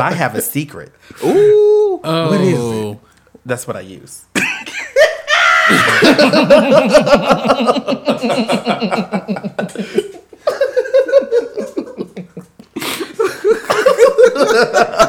I 0.00 0.12
have 0.12 0.34
a 0.34 0.40
secret. 0.40 0.90
Ooh. 1.22 2.00
Oh, 2.02 2.30
What 2.30 2.40
is 2.40 2.58
oh. 2.58 2.92
it? 2.92 2.98
That's 3.44 3.66
what 3.66 3.76
I 3.76 3.80
use. 3.80 4.24